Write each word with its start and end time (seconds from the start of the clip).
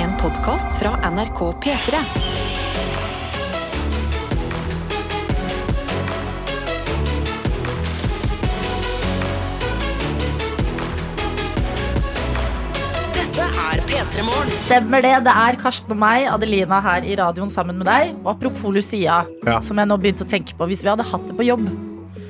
En 0.00 0.16
podkast 0.16 0.78
fra 0.78 1.10
NRK 1.10 1.52
P3. 1.64 1.96
Dette 13.14 13.44
er 13.44 13.82
P3 13.86 14.24
Morgen. 14.26 14.50
Stemmer 14.64 15.04
det. 15.04 15.12
Det 15.26 15.34
er 15.44 15.58
Karsten 15.60 15.94
og 15.94 16.00
meg, 16.00 16.26
Adelina, 16.30 16.80
her 16.84 17.06
i 17.06 17.14
radioen 17.18 17.50
sammen 17.52 17.78
med 17.80 17.88
deg. 17.88 18.14
Og 18.22 18.32
apropos 18.34 18.72
Lucia, 18.74 19.24
Ja. 19.46 19.60
som 19.60 19.76
jeg 19.78 19.86
nå 19.88 19.96
begynte 20.00 20.24
å 20.24 20.30
tenke 20.30 20.54
på. 20.56 20.66
Hvis 20.66 20.82
vi 20.82 20.88
hadde 20.90 21.04
hatt 21.04 21.26
det 21.26 21.36
på 21.36 21.44
jobb, 21.46 21.68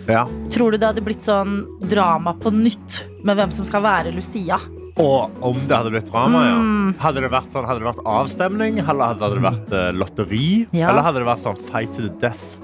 Ja. 0.08 0.24
tror 0.50 0.72
du 0.72 0.78
det 0.78 0.88
hadde 0.88 1.04
blitt 1.04 1.22
sånn 1.22 1.66
drama 1.88 2.34
på 2.34 2.50
nytt 2.50 3.04
med 3.24 3.36
hvem 3.36 3.52
som 3.52 3.64
skal 3.64 3.82
være 3.82 4.12
Lucia? 4.14 4.58
Og 4.98 5.44
om 5.46 5.60
det 5.68 5.76
hadde 5.76 5.92
blitt 5.94 6.10
drama, 6.10 6.42
ja. 6.48 6.56
Mm. 6.58 6.90
Hadde 7.00 7.22
det 7.24 7.30
vært, 7.32 7.52
sånn, 7.54 7.68
hadde 7.68 7.84
det 7.84 7.88
vært 7.90 8.02
avstemning, 8.08 8.82
eller 8.82 9.14
hadde 9.14 9.30
det 9.36 9.44
vært 9.46 9.76
eh, 9.78 9.86
lotteri? 9.96 10.48
Ja. 10.74 10.90
Eller 10.90 11.06
hadde 11.06 11.22
det 11.22 11.30
vært 11.30 11.44
sånn 11.46 11.62
fight 11.70 11.94
to 11.96 12.08
the 12.08 12.12
death? 12.22 12.58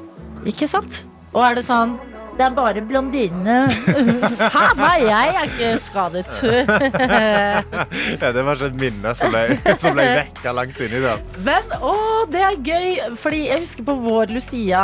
Ikke 0.47 0.69
sant? 0.71 1.05
Og 1.33 1.43
er 1.45 1.59
det 1.59 1.67
sånn 1.69 1.97
det 2.37 2.45
er 2.45 2.53
bare 2.53 2.83
blondinene. 2.85 3.65
Hæ? 4.55 4.65
Nei, 4.77 4.97
jeg 5.07 5.37
er 5.41 5.47
ikke 5.49 5.71
skadet. 5.87 6.27
Ja, 8.21 8.33
det 8.33 8.43
var 8.45 8.59
ikke 8.59 8.69
et 8.69 8.81
minne 8.81 9.13
som 9.17 9.33
ble, 9.33 9.57
som 9.83 9.97
ble 9.97 10.05
vekka 10.19 10.53
langt 10.53 10.81
inni 10.85 11.01
der. 11.01 11.23
Men 11.47 11.73
å, 11.81 11.95
det 12.29 12.43
er 12.45 12.59
gøy. 12.61 13.17
Fordi 13.23 13.41
jeg 13.47 13.65
husker 13.65 13.87
på 13.89 13.97
vår 14.05 14.35
Lucia 14.37 14.83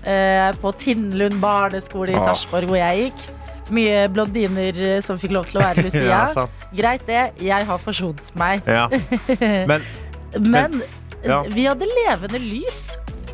eh, 0.00 0.48
på 0.62 0.72
Tindlund 0.80 1.36
barneskole 1.44 2.14
i 2.14 2.16
Åh. 2.16 2.24
Sarpsborg, 2.30 2.72
hvor 2.72 2.80
jeg 2.80 3.08
gikk. 3.10 3.26
Mye 3.72 4.08
blondiner 4.12 4.76
eh, 4.84 4.98
som 5.04 5.16
fikk 5.20 5.32
lov 5.36 5.46
til 5.48 5.60
å 5.60 5.64
være 5.64 5.86
Lucia. 5.86 6.02
Ja. 6.34 6.48
Greit 6.76 7.06
det, 7.08 7.22
jeg 7.40 7.66
har 7.70 7.78
forsont 7.80 8.28
meg. 8.36 8.60
Ja. 8.68 8.88
Men 9.70 9.80
Men 10.40 10.82
ja. 11.24 11.42
vi 11.48 11.64
hadde 11.68 11.86
levende 11.88 12.40
lys. 12.42 12.82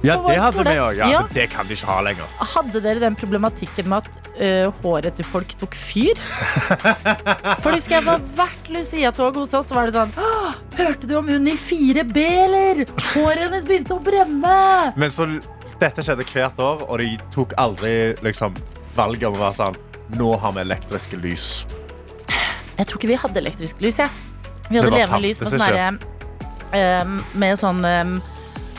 ja, 0.04 0.14
det 0.22 0.36
hadde 0.41 0.62
vi 0.64 0.77
òg. 0.80 0.96
Ja, 1.00 1.08
Ja. 1.10 1.20
men 1.24 1.32
det 1.34 1.46
kan 1.52 1.66
vi 1.69 1.74
ikke 1.77 1.88
ha 1.91 2.00
lenger. 2.06 2.28
Hadde 2.54 2.80
dere 2.80 3.00
den 3.02 3.16
problematikken 3.19 3.88
med 3.91 4.04
at 4.06 4.30
uh, 4.41 4.70
håret 4.84 5.16
til 5.19 5.27
folk 5.28 5.50
tok 5.60 5.74
fyr? 5.77 6.16
For 7.62 7.74
husker 7.74 7.98
jeg 7.98 8.06
var 8.06 8.22
hvert 8.38 8.70
Lucia-tog 8.72 9.36
hos 9.42 9.52
oss, 9.58 9.69
så 9.69 9.76
var 9.76 9.91
det 9.91 9.97
sånn 9.98 10.12
Hørte 10.78 11.08
du 11.10 11.16
om 11.19 11.28
hun 11.28 11.48
i 11.50 11.56
4B, 11.58 12.16
eller? 12.47 12.84
Håret 13.10 13.42
hennes 13.48 13.66
begynte 13.69 13.97
å 13.97 14.00
brenne. 14.04 14.56
Men 14.97 15.12
så, 15.12 15.26
dette 15.82 16.04
skjedde 16.06 16.24
hvert 16.30 16.60
år, 16.64 16.86
og 16.88 17.00
de 17.02 17.10
tok 17.34 17.52
aldri 17.60 17.94
liksom, 18.24 18.56
valget 18.97 19.28
om 19.28 19.36
å 19.36 19.42
være 19.48 19.58
sånn 19.58 19.80
Nå 20.19 20.28
har 20.42 20.50
vi 20.56 20.61
elektriske 20.64 21.16
lys. 21.20 21.47
Jeg 22.80 22.89
tror 22.89 22.97
ikke 22.97 23.11
vi 23.12 23.20
hadde 23.20 23.36
elektrisk 23.42 23.77
lys, 23.84 23.98
Ja. 24.00 24.08
Vi 24.70 24.78
hadde 24.78 24.92
levende 24.94 25.19
lys 25.25 25.41
med 25.42 25.50
sånn 25.50 25.75
der, 25.75 25.91
Med 27.34 27.58
sånn 27.58 27.80
um, 27.84 28.22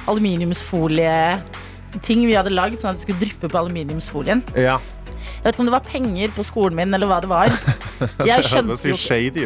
aluminiumsfolie-ting 0.08 2.20
vi 2.26 2.36
hadde 2.38 2.50
lagd, 2.56 2.80
sånn 2.80 2.90
at 2.94 2.98
det 2.98 3.04
skulle 3.06 3.20
dryppe 3.22 3.48
på 3.52 3.58
aluminiumsfolien. 3.60 4.40
Ja, 4.56 4.78
Jeg 5.42 5.44
vet 5.44 5.54
ikke 5.56 5.64
om 5.64 5.70
det 5.70 5.74
var 5.74 5.86
penger 5.86 6.28
på 6.36 6.44
skolen 6.46 6.76
min, 6.78 6.94
eller 6.94 7.08
hva 7.10 7.20
det 7.22 7.30
var. 7.30 7.48
Jeg 8.30 8.44
skjønte, 8.46 8.88
jo 8.90 8.96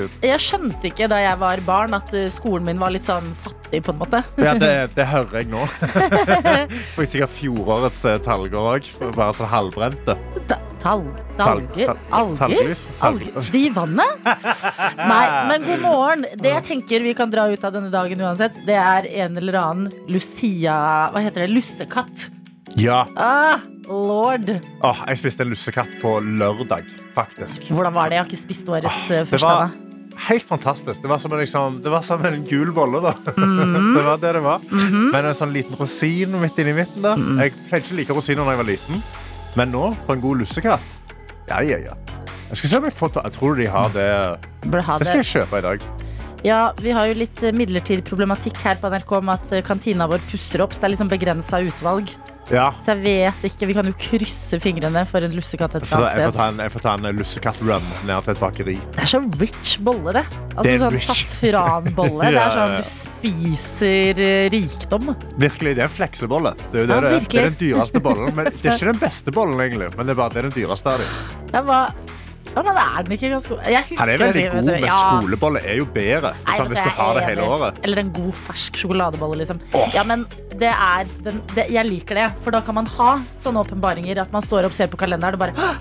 ut. 0.06 0.12
jeg 0.24 0.40
skjønte 0.40 0.88
ikke 0.88 1.08
da 1.12 1.18
jeg 1.20 1.38
var 1.42 1.60
barn, 1.68 1.94
at 1.98 2.14
eh, 2.16 2.30
skolen 2.32 2.66
min 2.68 2.80
var 2.80 2.90
litt 2.96 3.06
sånn 3.08 3.34
fattig, 3.36 3.84
på 3.84 3.92
en 3.92 4.00
måte. 4.00 4.24
Ja, 4.46 4.54
det, 4.60 4.72
det 4.98 5.06
hører 5.12 5.36
jeg 5.42 5.48
nå. 5.52 5.62
Får 6.96 7.06
sikkert 7.12 7.34
fjorårets 7.36 8.06
eh, 8.08 8.20
talger 8.24 8.60
òg. 8.76 8.84
Bare 9.16 9.34
sånn 9.36 9.52
halvbrente. 9.52 10.14
Ta- 10.86 10.92
Tall, 10.94 11.06
talger, 11.40 11.88
Tal- 11.90 11.98
tal- 12.38 12.52
alger, 12.54 12.78
alger. 13.08 13.52
De 13.52 13.62
i 13.66 13.70
vannet? 13.74 14.28
Nei, 15.12 15.24
men 15.50 15.64
god 15.66 15.82
morgen. 15.82 16.26
Det 16.38 16.52
jeg 16.52 16.64
tenker 16.68 17.02
vi 17.08 17.14
kan 17.18 17.32
dra 17.34 17.48
ut 17.50 17.64
av 17.66 17.74
denne 17.74 17.90
dagen 17.94 18.22
uansett, 18.22 18.60
det 18.68 18.78
er 18.78 19.08
en 19.26 19.40
eller 19.42 19.58
annen 19.64 19.88
Lucia 20.14 20.76
Hva 21.10 21.24
heter 21.26 21.46
det? 21.46 21.50
Lussekatt. 21.56 22.28
Ja. 22.78 23.02
Ah, 23.18 23.64
lord. 23.90 24.50
Oh, 24.84 25.02
jeg 25.10 25.18
spiste 25.24 25.46
en 25.46 25.52
lussekatt 25.56 25.98
på 26.02 26.18
lørdag, 26.22 26.86
faktisk. 27.18 27.66
Hvordan 27.74 27.96
var 27.96 28.12
det? 28.14 28.20
Jeg 28.20 28.24
har 28.26 28.30
ikke 28.32 28.44
spist 28.46 28.70
årets 28.70 29.10
oh, 29.10 29.26
første 29.34 29.42
var 29.50 29.74
helt 30.30 30.46
fantastisk. 30.48 31.02
Det 31.04 31.10
var 31.12 31.20
som 31.20 31.34
en, 31.36 31.42
liksom, 31.42 31.82
det 31.84 31.92
var 31.92 32.04
som 32.08 32.22
en 32.30 32.44
gul 32.48 32.70
bolle, 32.78 33.02
da. 33.04 33.16
Mhm. 33.36 33.90
det 33.98 34.04
var 34.06 34.22
det 34.22 34.34
det 34.38 34.46
var. 34.46 34.62
Men 34.72 35.18
en 35.26 35.36
sånn 35.36 35.52
liten 35.56 35.76
rosin 35.82 36.38
midt 36.40 36.62
inni 36.62 36.78
midten. 36.78 37.02
da. 37.04 37.16
Mhm. 37.20 37.42
Jeg 37.42 37.58
pleide 37.70 37.84
ikke 37.84 37.96
å 37.96 38.00
like 38.04 38.16
rosiner 38.22 38.46
da 38.48 38.54
jeg 38.56 38.62
var 38.64 38.70
liten, 38.70 39.04
men 39.56 39.72
nå, 39.72 39.90
på 40.08 40.16
en 40.16 40.24
god 40.24 40.44
lussekatt 40.44 41.14
Ja, 41.50 41.62
ja, 41.64 41.78
ja. 41.80 41.96
Jeg 42.50 42.60
skal 42.60 42.70
se 42.70 42.80
om 42.80 42.88
jeg 42.88 42.96
får 42.96 43.14
ta 43.16 43.24
Jeg 43.28 43.38
tror 43.38 43.60
de 43.60 43.70
har 43.72 43.94
det 43.96 44.10
Burde 44.66 44.84
ha 44.88 44.98
Det 45.02 45.08
skal 45.10 45.22
jeg 45.24 45.32
kjøpe 45.32 45.62
i 45.62 45.66
dag. 45.66 45.86
Ja, 46.46 46.60
vi 46.78 46.92
har 46.94 47.08
jo 47.10 47.16
litt 47.18 47.40
eh, 47.42 47.56
midlertidig 47.58 48.04
problematikk 48.06 48.60
her 48.62 48.78
på 48.78 48.90
NRK 48.94 49.14
om 49.18 49.32
at 49.34 49.54
eh, 49.56 49.64
kantina 49.66 50.06
vår 50.06 50.22
pusser 50.30 50.62
opp, 50.62 50.76
så 50.76 50.84
det 50.84 50.86
er 50.86 50.94
liksom 50.94 51.10
begrensa 51.10 51.58
utvalg. 51.66 52.12
Ja. 52.54 52.68
Så 52.86 52.94
jeg 52.94 53.02
vet 53.06 53.46
ikke. 53.50 53.68
Vi 53.70 53.74
kan 53.78 53.88
jo 53.90 53.94
krysse 53.98 54.60
fingrene 54.62 55.02
for 55.10 55.26
en 55.26 55.34
lussekatt 55.34 55.76
et 55.80 55.86
annet 55.88 56.12
sted. 56.36 56.60
jeg 56.62 56.74
får 56.76 56.84
ta 56.86 56.94
en 57.00 57.08
lussekatt-run 57.18 57.88
ned 58.06 58.28
til 58.28 58.34
et 58.36 58.42
bakeri. 58.44 58.76
Det 58.96 59.02
er 59.06 59.12
så 59.16 59.22
rich 59.42 59.76
bolle, 59.86 60.14
det. 60.20 60.26
Altså 60.56 60.66
Det 60.68 60.76
sånn 60.84 61.00
safranbolle. 61.10 62.30
Det 62.30 62.36
Ja, 62.36 62.46
er 62.46 62.58
sånn 62.60 62.76
du 62.82 62.92
spiser 62.92 64.22
eh, 64.26 64.50
rikdom. 64.54 65.14
Virkelig, 65.42 65.76
Det 65.76 65.86
er 65.86 65.90
en 65.90 65.96
fleksebolle. 65.98 66.54
Det 66.72 66.84
er, 66.84 66.86
det, 66.86 66.96
Ja, 66.96 67.02
det, 67.02 67.22
det 67.30 67.40
er 67.42 67.50
den 67.50 67.60
dyreste 67.64 68.04
bollen. 68.04 68.36
Men 68.36 68.52
det 68.52 68.62
er 68.62 68.76
ikke 68.78 68.92
den 68.94 69.02
beste 69.02 69.34
bollen, 69.36 69.60
egentlig. 69.66 69.90
Men 69.98 70.06
det 70.06 70.16
er 70.16 70.22
bare 70.22 70.36
det 70.36 70.44
er 70.44 70.50
den 70.52 70.58
dyreste 70.60 70.94
av 70.94 71.02
dem. 71.02 72.14
Det 72.56 72.64
nei, 72.64 72.74
men 72.74 72.78
er 72.82 73.04
den 73.04 73.12
ikke 73.18 73.30
ganske 73.34 73.50
god? 73.52 73.66
Jeg 73.68 73.84
husker 73.84 74.00
Han 74.00 74.10
er 74.10 74.18
veldig 74.22 74.34
det, 74.34 74.44
vet 74.44 74.54
god, 74.54 74.66
du. 74.66 74.72
men 74.72 74.84
Ja. 74.86 75.00
skolebolle 75.20 75.62
er 75.66 75.76
jo 75.82 75.86
bedre. 75.86 76.32
Nei, 76.46 76.56
Sånn, 76.58 76.70
vet 76.70 76.78
hvis 76.78 76.84
du, 76.86 76.90
du 76.90 76.96
har 77.02 77.14
det 77.20 77.24
hele 77.26 77.42
enig. 77.42 77.52
året. 77.60 77.80
Eller 77.84 78.00
en 78.00 78.12
god 78.16 78.34
fersk 78.34 78.78
sjokoladebolle, 78.82 79.38
liksom. 79.42 79.60
Åh. 79.74 79.90
Ja, 79.94 80.04
men 80.04 80.26
det 80.56 80.72
er 80.72 81.06
den, 81.26 81.42
det, 81.54 81.68
Jeg 81.70 81.86
liker 81.90 82.16
det, 82.16 82.30
for 82.46 82.52
da 82.56 82.62
kan 82.62 82.76
man 82.76 82.86
ha 82.96 83.20
sånne 83.44 83.60
åpenbaringer 83.66 84.22
at 84.22 84.32
man 84.32 84.42
står 84.42 84.66
opp, 84.66 84.72
ser 84.74 84.88
på 84.88 84.98
kalenderen 84.98 85.34
og 85.36 85.40
bare 85.40 85.54
«Åh, 85.58 85.76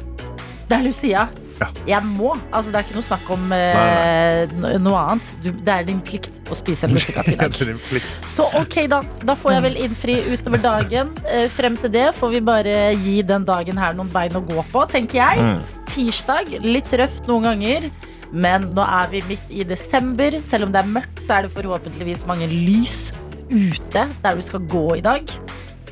Det 0.69 0.79
er 0.79 0.83
Lucia. 0.83 1.29
Ja. 1.61 1.69
Jeg 1.87 2.03
må. 2.09 2.33
Altså, 2.51 2.73
det 2.75 2.81
er 2.81 2.87
ikke 2.89 2.97
noe 2.99 3.07
snakk 3.07 3.29
om 3.31 3.53
eh, 3.55 4.55
no- 4.59 4.73
noe 4.83 5.03
annet. 5.05 5.29
Du, 5.45 5.51
det 5.55 5.75
er 5.75 5.85
din 5.87 6.01
plikt 6.05 6.41
å 6.51 6.57
spise 6.59 6.89
en 6.89 6.93
lussekatt 6.97 7.29
i 7.31 7.37
dag. 7.39 7.55
Så 8.33 8.49
ok, 8.59 8.77
da. 8.91 9.03
Da 9.23 9.37
får 9.39 9.55
jeg 9.57 9.65
vel 9.69 9.79
innfri 9.85 10.17
utover 10.33 10.63
dagen. 10.65 11.13
Eh, 11.31 11.47
frem 11.53 11.77
til 11.79 11.93
det 11.95 12.09
får 12.19 12.35
vi 12.35 12.41
bare 12.45 12.75
gi 13.05 13.21
den 13.23 13.47
dagen 13.47 13.79
her 13.79 13.95
noen 13.95 14.11
bein 14.13 14.35
å 14.35 14.43
gå 14.49 14.65
på, 14.73 14.83
tenker 14.91 15.21
jeg. 15.23 15.47
Mm. 15.47 15.63
Tirsdag, 15.95 16.57
litt 16.65 16.91
røft 16.99 17.31
noen 17.31 17.47
ganger. 17.53 17.87
Men 18.35 18.67
nå 18.75 18.83
er 18.83 19.13
vi 19.13 19.21
midt 19.29 19.51
i 19.55 19.63
desember. 19.69 20.35
Selv 20.43 20.67
om 20.67 20.73
det 20.75 20.81
er 20.83 20.91
mørkt, 20.91 21.21
så 21.23 21.37
er 21.39 21.47
det 21.47 21.55
forhåpentligvis 21.55 22.25
mange 22.27 22.49
lys 22.51 23.13
ute 23.53 24.09
der 24.25 24.35
du 24.35 24.43
skal 24.43 24.65
gå 24.73 24.87
i 24.99 25.03
dag. 25.05 25.31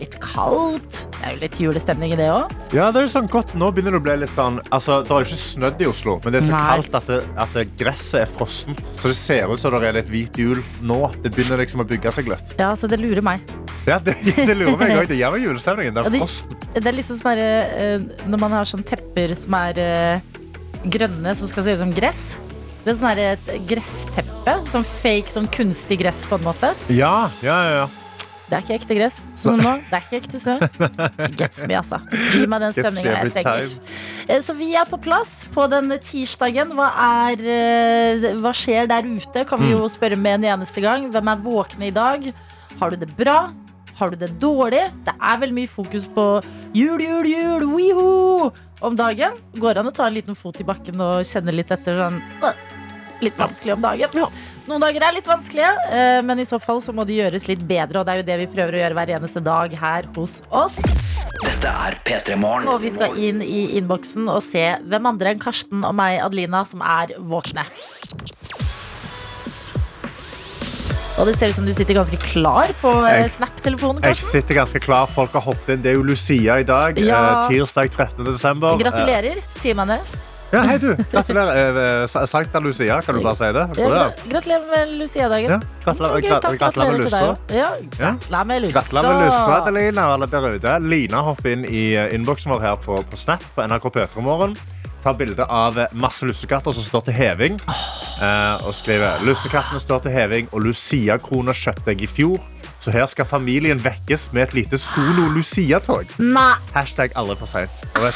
Litt 0.00 0.16
kaldt. 0.24 1.04
Det 1.22 1.28
er 1.30 1.34
jo 1.36 1.40
litt 1.44 1.56
julestemning 1.62 2.12
i 2.12 2.16
det 2.18 2.24
òg. 2.34 2.50
Ja, 2.74 2.88
det 2.90 2.98
er 2.98 3.04
jo 3.06 3.10
sånn 3.12 3.28
godt. 3.30 3.52
Nå 3.54 3.68
begynner 3.70 3.94
det 3.94 4.00
å 4.00 4.02
bli 4.02 4.14
litt 4.24 4.32
sånn 4.34 4.56
Altså, 4.74 4.96
Det 5.06 5.12
har 5.14 5.22
jo 5.22 5.28
ikke 5.28 5.38
snødd 5.38 5.84
i 5.84 5.86
Oslo, 5.86 6.16
men 6.24 6.34
det 6.34 6.40
er 6.40 6.48
så 6.48 6.56
Nei. 6.56 6.62
kaldt 6.66 6.96
at, 6.98 7.06
det, 7.12 7.18
at 7.44 7.54
det, 7.54 7.64
gresset 7.78 8.24
er 8.24 8.32
frossent. 8.32 8.90
Så 8.90 9.12
det 9.12 9.18
ser 9.20 9.52
ut 9.52 9.62
som 9.62 9.76
det 9.76 9.86
er 9.92 9.96
litt 10.00 10.10
hvit 10.10 10.40
jul 10.42 10.64
nå. 10.82 10.98
Det 11.22 11.30
begynner 11.36 11.62
liksom 11.62 11.84
å 11.84 11.86
bygge 11.86 12.10
seg 12.18 12.32
litt. 12.32 12.50
Ja, 12.58 12.72
så 12.74 12.90
det 12.90 12.98
lurer 12.98 13.22
meg. 13.22 13.46
Ja, 13.86 14.00
Det, 14.02 14.16
det 14.34 14.58
lurer 14.58 14.74
meg 14.82 14.96
òg. 14.98 15.06
Det 15.12 15.20
gjør 15.20 15.36
meg 15.36 15.46
julestemningen. 15.46 15.94
Det 15.94 16.04
er 16.06 16.10
de- 16.10 16.58
Ja, 16.74 16.80
Det 16.80 16.90
er 16.90 16.98
liksom 16.98 17.22
sånn 17.22 17.38
derre, 17.38 17.54
eh, 17.86 18.26
Når 18.26 18.42
man 18.42 18.58
har 18.58 18.66
sånn 18.66 18.82
tepper 18.82 19.36
som 19.38 19.54
er 19.62 19.78
eh, 19.78 20.20
grønne, 20.90 21.38
som 21.38 21.46
skal 21.46 21.68
se 21.68 21.78
ut 21.78 21.84
som 21.86 21.94
gress. 21.94 22.24
Det 22.82 22.96
er 22.96 22.98
sånn 22.98 23.18
et 23.30 23.56
gressteppe. 23.70 24.58
Sånn 24.74 24.90
fake, 24.98 25.30
sånn 25.30 25.46
kunstig 25.54 26.02
gress, 26.02 26.18
på 26.26 26.40
en 26.40 26.48
måte. 26.50 26.74
Ja, 26.90 27.30
ja, 27.46 27.58
ja. 27.62 27.74
ja. 27.84 27.90
Det 28.52 28.58
er 28.58 28.64
ikke 28.66 28.74
ekte 28.82 28.96
gress. 28.98 29.14
Sånn 29.40 29.56
som 29.56 29.62
nå. 29.64 29.70
Det 29.88 29.96
er 29.96 30.02
ikke 30.04 30.18
ekte 30.20 30.38
snø. 30.42 30.54
Gets 31.40 31.62
me, 31.64 31.76
altså. 31.78 31.98
Gi 32.36 32.42
meg 32.52 32.60
den 32.66 32.74
stemninga 32.76 33.14
jeg 33.22 33.30
trenger. 33.32 33.70
Eh, 34.28 34.42
Så 34.44 34.52
vi 34.58 34.66
er 34.76 34.84
på 34.90 34.98
plass 35.00 35.30
på 35.54 35.64
den 35.72 35.88
tirsdagen. 36.04 36.74
Hva, 36.76 36.90
er, 37.32 37.40
eh, 37.48 38.26
hva 38.42 38.52
skjer 38.52 38.90
der 38.92 39.08
ute? 39.08 39.46
Kan 39.48 39.62
vi 39.64 39.70
Mm. 39.72 39.78
jo 39.78 39.88
spørre 39.88 40.18
med 40.20 40.42
en 40.44 40.50
eneste 40.58 40.84
gang. 40.84 41.08
Hvem 41.14 41.32
er 41.32 41.40
våkne 41.46 41.88
i 41.88 41.94
dag? 41.96 42.28
Har 42.78 42.90
du 42.92 42.96
det 43.00 43.08
bra? 43.16 43.38
Har 43.96 44.10
du 44.12 44.16
det 44.20 44.34
dårlig? 44.38 44.84
Det 45.08 45.14
er 45.16 45.40
vel 45.40 45.52
mye 45.56 45.68
fokus 45.72 46.04
på 46.12 46.26
jul, 46.76 47.00
jul, 47.00 47.24
jul, 47.32 47.66
wiho 47.72 48.52
om 48.82 48.96
dagen. 49.00 49.32
Går 49.56 49.74
det 49.74 49.78
an 49.86 49.88
å 49.88 49.94
ta 49.96 50.06
en 50.10 50.14
liten 50.20 50.36
fot 50.36 50.60
i 50.60 50.64
bakken 50.68 51.00
og 51.00 51.24
kjenne 51.24 51.56
litt 51.56 51.72
etter 51.72 51.96
sånn 52.04 52.20
Litt 53.22 53.36
vanskelig 53.38 53.76
om 53.76 53.80
dagen. 53.84 54.10
Noen 54.68 54.82
dager 54.84 55.02
er 55.02 55.16
litt 55.16 55.26
vanskelige, 55.26 55.70
eh, 55.90 56.20
men 56.22 56.38
i 56.38 56.46
så 56.46 56.58
fall 56.62 56.78
så 56.84 56.94
må 56.94 57.02
de 57.06 57.16
gjøres 57.18 57.48
litt 57.50 57.64
bedre. 57.66 57.98
Og 57.98 58.06
det 58.06 58.12
er 58.14 58.20
jo 58.20 58.26
det 58.28 58.36
vi 58.44 58.50
prøver 58.52 58.76
å 58.76 58.82
gjøre 58.84 58.98
hver 58.98 59.14
eneste 59.18 59.42
dag 59.42 59.74
her 59.80 60.06
hos 60.14 60.36
oss. 60.54 60.78
Dette 61.42 61.72
er 61.86 61.98
P3 62.06 62.38
Morgen. 62.38 62.70
Og 62.70 62.78
vi 62.84 62.92
skal 62.94 63.18
inn 63.18 63.42
i 63.42 63.64
innboksen 63.80 64.30
og 64.30 64.38
se 64.46 64.62
hvem 64.86 65.10
andre 65.10 65.34
enn 65.34 65.42
Karsten 65.42 65.82
og 65.82 65.96
meg, 65.98 66.20
Adelina, 66.22 66.62
som 66.68 66.84
er 66.86 67.16
våkne. 67.18 67.66
Og 71.20 71.28
det 71.28 71.34
ser 71.36 71.50
ut 71.52 71.58
som 71.58 71.66
du 71.66 71.74
sitter 71.74 71.98
ganske 71.98 72.18
klar 72.22 72.70
på 72.80 72.90
eh, 73.10 73.26
Snap-telefonen, 73.30 74.00
Jeg 74.06 74.22
sitter 74.22 74.62
ganske 74.62 74.80
klar. 74.82 75.10
Folk 75.10 75.34
har 75.36 75.44
hoppet 75.44 75.74
inn. 75.76 75.82
Det 75.84 75.92
er 75.92 75.98
jo 75.98 76.06
Lucia 76.06 76.62
i 76.62 76.66
dag. 76.66 76.98
Ja. 77.02 77.22
Eh, 77.44 77.56
tirsdag 77.58 77.90
13. 77.92 78.24
desember. 78.30 78.78
Gratulerer, 78.80 79.42
sier 79.60 79.76
man 79.78 79.96
det. 79.96 80.04
Eh, 80.52 80.58
Ja, 80.58 80.62
hei, 80.68 80.78
du. 80.78 80.90
Gratulerer. 81.12 82.02
Eh, 82.02 82.26
Sankta 82.26 82.60
Lucia, 82.60 83.00
kan 83.00 83.14
du 83.14 83.22
bare 83.24 83.34
si 83.34 83.44
det? 83.56 83.66
Gratulerer 84.28 84.66
med 84.76 84.98
Lucia-dagen. 84.98 85.50
Ja, 85.50 85.60
gratulerer, 85.84 86.12
med 86.14 86.22
Lussa. 86.22 86.38
gratulerer 86.58 86.86
med 86.92 87.00
Lussa. 87.00 87.22
Med 89.02 89.24
Lussa, 89.24 90.02
Alle 90.12 90.26
der 90.26 90.48
ute. 90.54 90.78
Lina 90.80 91.16
hopper 91.24 91.50
inn 91.56 91.64
i 91.64 91.94
eh, 91.96 92.14
innboksen 92.14 92.52
vår 92.52 92.60
her 92.60 92.76
på, 92.76 93.00
på 93.10 93.16
Snap 93.16 93.42
på 93.54 93.64
NRK 93.66 93.88
P3morgen. 93.96 94.56
Tar 95.02 95.14
bilde 95.18 95.44
av 95.48 95.78
eh, 95.78 95.86
masse 95.92 96.26
lussekatter 96.28 96.72
som 96.76 96.82
står 96.84 97.08
til 97.08 97.14
heving. 97.16 97.56
Eh, 98.22 98.66
og 98.66 98.74
skriver 98.76 99.24
lussekattene 99.24 99.80
står 99.80 100.04
til 100.04 100.12
heving, 100.14 100.48
og 100.52 100.60
Lucia-kroner 100.68 101.56
kjøpte 101.56 101.94
jeg 101.96 102.02
i 102.02 102.06
fjor. 102.06 102.38
Så 102.82 102.90
her 102.90 103.06
skal 103.06 103.24
familien 103.24 103.78
vekkes 103.84 104.28
med 104.34 104.42
et 104.50 104.54
lite 104.54 104.78
solo 104.78 105.28
Lucia-tog. 105.32 106.04
Hashtag 106.74 107.16
aldri 107.16 107.36
for 107.40 107.46
seint. 107.46 107.70
Og? 107.96 108.10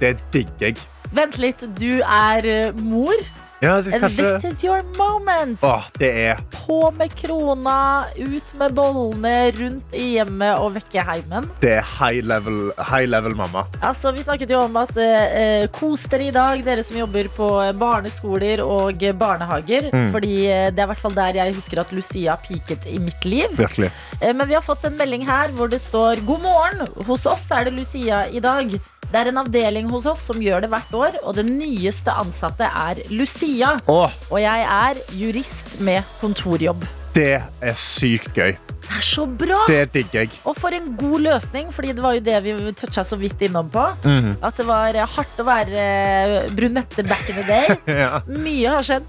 Det 0.00 0.16
digger 0.34 0.68
jeg. 0.68 0.76
Vent 1.16 1.38
litt. 1.38 1.64
Du 1.78 2.00
er 2.02 2.48
eh, 2.48 2.82
mor. 2.82 3.16
Ja, 3.62 3.76
det, 3.78 3.92
kanskje... 3.94 4.40
this 4.40 4.56
is 4.56 4.64
your 4.64 4.82
moment. 4.98 5.60
Åh, 5.62 5.84
det 5.94 6.08
er 6.24 6.40
På 6.50 6.90
med 6.90 7.12
krona, 7.14 8.04
ut 8.18 8.54
med 8.58 8.74
bollene, 8.74 9.34
rundt 9.54 9.94
i 9.94 10.06
hjemmet 10.16 10.58
og 10.58 10.72
vekke 10.74 11.04
heimen. 11.06 11.46
Det 11.62 11.76
er 11.76 11.86
high 11.86 12.26
level, 12.26 12.72
high 12.88 13.06
level 13.06 13.36
mamma. 13.38 13.62
Altså, 13.78 14.10
vi 14.16 14.24
snakket 14.26 14.50
jo 14.50 14.64
om 14.64 14.80
at 14.82 14.98
eh, 14.98 15.68
kos 15.78 16.08
dere 16.10 16.26
i 16.26 16.34
dag, 16.34 16.64
dere 16.66 16.82
som 16.82 16.98
jobber 16.98 17.30
på 17.36 17.48
barneskoler 17.78 18.64
og 18.66 18.98
barnehager. 19.20 19.92
Mm. 19.94 20.10
Fordi 20.16 20.34
eh, 20.48 20.66
det 20.74 20.82
er 20.82 20.88
i 20.88 20.90
hvert 20.90 21.04
fall 21.04 21.14
der 21.20 21.38
jeg 21.44 21.54
husker 21.54 21.84
at 21.84 21.94
Lucia 21.94 22.34
peaket 22.42 22.90
i 22.90 22.98
mitt 22.98 23.22
liv. 23.22 23.46
Virkelig. 23.60 23.92
Eh, 24.18 24.34
Men 24.34 24.48
vi 24.50 24.58
har 24.58 24.66
fått 24.66 24.88
en 24.90 24.98
melding 24.98 25.22
her 25.28 25.54
hvor 25.54 25.70
det 25.70 25.78
står 25.86 26.26
God 26.26 26.42
morgen! 26.48 26.82
Hos 27.06 27.30
oss 27.30 27.46
er 27.54 27.70
det 27.70 27.78
Lucia 27.78 28.24
i 28.26 28.42
dag. 28.42 28.74
Det 29.12 29.20
er 29.20 29.28
en 29.28 29.42
avdeling 29.42 29.90
hos 29.92 30.06
oss 30.08 30.22
som 30.24 30.38
gjør 30.40 30.64
det 30.64 30.70
hvert 30.72 30.94
år, 30.96 31.18
og 31.28 31.36
den 31.36 31.50
nyeste 31.58 32.14
ansatte 32.16 32.64
er 32.64 33.02
Lucia. 33.12 33.74
Åh, 33.84 34.14
Og 34.32 34.40
jeg 34.40 34.64
er 34.64 35.02
jurist 35.20 35.74
med 35.84 36.00
kontorjobb. 36.22 36.86
Det 37.14 37.32
er 37.42 37.74
sykt 37.78 38.36
gøy. 38.36 38.54
Det 38.82 38.98
er 38.98 39.04
så 39.06 39.24
bra! 39.26 39.56
Det 39.68 39.92
digger 39.94 40.24
jeg. 40.24 40.30
Og 40.48 40.56
for 40.58 40.74
en 40.74 40.88
god 40.98 41.22
løsning, 41.22 41.68
fordi 41.72 41.92
det 41.96 42.02
var 42.02 42.16
jo 42.16 42.22
det 42.26 42.38
vi 42.44 42.54
toucha 42.76 43.04
så 43.06 43.16
vidt 43.20 43.40
innom 43.46 43.70
på. 43.72 43.84
Mhm. 44.04 44.34
At 44.44 44.58
det 44.58 44.66
var 44.68 44.96
eh, 44.98 45.06
hardt 45.14 45.40
å 45.40 45.46
være 45.46 45.84
eh, 45.84 46.34
brunette 46.52 47.04
back 47.08 47.28
in 47.30 47.38
the 47.40 47.46
day. 47.48 47.78
Ja. 48.02 48.20
Mye 48.26 48.70
har 48.72 48.84
skjedd 48.86 49.06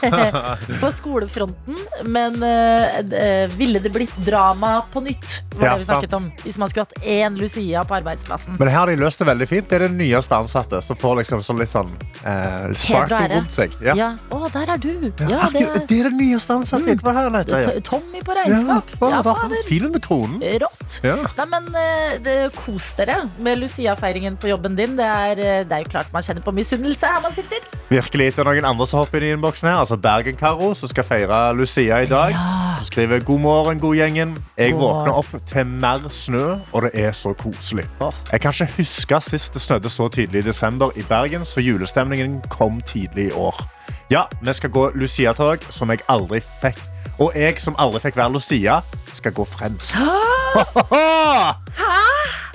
på 0.82 0.88
skolefronten, 0.96 1.76
men 2.10 2.38
eh, 2.42 3.46
ville 3.56 3.80
det 3.82 3.92
blitt 3.94 4.14
drama 4.26 4.80
på 4.92 5.02
nytt? 5.04 5.26
Var 5.56 5.66
Ja, 5.66 5.72
det 5.74 5.84
vi 5.84 5.86
snakket 5.88 6.14
om 6.16 6.26
Hvis 6.42 6.56
man 6.60 6.68
skulle 6.68 6.84
hatt 6.84 7.04
én 7.06 7.36
Lucia 7.38 7.84
på 7.86 7.96
arbeidsplassen. 7.96 8.56
Men 8.58 8.68
her 8.68 8.78
har 8.82 8.90
de 8.90 8.96
løst 9.00 9.20
det 9.22 9.28
veldig 9.28 9.48
fint. 9.48 9.68
Det 9.70 9.78
er 9.78 9.86
den 9.86 9.96
nyeste 10.00 10.36
ansatte 10.36 10.80
som 10.84 10.98
får 10.98 11.20
liksom 11.22 11.44
sånn 11.46 11.60
litt 11.62 11.72
sånn 11.72 11.88
uh, 12.24 12.66
spark 12.76 13.14
rundt 13.32 13.54
seg. 13.54 13.76
Ja. 13.84 13.94
Ja. 13.96 14.10
Å, 14.34 14.42
der 14.52 14.74
er 14.74 14.82
du! 14.82 14.90
Ja, 15.28 15.48
det 15.54 15.64
det 15.88 16.00
er 16.00 16.10
den 16.10 16.18
nyeste 16.20 16.58
ansatte. 16.58 16.96
Hva 17.00 17.14
er 17.34 17.44
det 17.44 17.54
her, 17.54 17.80
T- 17.80 17.80
Tommy 17.88 18.20
på 18.24 18.32
regnskap. 18.36 18.84
Ja, 19.00 19.08
Ja, 19.10 19.22
fader. 19.22 19.90
Med 19.90 20.02
kronen. 20.02 20.40
Rått. 20.62 21.00
Ja. 21.02 21.16
Nei, 21.38 21.46
men 21.50 21.66
eh, 21.74 22.18
det, 22.22 22.36
Kos 22.54 22.92
dere 22.96 23.16
med 23.42 23.58
Lucia-feiringen 23.58 24.36
på 24.38 24.48
jobben 24.48 24.76
din. 24.76 24.96
Det 24.96 25.04
er, 25.04 25.30
eh, 25.42 25.64
det 25.64 25.72
er 25.72 25.78
jo 25.84 25.90
klart 25.90 26.12
man 26.12 26.22
kjenner 26.22 26.42
på 26.46 26.52
misunnelse 26.54 27.06
her 27.06 27.20
man 27.22 27.32
sitter. 27.34 27.58
Virkelig. 27.90 28.30
Det 28.36 28.38
er 28.38 28.44
noen 28.50 28.64
andre 28.64 28.86
som 28.86 29.00
hopper 29.02 29.18
inn 29.24 29.34
i 29.34 29.36
innboksen 29.36 29.68
her. 29.68 29.78
Altså 29.82 29.96
Bergen-Karo, 29.96 30.72
som 30.74 30.88
skal 30.88 31.04
feire 31.04 31.40
Lucia 31.56 32.00
i 32.02 32.06
dag. 32.10 32.32
Som 32.78 32.84
skriver 32.90 33.24
god 33.24 33.40
morgen, 33.40 33.80
god 33.80 33.96
gjengen. 33.96 34.36
Jeg 34.56 34.72
God 34.72 34.80
våkner 34.80 35.12
opp 35.22 35.46
til 35.46 35.66
mer 35.66 36.08
snø, 36.12 36.56
og 36.72 36.82
det 36.82 36.90
er 36.94 37.12
så 37.12 37.32
koselig. 37.34 37.86
Jeg 38.32 38.40
kan 38.40 38.52
ikke 38.52 38.70
huske 38.78 39.20
sist 39.20 39.52
det 39.54 39.62
snødde 39.62 39.90
så 39.90 40.08
tidlig 40.08 40.38
i 40.44 40.48
desember 40.48 40.90
i 40.96 41.02
Bergen, 41.08 41.44
så 41.44 41.60
julestemningen 41.60 42.42
kom 42.50 42.80
tidlig 42.80 43.30
i 43.30 43.32
år. 43.32 43.64
Ja, 44.10 44.24
vi 44.42 44.52
skal 44.52 44.70
gå 44.70 44.90
Lucia-tog, 44.94 45.58
som 45.70 45.90
jeg 45.90 46.00
aldri 46.08 46.40
fikk. 46.62 46.78
Og 47.22 47.32
jeg 47.36 47.60
som 47.62 47.76
aldri 47.80 48.00
fikk 48.04 48.16
være 48.20 48.32
Lucia, 48.34 48.80
skal 49.16 49.32
gå 49.36 49.44
fremst. 49.48 49.96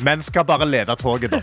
Men 0.06 0.22
skal 0.26 0.46
bare 0.50 0.66
lede 0.66 0.96
toget, 0.98 1.32
da. 1.34 1.40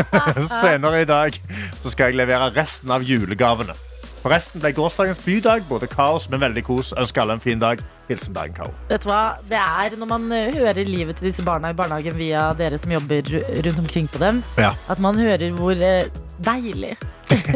Senere 0.62 1.02
i 1.02 1.04
dag 1.08 1.36
så 1.82 1.90
skal 1.92 2.04
jeg 2.10 2.16
levere 2.20 2.50
resten 2.56 2.90
av 2.94 3.04
julegavene. 3.04 3.74
Forresten 4.20 4.60
ble 4.60 4.68
gårsdagens 4.76 5.20
bydag 5.24 5.62
både 5.68 5.86
kaos, 5.88 6.26
men 6.28 6.40
veldig 6.42 6.60
kos. 6.66 6.90
Ønsker 7.00 7.22
alle 7.22 7.32
en 7.38 7.40
fin 7.40 7.60
dag. 7.60 7.80
Hilsen 8.10 8.34
Bergen 8.36 8.52
Kao. 8.58 8.68
Vet 8.90 9.00
du 9.06 9.08
hva? 9.08 9.20
Det 9.48 9.56
er 9.56 9.94
når 9.96 10.08
man 10.10 10.26
eh, 10.36 10.50
hører 10.58 10.84
livet 10.84 11.16
til 11.16 11.30
disse 11.30 11.40
barna 11.46 11.70
i 11.72 11.76
barnehagen 11.78 12.12
via 12.18 12.50
dere 12.58 12.76
som 12.80 12.92
jobber 12.92 13.22
rundt 13.64 13.78
omkring 13.80 14.08
på 14.12 14.18
dem, 14.20 14.42
Ja. 14.60 14.74
at 14.92 15.00
man 15.00 15.16
hører 15.16 15.48
hvor 15.56 15.72
eh, 15.72 16.04
deilig 16.44 16.98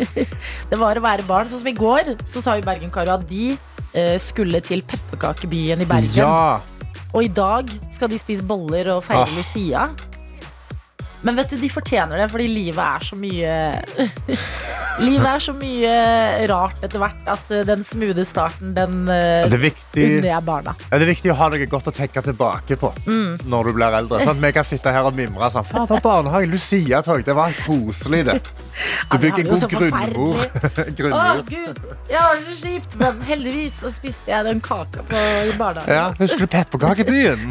det 0.71 0.79
var 0.81 0.97
å 0.97 1.05
være 1.05 1.23
barn. 1.29 1.49
Sånn 1.53 1.61
som 1.61 1.69
i 1.69 1.77
går, 1.77 2.15
så 2.25 2.41
sa 2.45 2.56
jo 2.56 2.65
Bergen-Karo 2.65 3.12
at 3.19 3.29
de 3.29 3.59
skulle 4.19 4.61
til 4.61 4.82
pepperkakebyen 4.82 5.81
i 5.85 5.87
Bergen. 5.87 6.11
Ja. 6.17 6.58
Og 7.14 7.25
i 7.25 7.29
dag 7.31 7.69
skal 7.94 8.11
de 8.11 8.19
spise 8.19 8.43
boller 8.46 8.88
og 8.96 9.05
feire 9.06 9.23
Ah. 9.23 9.37
Lucia. 9.37 9.85
Men 11.25 11.37
vet 11.41 11.50
du, 11.55 11.56
de 11.56 11.69
fortjener 11.73 12.21
det, 12.21 12.26
fordi 12.32 12.47
livet 12.53 12.81
er 12.85 13.05
så 13.06 13.17
mye 13.17 13.55
Livet 15.05 15.26
er 15.26 15.43
så 15.43 15.53
mye 15.59 15.94
rart 16.50 16.82
etter 16.87 17.00
hvert 17.03 17.25
at 17.32 17.49
eh, 17.50 17.65
den 17.67 17.81
smoothe 17.87 18.23
starten, 18.29 18.75
den 18.76 19.09
uh, 19.09 19.43
Det 19.50 19.56
er 19.56 19.62
viktig 19.65 20.05
unner 20.06 20.29
jeg 20.29 20.44
barna. 20.47 20.75
Ja, 20.85 21.00
det 21.00 21.06
er 21.09 21.11
viktig 21.11 21.32
å 21.32 21.37
ha 21.41 21.49
noe 21.50 21.67
godt 21.73 21.88
å 21.91 21.94
tenke 21.97 22.23
tilbake 22.23 22.76
på 22.79 22.93
Mm. 23.05 23.41
når 23.50 23.69
du 23.69 23.73
blir 23.76 23.97
eldre. 23.99 24.21
Sånn, 24.23 24.37
at 24.38 24.43
vi 24.44 24.53
kan 24.55 24.65
sitte 24.69 24.93
her 24.94 25.09
og 25.09 25.17
mimre 25.19 25.49
sånn. 25.50 25.67
Fader, 25.67 25.99
barnehage, 26.05 26.47
Lucia-tog. 26.53 27.25
Det 27.27 27.35
var 27.37 27.50
koselig, 27.67 28.23
det. 28.31 28.38
Du 29.15 29.17
Ja, 29.17 29.19
bygger 29.20 29.38
er 29.38 29.43
en 29.44 29.50
god 29.50 29.65
grunnmor. 29.70 30.38
grunnmor. 30.99 31.41
Å, 31.43 31.43
gud! 31.47 31.81
Jeg 32.11 32.19
har 32.19 32.38
det 32.38 32.47
så 32.49 32.55
kjipt, 32.62 32.94
men 32.99 33.20
heldigvis 33.29 33.77
så 33.82 33.91
spiste 33.94 34.32
jeg 34.32 34.47
den 34.49 34.62
kaka 34.65 35.05
på, 35.06 35.20
barnehagen. 35.61 35.94
Ja, 35.94 36.06
husker 36.19 36.43
du 36.43 36.49
pepperkakebyen? 36.55 37.44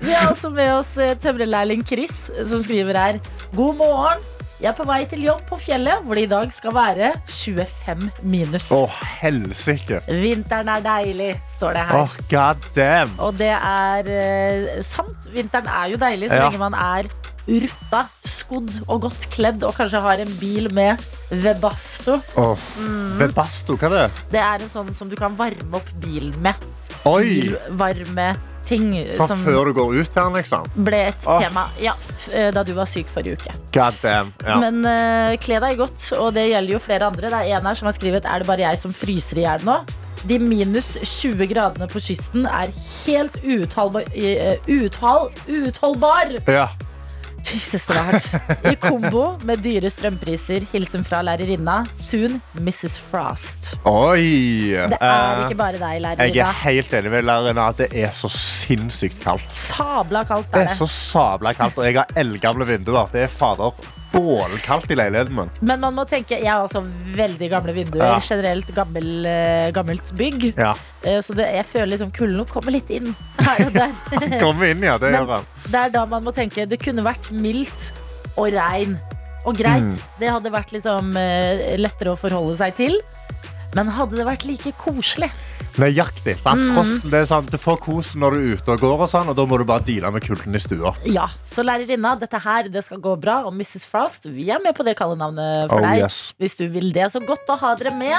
Vi 0.00 0.12
har 0.14 0.30
også 0.30 0.50
med 0.54 0.70
oss 0.78 0.94
eh, 1.00 1.12
tømrerlærling 1.20 1.84
Chris, 1.88 2.23
som 2.48 2.62
skriver 2.64 2.96
her 2.98 3.18
God 3.54 3.76
morgen. 3.80 4.22
Jeg 4.62 4.70
er 4.70 4.76
på 4.78 4.84
vei 4.86 5.00
til 5.10 5.24
jobb 5.26 5.40
på 5.48 5.56
fjellet, 5.60 6.04
hvor 6.06 6.14
det 6.16 6.22
i 6.24 6.30
dag 6.30 6.52
skal 6.54 6.72
være 6.72 7.08
25 7.28 8.04
minus. 8.22 8.68
Å, 8.72 8.84
helsike. 9.20 9.98
Vinteren 10.08 10.70
er 10.76 10.84
deilig, 10.84 11.32
står 11.56 11.74
det 11.76 11.82
her. 11.90 11.98
Åh, 12.04 12.14
god 12.30 12.68
damn. 12.76 13.12
Og 13.18 13.34
det 13.36 13.50
er 13.50 14.08
eh, 14.14 14.78
sant. 14.86 15.26
Vinteren 15.34 15.68
er 15.68 15.90
jo 15.92 16.00
deilig 16.00 16.30
så 16.30 16.38
Ja. 16.38 16.46
lenge 16.46 16.62
man 16.62 16.78
er 16.78 17.10
rutta, 17.44 18.06
skodd 18.24 18.70
og 18.86 19.02
godt 19.04 19.26
kledd 19.34 19.66
og 19.68 19.74
kanskje 19.76 20.00
har 20.00 20.22
en 20.22 20.32
bil 20.40 20.70
med 20.72 21.02
Webasto. 21.44 22.20
Åh, 22.40 22.64
Webasto, 23.20 23.76
hva 23.76 23.90
er 23.90 23.96
det? 23.98 24.24
Det 24.38 24.40
er 24.40 24.64
en 24.64 24.70
sånn 24.72 24.94
som 24.96 25.10
du 25.12 25.16
kan 25.18 25.36
varme 25.36 25.76
opp 25.76 25.90
bilen 26.00 26.32
med. 26.40 26.54
Oi! 27.04 27.52
Bilvarmeting 28.64 29.12
Sånn 29.16 29.28
som 29.28 29.42
før 29.44 29.68
du 29.68 29.74
går 29.76 29.94
ut 30.00 30.16
her, 30.16 30.30
liksom. 30.34 30.68
ble 30.74 31.00
et 31.10 31.26
oh. 31.26 31.40
tema 31.40 31.68
ja, 31.80 31.94
eh, 32.32 32.50
da 32.54 32.64
du 32.64 32.72
var 32.74 32.86
syk 32.86 33.08
forrige 33.08 33.36
uke. 33.38 33.56
God 33.74 33.94
damn. 34.02 34.32
Ja. 34.44 34.56
Men 34.60 34.84
uh, 34.84 35.34
kle 35.40 35.60
deg 35.60 35.78
godt, 35.78 36.12
og 36.18 36.34
det 36.34 36.48
gjelder 36.50 36.76
jo 36.76 36.80
flere 36.82 37.10
andre. 37.10 37.30
Det 37.30 37.42
er 37.42 37.58
en 37.58 37.68
her 37.68 37.74
som 37.78 37.88
har 37.90 37.96
skrevet 37.96 38.24
Er 38.24 38.42
det 38.42 38.48
bare 38.48 38.64
jeg 38.64 38.80
som 38.80 38.94
fryser 38.94 39.40
i 39.40 39.46
hjel 39.46 39.64
nå? 39.66 39.82
De 40.24 40.38
minus 40.40 40.94
20 41.02 41.50
gradene 41.50 41.88
på 41.90 42.00
kysten 42.00 42.46
er 42.48 42.72
helt 43.04 43.36
uutholdbar, 43.44 44.08
Uh, 44.14 44.56
uthal, 44.70 45.30
uutholdbar. 45.48 46.38
ja. 46.48 46.68
Jesus, 47.52 47.84
det 47.86 47.94
var 47.94 48.06
hardt. 48.08 48.64
I 48.70 48.74
kombo 48.80 49.24
med 49.44 49.60
dyre 49.64 49.90
strømpriser. 49.92 50.64
Hilsen 50.72 51.04
fra 51.06 51.20
lærerinna. 51.26 51.80
Soon 52.08 52.38
Mrs. 52.60 52.96
Frost. 53.10 53.74
Oi! 53.84 54.72
Det 54.72 54.98
er 55.00 55.10
Eh, 55.34 55.42
ikke 55.44 55.58
bare 55.60 55.76
deg, 55.78 56.00
lærerinna. 56.04 56.28
Jeg 56.34 56.46
er 56.48 56.60
helt 56.64 56.94
enig 57.00 57.10
med 57.12 57.26
lærerinna 57.28 57.68
at 57.74 57.82
det 57.84 57.90
er 58.04 58.14
så 58.16 58.30
sinnssykt 58.32 59.20
kaldt. 59.24 59.44
Sabla 59.52 60.24
kaldt 60.28 60.48
Det 60.54 60.62
er 60.64 60.70
er 60.70 60.78
så 60.78 60.88
sabla 60.88 61.52
kaldt, 61.52 61.78
og 61.78 61.84
jeg 61.88 62.00
har 62.00 62.16
eldgamle 62.16 62.66
vinduer. 62.72 63.06
Det 63.12 63.26
er 63.26 63.32
fader 63.32 63.76
bålkaldt 64.14 64.90
i 64.94 64.96
leiligheten 64.98 65.34
min. 65.36 65.50
Men 65.60 65.80
man 65.82 65.94
må 65.98 66.04
tenke, 66.08 66.38
jeg 66.40 66.48
har 66.50 66.62
også 66.64 66.82
veldig 67.16 67.48
gamle 67.52 67.74
vinduer. 67.76 68.04
Ja. 68.14 68.20
Generelt 68.24 68.70
gammel, 68.76 69.08
eh, 69.26 69.68
gammelt 69.76 70.12
bygg. 70.18 70.52
Ja. 70.56 70.72
Eh, 71.02 71.20
Så 71.24 71.34
det, 71.36 71.48
jeg 71.54 71.66
føler 71.66 71.92
liksom 71.96 72.12
kulden 72.14 72.46
kommer 72.50 72.72
litt 72.72 72.90
inn 72.90 73.10
her 73.40 73.66
og 73.66 73.72
der. 73.74 74.38
kommer 74.44 74.70
inn, 74.72 74.82
ja. 74.86 74.96
Det 74.98 75.10
Men- 75.12 75.20
gjør 75.20 75.34
han. 75.36 75.46
Det 75.70 75.80
er 75.82 75.90
da 75.90 76.06
man 76.06 76.24
må 76.24 76.32
tenke 76.36 76.66
det 76.68 76.80
kunne 76.82 77.02
vært 77.04 77.30
mildt 77.32 77.90
og 78.36 78.48
regn. 78.52 78.96
Og 79.44 79.54
greit, 79.58 79.82
Mm. 79.84 79.98
det 80.18 80.28
hadde 80.32 80.50
vært 80.50 80.70
liksom 80.72 81.10
eh, 81.20 81.76
lettere 81.76 82.14
å 82.14 82.16
forholde 82.16 82.56
seg 82.56 82.74
til. 82.78 82.94
Men 83.74 83.88
hadde 83.90 84.14
det 84.18 84.24
vært 84.26 84.44
like 84.46 84.70
koselig? 84.78 85.30
Nøyaktig. 85.82 86.36
sant? 86.38 86.60
Mm. 86.62 86.74
Frosten, 86.76 87.10
det 87.10 87.20
er 87.24 87.26
sant? 87.26 87.50
du 87.50 87.58
får 87.58 87.80
kos 87.82 88.12
når 88.14 88.36
du 88.36 88.38
er 88.38 88.52
ute 88.60 88.70
og 88.76 88.82
går, 88.84 89.00
og 89.02 89.08
sånn, 89.10 89.30
og 89.32 89.34
da 89.38 89.46
må 89.50 89.58
du 89.58 89.64
bare 89.66 89.82
deale 89.82 90.12
med 90.14 90.22
kulden 90.22 90.54
i 90.54 90.60
stua. 90.62 90.92
Ja. 91.10 91.26
Så 91.50 91.64
lærerinna, 91.66 92.14
dette 92.20 92.38
her 92.44 92.68
det 92.70 92.84
skal 92.86 93.02
gå 93.02 93.16
bra. 93.20 93.40
Og 93.48 93.54
Mrs. 93.58 93.82
Frost, 93.90 94.28
vi 94.30 94.46
er 94.54 94.62
med 94.62 94.76
på 94.78 94.86
det 94.86 94.94
kallenavnet 95.00 95.66
for 95.72 95.80
Oh, 95.82 95.88
deg. 95.88 96.04
yes. 96.06 96.32
Hvis 96.38 96.54
du 96.60 96.68
vil 96.70 96.92
det. 96.94 97.10
Så 97.10 97.20
godt 97.26 97.50
å 97.50 97.58
ha 97.58 97.74
dere 97.74 97.90
med. 97.98 98.14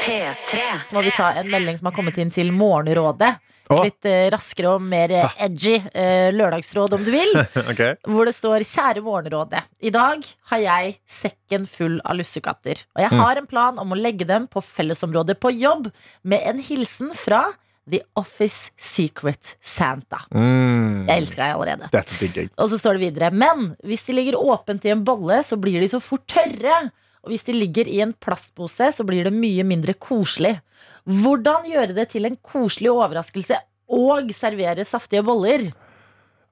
P3. 0.00 0.60
må 0.96 1.02
vi 1.04 1.12
ta 1.14 1.32
en 1.36 1.50
melding 1.52 1.76
som 1.78 1.90
har 1.90 1.94
kommet 1.96 2.16
inn 2.18 2.30
til 2.32 2.48
Morgenrådet. 2.56 3.34
Å. 3.70 3.80
Litt 3.86 4.06
eh, 4.10 4.26
raskere 4.34 4.72
og 4.74 4.82
mer 4.82 5.12
eh, 5.14 5.36
edgy 5.46 5.76
eh, 5.94 6.28
lørdagsråd, 6.34 6.96
om 6.98 7.04
du 7.06 7.10
vil. 7.14 7.30
okay. 7.70 7.94
Hvor 8.02 8.26
det 8.26 8.34
står 8.34 8.64
'Kjære 8.66 9.02
Morgenrådet'. 9.06 9.62
I 9.86 9.92
dag 9.94 10.26
har 10.50 10.58
jeg 10.64 10.96
sekken 11.06 11.66
full 11.70 12.00
av 12.04 12.18
lussekatter. 12.18 12.82
Og 12.96 13.00
Mm. 13.00 13.04
jeg 13.06 13.20
har 13.22 13.36
en 13.38 13.46
plan 13.46 13.78
om 13.78 13.92
å 13.94 13.98
legge 13.98 14.26
dem 14.26 14.48
på 14.50 14.60
fellesområdet 14.62 15.38
på 15.40 15.52
jobb 15.54 15.90
med 16.24 16.42
en 16.44 16.58
hilsen 16.60 17.14
fra 17.14 17.44
The 17.90 18.02
Office 18.18 18.70
Secret 18.76 19.54
Santa. 19.60 20.20
Mm. 20.34 21.06
Jeg 21.08 21.22
elsker 21.22 21.42
deg 21.42 21.54
allerede. 21.56 22.50
Og 22.58 22.68
så 22.70 22.78
står 22.78 22.98
det 22.98 23.06
videre 23.08 23.30
Men 23.32 23.72
hvis 23.82 24.04
de 24.06 24.12
ligger 24.14 24.36
åpent 24.38 24.84
i 24.84 24.92
en 24.92 25.02
bolle 25.04 25.40
Så 25.42 25.56
blir 25.58 25.80
de 25.80 25.88
så 25.88 25.98
fort 26.02 26.22
tørre 26.30 26.90
Og 27.24 27.32
hvis 27.32 27.44
de 27.46 27.56
ligger 27.56 27.88
i 27.90 28.00
en 28.04 28.14
plastpose 28.16 28.90
Så 28.96 29.04
blir 29.06 29.28
det 29.28 29.34
mye 29.34 29.66
mindre 29.66 29.94
koselig 29.94 30.56
Hvordan 31.04 31.68
gjøre 31.68 31.96
det 31.96 32.08
til 32.14 32.28
en 32.28 32.38
koselig 32.40 32.92
overraskelse 32.92 33.58
Og 33.90 34.32
servere 34.36 34.86
saftige 34.86 35.24
boller? 35.26 35.70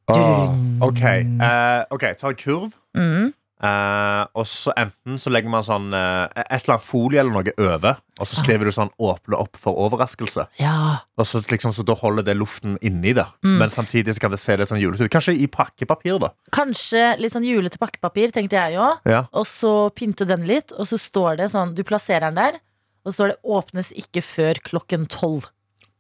Åh, 0.09 0.55
ok, 0.81 1.03
Uh, 1.37 1.85
ok, 1.93 2.05
ta 2.17 2.31
en 2.31 2.39
kurv. 2.41 2.71
Mm. 2.97 3.35
Eh, 3.59 4.25
og 4.39 4.47
så 4.47 4.71
enten 4.79 5.17
så 5.19 5.33
legger 5.35 5.51
man 5.51 5.65
sånn 5.67 5.89
uh, 5.91 6.31
et 6.31 6.61
eller 6.61 6.77
annet 6.77 6.85
folie 6.85 7.19
eller 7.19 7.35
noe 7.35 7.55
over, 7.59 7.99
og 8.21 8.29
så 8.31 8.39
skriver 8.39 8.69
du 8.69 8.71
sånn 8.71 8.93
'åpne 9.03 9.35
opp 9.35 9.59
for 9.59 9.75
overraskelse'. 9.75 10.47
Ja, 10.63 11.03
Og 11.19 11.27
så, 11.27 11.43
liksom, 11.51 11.75
så 11.75 11.83
da 11.83 11.97
holder 11.99 12.23
det 12.23 12.37
luften 12.39 12.79
inni 12.79 13.13
der. 13.19 13.33
Mm. 13.43 13.59
Men 13.59 13.69
samtidig 13.69 14.15
så 14.15 14.21
kan 14.21 14.31
det 14.31 14.39
se 14.39 14.55
det 14.57 14.69
sånn 14.71 14.79
julete 14.79 15.05
ut. 15.09 15.11
Kanskje 15.11 15.35
i 15.35 15.49
pakkepapir, 15.51 16.21
da. 16.23 16.31
kanskje 16.55 17.19
litt 17.19 17.33
sånn 17.35 17.47
julete 17.47 17.79
pakkepapir 17.79 18.31
Tenkte 18.33 18.57
jeg 18.57 18.75
jo 18.79 18.87
Ja. 19.05 19.27
Og 19.33 19.47
så 19.47 19.91
pynte 19.91 20.27
den 20.27 20.47
litt 20.47 20.73
Og 20.73 20.87
så 20.87 20.99
står 20.99 21.37
det 21.39 21.51
sånn 21.51 21.75
Du 21.75 21.83
plasserer 21.83 22.31
den 22.31 22.35
der 22.35 22.61
Og 23.05 23.13
så 23.13 23.15
står 23.19 23.29
det 23.29 23.39
'åpnes 23.45 23.93
ikke 23.93 24.23
før 24.23 24.55
klokken 24.63 25.07
12' 25.07 25.51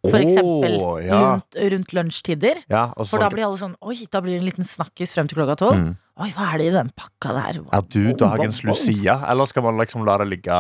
For 0.08 0.18
eksempel 0.22 0.78
oh, 0.80 0.98
ja. 1.02 1.18
rundt, 1.18 1.56
rundt 1.58 1.92
lunsjtider 1.92 2.62
ja 2.70 2.92
For 3.02 3.18
da 3.18 3.28
blir 3.28 3.44
alle 3.46 3.58
sånn 3.58 3.76
Oi, 3.82 4.06
da 4.10 4.20
blir 4.20 4.34
det 4.38 4.40
en 4.42 4.46
liten 4.46 4.64
snakkis 4.64 5.12
frem 5.12 5.26
til 5.28 5.36
klokka 5.40 5.56
12 5.58 5.78
Mm. 5.78 5.96
Oi, 6.18 6.32
hva 6.34 6.48
er 6.50 6.58
det 6.58 6.64
i 6.66 6.70
den 6.75 6.88
pakka 6.98 7.30
der? 7.37 7.58
Er 7.78 7.82
du 7.94 8.08
dagens. 8.18 8.58
Lucia, 8.66 9.14
eller 9.30 9.46
skal 9.46 9.62
man 9.62 9.76
liksom 9.78 10.02
la 10.06 10.16
det 10.18 10.26
ligge 10.32 10.56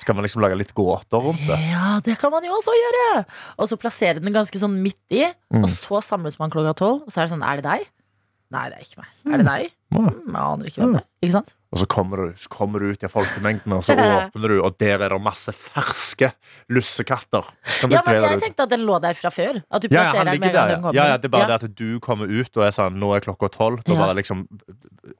Skal 0.00 0.16
man 0.16 0.24
liksom 0.24 0.40
lage 0.40 0.56
litt 0.56 0.72
gåter 0.72 1.20
rundt 1.20 1.42
det? 1.44 1.58
Ja, 1.68 1.98
det 2.04 2.16
kan 2.22 2.32
man 2.32 2.46
jo 2.46 2.54
også 2.56 2.72
gjøre! 2.72 3.24
Og 3.60 3.68
så 3.68 3.76
plassere 3.80 4.22
den 4.22 4.32
ganske 4.32 4.56
sånn 4.62 4.78
midt 4.80 5.00
i, 5.12 5.26
Mm. 5.54 5.62
og 5.62 5.68
så 5.70 6.00
samles 6.02 6.38
man 6.40 6.50
klokka 6.50 6.72
tolv. 6.80 7.02
Og 7.04 7.12
så 7.12 7.20
er 7.20 7.28
det 7.28 7.34
sånn, 7.36 7.44
er 7.46 7.60
det 7.60 7.66
deg? 7.68 7.84
Nei, 8.50 8.64
det 8.70 8.78
er 8.80 8.86
ikke 8.86 9.02
meg. 9.02 9.12
Er 9.34 9.36
det 9.42 9.46
deg? 9.46 9.70
Mm, 9.94 10.08
jeg 10.24 10.40
aner 10.40 10.66
ikke 10.70 10.80
hvem 10.82 10.92
det 10.96 11.02
er. 11.02 11.06
Ikke 11.24 11.38
sant? 11.40 11.54
Og 11.74 11.80
så 11.80 11.86
kommer 11.90 12.20
du, 12.22 12.34
så 12.38 12.46
kommer 12.52 12.78
du 12.78 12.92
ut 12.94 13.02
i 13.02 13.08
folkemengden, 13.10 13.72
og 13.74 13.82
så 13.82 13.96
åpner 13.98 14.52
du, 14.52 14.60
og 14.62 14.76
der 14.78 15.00
er 15.02 15.10
det 15.10 15.18
masse 15.24 15.50
ferske 15.50 16.28
lussekatter. 16.70 17.48
Ja, 17.82 17.88
men 18.06 18.14
jeg 18.14 18.36
ut? 18.38 18.44
tenkte 18.44 18.66
at 18.68 18.70
den 18.70 18.84
lå 18.86 19.00
der 19.02 19.16
fra 19.18 19.32
før. 19.34 19.58
At 19.74 19.82
du 19.82 19.88
ja, 19.90 20.04
ja, 20.06 20.12
han 20.22 20.30
ligger 20.36 20.52
der, 20.54 20.74
ja. 20.76 20.92
ja, 20.94 21.06
ja. 21.14 21.16
Det 21.18 21.26
er 21.30 21.34
bare 21.34 21.48
Ja. 21.48 21.58
det 21.58 21.70
at 21.72 21.74
du 21.80 21.98
kommer 22.04 22.30
ut 22.30 22.56
og 22.56 22.62
er 22.68 22.70
sånn 22.76 22.94
Nå 23.00 23.10
er 23.16 23.24
klokka 23.26 23.50
tolv. 23.56 23.82
Da 23.88 23.96
bare 23.98 24.14
liksom 24.20 24.44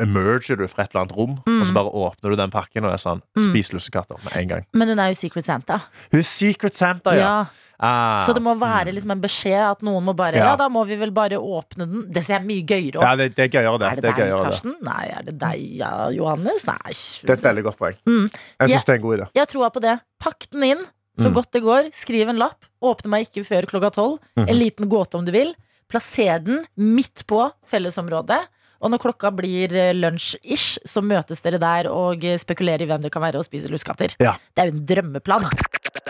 emerger 0.01 0.57
du 0.63 0.67
fra 0.71 0.85
et 0.87 0.95
eller 0.95 1.05
annet 1.05 1.17
rom, 1.17 1.35
Mm. 1.47 1.61
og 1.61 1.67
så 1.67 1.75
bare 1.75 1.91
åpner 1.91 2.31
du 2.31 2.37
den 2.37 2.51
pakken 2.55 2.85
og 2.87 2.93
er 2.95 3.03
sånn 3.03 3.23
Mm. 3.37 3.51
Spis 3.51 3.73
lussekatter 3.75 4.17
med 4.25 4.33
en 4.37 4.49
gang. 4.49 4.65
Men 4.73 4.89
hun 4.89 4.99
er 4.99 5.09
jo 5.13 5.15
Secret 5.15 5.45
Santa. 5.45 5.81
Hun 6.13 6.21
er 6.21 6.23
Secret 6.23 6.75
Santa, 6.75 7.11
ja. 7.15 7.19
Ja. 7.19 7.45
Ah. 7.81 8.25
Så 8.25 8.33
det 8.33 8.41
må 8.41 8.55
være 8.57 8.93
liksom 8.95 9.11
en 9.11 9.21
beskjed 9.21 9.59
at 9.73 9.81
noen 9.83 10.05
må 10.05 10.15
bare 10.15 10.35
Ja. 10.37 10.51
Ja, 10.53 10.57
da 10.57 10.69
må 10.69 10.87
vi 10.87 10.95
vel 10.97 11.11
bare 11.11 11.35
åpne 11.43 11.79
den. 11.91 12.05
Det 12.13 12.25
ser 12.25 12.39
jeg 12.39 12.47
mye 12.47 12.63
gøyere 12.65 13.03
Ja, 13.03 13.17
det, 13.17 13.35
det 13.35 13.45
er 13.53 13.61
gøyere, 13.61 13.79
det. 13.81 13.87
Er 13.91 13.95
det 13.97 14.03
det 14.03 14.11
er 14.11 14.15
deg, 14.15 14.23
gøyere, 14.23 14.45
det. 14.45 14.53
Karsten? 14.53 14.75
Nei, 14.81 15.07
er 15.11 15.23
det 15.27 15.39
deg, 15.41 15.77
ja, 15.77 15.91
Johannes? 16.17 16.67
Nei. 16.69 16.93
Det 17.25 17.31
er 17.31 17.39
et 17.39 17.47
veldig 17.49 17.65
godt 17.69 17.79
poeng. 17.81 17.97
Mm. 18.09 18.27
Jeg 18.61 18.73
syns 18.75 18.85
det 18.89 18.95
er 18.95 18.99
en 19.01 19.07
god 19.07 19.19
idé. 19.19 19.29
Jeg 19.35 19.43
har 19.47 19.51
troa 19.53 19.71
på 19.75 19.83
det. 19.85 19.97
Pakk 20.23 20.49
den 20.53 20.63
inn 20.73 20.85
så 21.15 21.29
Mm. 21.31 21.35
godt 21.37 21.53
det 21.55 21.63
går. 21.63 21.91
Skriv 21.95 22.29
en 22.29 22.41
lapp. 22.43 22.65
Åpne 22.83 23.09
meg 23.13 23.29
ikke 23.29 23.45
før 23.47 23.69
klokka 23.71 23.91
tolv. 23.95 24.19
Mhm. 24.37 24.49
En 24.51 24.59
liten 24.59 24.89
gåte 24.91 25.15
om 25.15 25.25
du 25.25 25.31
vil. 25.33 25.55
Plasser 25.89 26.41
den 26.43 26.65
midt 26.77 27.23
på 27.31 27.45
fellesområdet. 27.71 28.41
Og 28.83 28.91
når 28.91 28.99
klokka 29.01 29.31
blir 29.33 29.73
eh, 29.73 29.93
lunsj-ish, 29.95 30.79
så 30.85 31.01
møtes 31.01 31.41
dere 31.41 31.59
der 31.63 31.87
og 31.89 32.25
eh, 32.25 32.37
spekulerer 32.37 32.83
i 32.83 32.87
hvem 32.91 33.01
det 33.07 33.13
kan 33.13 33.23
være 33.23 33.39
og 33.39 33.45
spiser 33.47 33.71
luskatter. 33.71 34.17
Ja. 34.21 34.33
Det 34.55 34.61
er 34.65 34.71
jo 34.73 34.77
en 34.77 34.87
drømmeplan. 34.91 35.47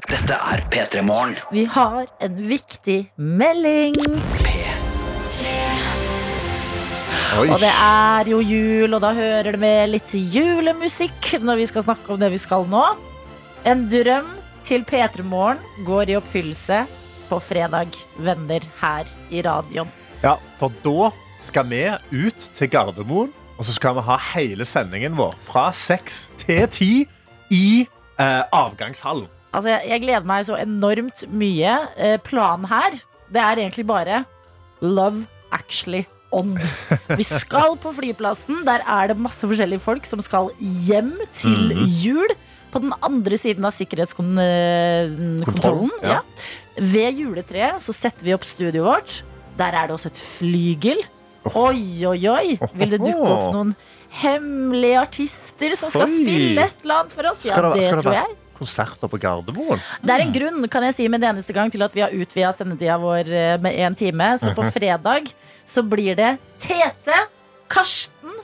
Dette 0.09 0.35
er 0.53 0.65
P3 0.73 1.03
Morgen. 1.07 1.37
Vi 1.53 1.65
har 1.67 2.07
en 2.21 2.41
viktig 2.49 3.11
melding. 3.19 3.95
Oi. 7.35 7.49
Og 7.51 7.59
det 7.59 7.71
er 7.73 8.29
jo 8.31 8.39
jul, 8.47 8.93
og 8.95 9.01
da 9.03 9.11
hører 9.17 9.57
det 9.57 9.59
med 9.59 9.89
litt 9.91 10.13
julemusikk 10.15 11.33
når 11.43 11.59
vi 11.59 11.67
skal 11.67 11.83
snakke 11.83 12.13
om 12.15 12.21
det 12.21 12.29
vi 12.31 12.39
skal 12.39 12.67
nå. 12.71 12.83
En 13.67 13.83
drøm 13.91 14.29
til 14.69 14.85
P3 14.87 15.25
Morgen 15.27 15.59
går 15.87 16.13
i 16.13 16.17
oppfyllelse 16.21 16.85
på 17.27 17.41
fredag, 17.43 17.99
venner, 18.23 18.63
her 18.79 19.11
i 19.35 19.43
radioen. 19.43 19.91
Ja, 20.23 20.37
for 20.61 20.71
da 20.85 21.11
skal 21.43 21.67
vi 21.73 21.83
ut 22.15 22.47
til 22.55 22.71
Gardermoen, 22.71 23.35
og 23.59 23.67
så 23.67 23.75
skal 23.75 23.99
vi 23.99 24.07
ha 24.07 24.21
hele 24.37 24.69
sendingen 24.69 25.19
vår 25.19 25.35
fra 25.43 25.67
seks 25.75 26.29
til 26.39 26.65
ti 26.71 26.93
i 27.51 27.67
eh, 27.83 28.43
avgangshallen. 28.55 29.27
Altså, 29.51 29.75
jeg, 29.75 29.91
jeg 29.91 30.07
gleder 30.07 30.31
meg 30.31 30.47
så 30.47 30.63
enormt 30.63 31.27
mye. 31.35 31.77
Eh, 31.99 32.19
planen 32.23 32.71
her, 32.71 33.03
det 33.35 33.43
er 33.43 33.65
egentlig 33.67 33.91
bare 33.91 34.23
Love 34.83 35.27
Actually 35.55 36.07
On. 36.35 36.55
Vi 37.19 37.25
skal 37.29 37.77
på 37.83 37.93
flyplassen. 37.97 38.65
Der 38.67 38.81
er 38.87 39.09
det 39.13 39.19
masse 39.23 39.47
forskjellige 39.47 39.81
folk 39.85 40.07
som 40.11 40.21
skal 40.25 40.51
hjem 40.61 41.13
til 41.39 41.75
Mhm. 41.75 41.87
jul. 42.03 42.29
På 42.75 42.81
den 42.83 42.93
andre 43.07 43.37
siden 43.39 43.65
av 43.65 43.71
sikkerhetskontrollen. 43.77 45.91
ja. 46.03 46.09
Ja. 46.17 46.21
Ved 46.77 47.15
juletreet 47.21 47.81
så 47.85 47.93
setter 47.95 48.25
vi 48.27 48.35
opp 48.35 48.45
studioet 48.49 48.83
vårt. 48.85 49.21
Der 49.57 49.73
er 49.79 49.87
det 49.87 49.95
også 49.95 50.07
et 50.11 50.19
flygel. 50.19 50.99
Oi, 51.55 52.03
oi, 52.09 52.27
oi. 52.27 52.59
Vil 52.75 52.91
det 52.97 53.01
dukke 53.05 53.29
opp 53.29 53.53
noen 53.55 53.75
hemmelige 54.23 54.99
artister 55.03 55.77
som 55.79 55.91
skal 55.93 56.03
Oi. 56.09 56.17
spille 56.17 56.61
et 56.65 56.75
eller 56.83 56.95
annet 57.03 57.13
for 57.15 57.23
oss? 57.31 57.45
Ja, 57.45 57.51
Skal 57.53 57.63
det- 57.63 57.75
det 57.75 57.85
skal 57.85 57.97
det 57.97 58.03
tror 58.05 58.13
være- 58.13 58.27
jeg. 58.27 58.37
Konserter 58.59 59.09
på 59.11 59.19
Gardermoen. 59.19 59.79
Det 60.01 60.11
er 60.11 60.21
en 60.23 60.33
grunn 60.33 60.69
kan 60.71 60.83
jeg 60.85 60.95
si, 60.95 61.09
med 61.09 61.21
det 61.21 61.29
eneste 61.29 61.53
gang 61.53 61.71
til 61.71 61.83
at 61.83 61.93
vi 61.93 62.01
har 62.01 62.11
utvida 62.11 62.53
sendetida 62.55 62.97
vår 62.99 63.19
eh, 63.29 63.59
med 63.59 63.75
én 63.77 63.95
time. 63.97 64.39
Så 64.39 64.47
Mhm. 64.51 64.55
på 64.55 64.63
fredag 64.73 65.33
så 65.69 65.85
blir 65.87 66.17
det 66.19 66.35
Tete, 66.63 67.25
Karsten 67.73 68.35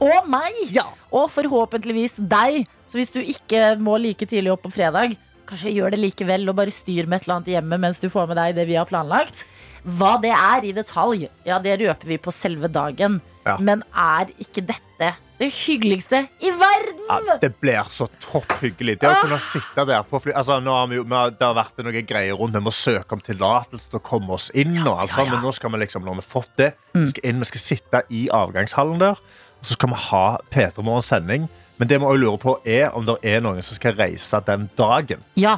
og 0.00 0.28
meg. 0.30 0.56
Ja. 0.72 0.86
Og 1.12 1.28
forhåpentligvis 1.32 2.18
deg. 2.18 2.64
Så 2.90 2.98
hvis 2.98 3.12
du 3.14 3.20
ikke 3.20 3.74
må 3.78 3.98
like 4.00 4.26
tidlig 4.26 4.52
opp 4.54 4.64
på 4.66 4.72
fredag, 4.74 5.14
kanskje 5.50 5.72
gjør 5.74 5.94
det 5.94 6.00
likevel 6.00 6.48
og 6.50 6.58
bare 6.58 6.74
styr 6.74 7.08
med 7.08 7.20
et 7.20 7.26
eller 7.26 7.40
annet 7.40 7.52
hjemme 7.54 7.80
mens 7.82 8.00
du 8.02 8.08
får 8.12 8.30
med 8.30 8.38
deg 8.38 8.56
det 8.58 8.66
vi 8.70 8.78
har 8.78 8.88
planlagt. 8.88 9.44
Hva 9.84 10.16
det 10.22 10.32
er 10.36 10.66
i 10.68 10.74
detalj, 10.76 11.26
ja, 11.46 11.58
det 11.62 11.78
røper 11.80 12.10
vi 12.10 12.20
på 12.20 12.32
selve 12.34 12.68
dagen. 12.72 13.20
Ja. 13.46 13.56
Men 13.62 13.84
er 13.96 14.32
ikke 14.42 14.64
dette 14.68 15.14
det 15.40 15.48
hyggeligste 15.56 16.18
i 16.44 16.50
verden? 16.52 16.98
Ja, 17.08 17.36
det 17.40 17.54
blir 17.62 17.88
så 17.90 18.06
topphyggelig. 18.22 18.98
Det 19.00 19.08
å 19.08 19.22
kunne 19.22 19.38
sitte 19.42 19.86
der 19.88 20.04
på 20.06 20.20
fly 20.22 20.34
altså, 20.36 20.58
nå 20.62 20.74
har 20.76 20.90
vi, 20.90 20.98
jo- 21.00 21.04
Det 21.08 21.40
har 21.46 21.54
vært 21.56 21.80
noen 21.82 22.06
greier 22.06 22.36
rundt 22.38 22.54
Vi 22.54 22.60
må 22.60 22.72
søke 22.76 23.16
om 23.16 23.20
tillatelse 23.24 23.88
til 23.90 23.98
å 23.98 24.02
komme 24.04 24.36
oss 24.36 24.50
inn. 24.54 24.76
Og 24.86 24.92
alt 25.06 25.16
ja, 25.16 25.24
ja. 25.24 25.30
Men 25.32 25.42
nå 25.46 25.52
skal 25.56 25.72
vi 25.72 25.80
liksom, 25.82 26.04
når 26.04 26.20
vi 26.20 26.24
har 26.26 26.28
fått 26.34 26.52
det, 26.60 26.70
vi 26.92 27.06
skal 27.14 27.24
inn, 27.30 27.40
vi 27.40 27.48
skal 27.50 27.64
sitte 27.64 28.02
i 28.10 28.28
avgangshallen 28.28 29.00
der. 29.00 29.16
Og 29.60 29.64
så 29.66 29.74
skal 29.78 29.88
vi 29.94 29.98
ha 30.10 30.24
P3 30.52 30.84
Morgens 30.84 31.08
sending. 31.10 31.48
Men 31.80 31.88
det 31.88 31.96
vi 31.98 32.04
også 32.04 32.20
lurer 32.20 32.36
på 32.42 32.54
er 32.68 32.90
om 32.96 33.06
det 33.08 33.16
er 33.24 33.40
noen 33.40 33.62
som 33.64 33.74
skal 33.80 33.96
reise 33.96 34.42
den 34.46 34.68
dagen. 34.76 35.22
Ja. 35.40 35.56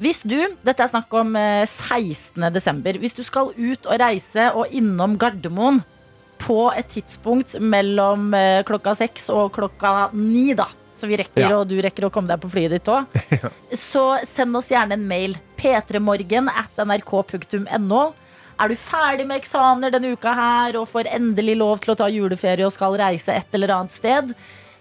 Hvis 0.00 0.22
du, 0.24 0.38
dette 0.64 0.80
er 0.80 0.88
snakk 0.88 1.12
om 1.12 1.36
eh, 1.36 1.66
16. 1.68 2.40
desember, 2.54 2.96
hvis 2.98 3.12
du 3.12 3.20
skal 3.22 3.52
ut 3.52 3.84
og 3.86 4.00
reise 4.00 4.48
og 4.56 4.72
innom 4.72 5.18
Gardermoen 5.20 5.82
på 6.38 6.58
et 6.76 6.88
tidspunkt 6.92 7.56
mellom 7.60 8.30
eh, 8.34 8.62
klokka 8.68 8.94
seks 8.98 9.28
og 9.34 9.50
klokka 9.56 10.10
ni, 10.16 10.52
da, 10.58 10.66
så 10.98 11.06
vi 11.10 11.18
rekker, 11.20 11.44
Ja. 11.44 11.58
og 11.60 11.68
du 11.70 11.76
rekker 11.82 12.06
å 12.08 12.10
komme 12.14 12.28
deg 12.32 12.40
på 12.42 12.50
flyet 12.50 12.74
ditt 12.76 12.88
òg, 12.90 13.06
så 13.90 14.06
send 14.26 14.56
oss 14.58 14.70
gjerne 14.72 14.96
en 14.98 15.06
mail. 15.10 15.36
p3morgen 15.58 16.46
at 16.52 16.78
nrk.no. 16.86 18.02
Er 18.58 18.70
du 18.72 18.74
ferdig 18.78 19.26
med 19.26 19.38
eksamener 19.38 19.92
denne 19.94 20.12
uka 20.14 20.32
her 20.34 20.76
og 20.80 20.88
får 20.90 21.06
endelig 21.14 21.54
lov 21.60 21.78
til 21.82 21.92
å 21.94 21.98
ta 21.98 22.08
juleferie 22.10 22.66
og 22.66 22.72
skal 22.74 22.96
reise 22.98 23.34
et 23.34 23.54
eller 23.54 23.70
annet 23.76 23.94
sted? 23.94 24.32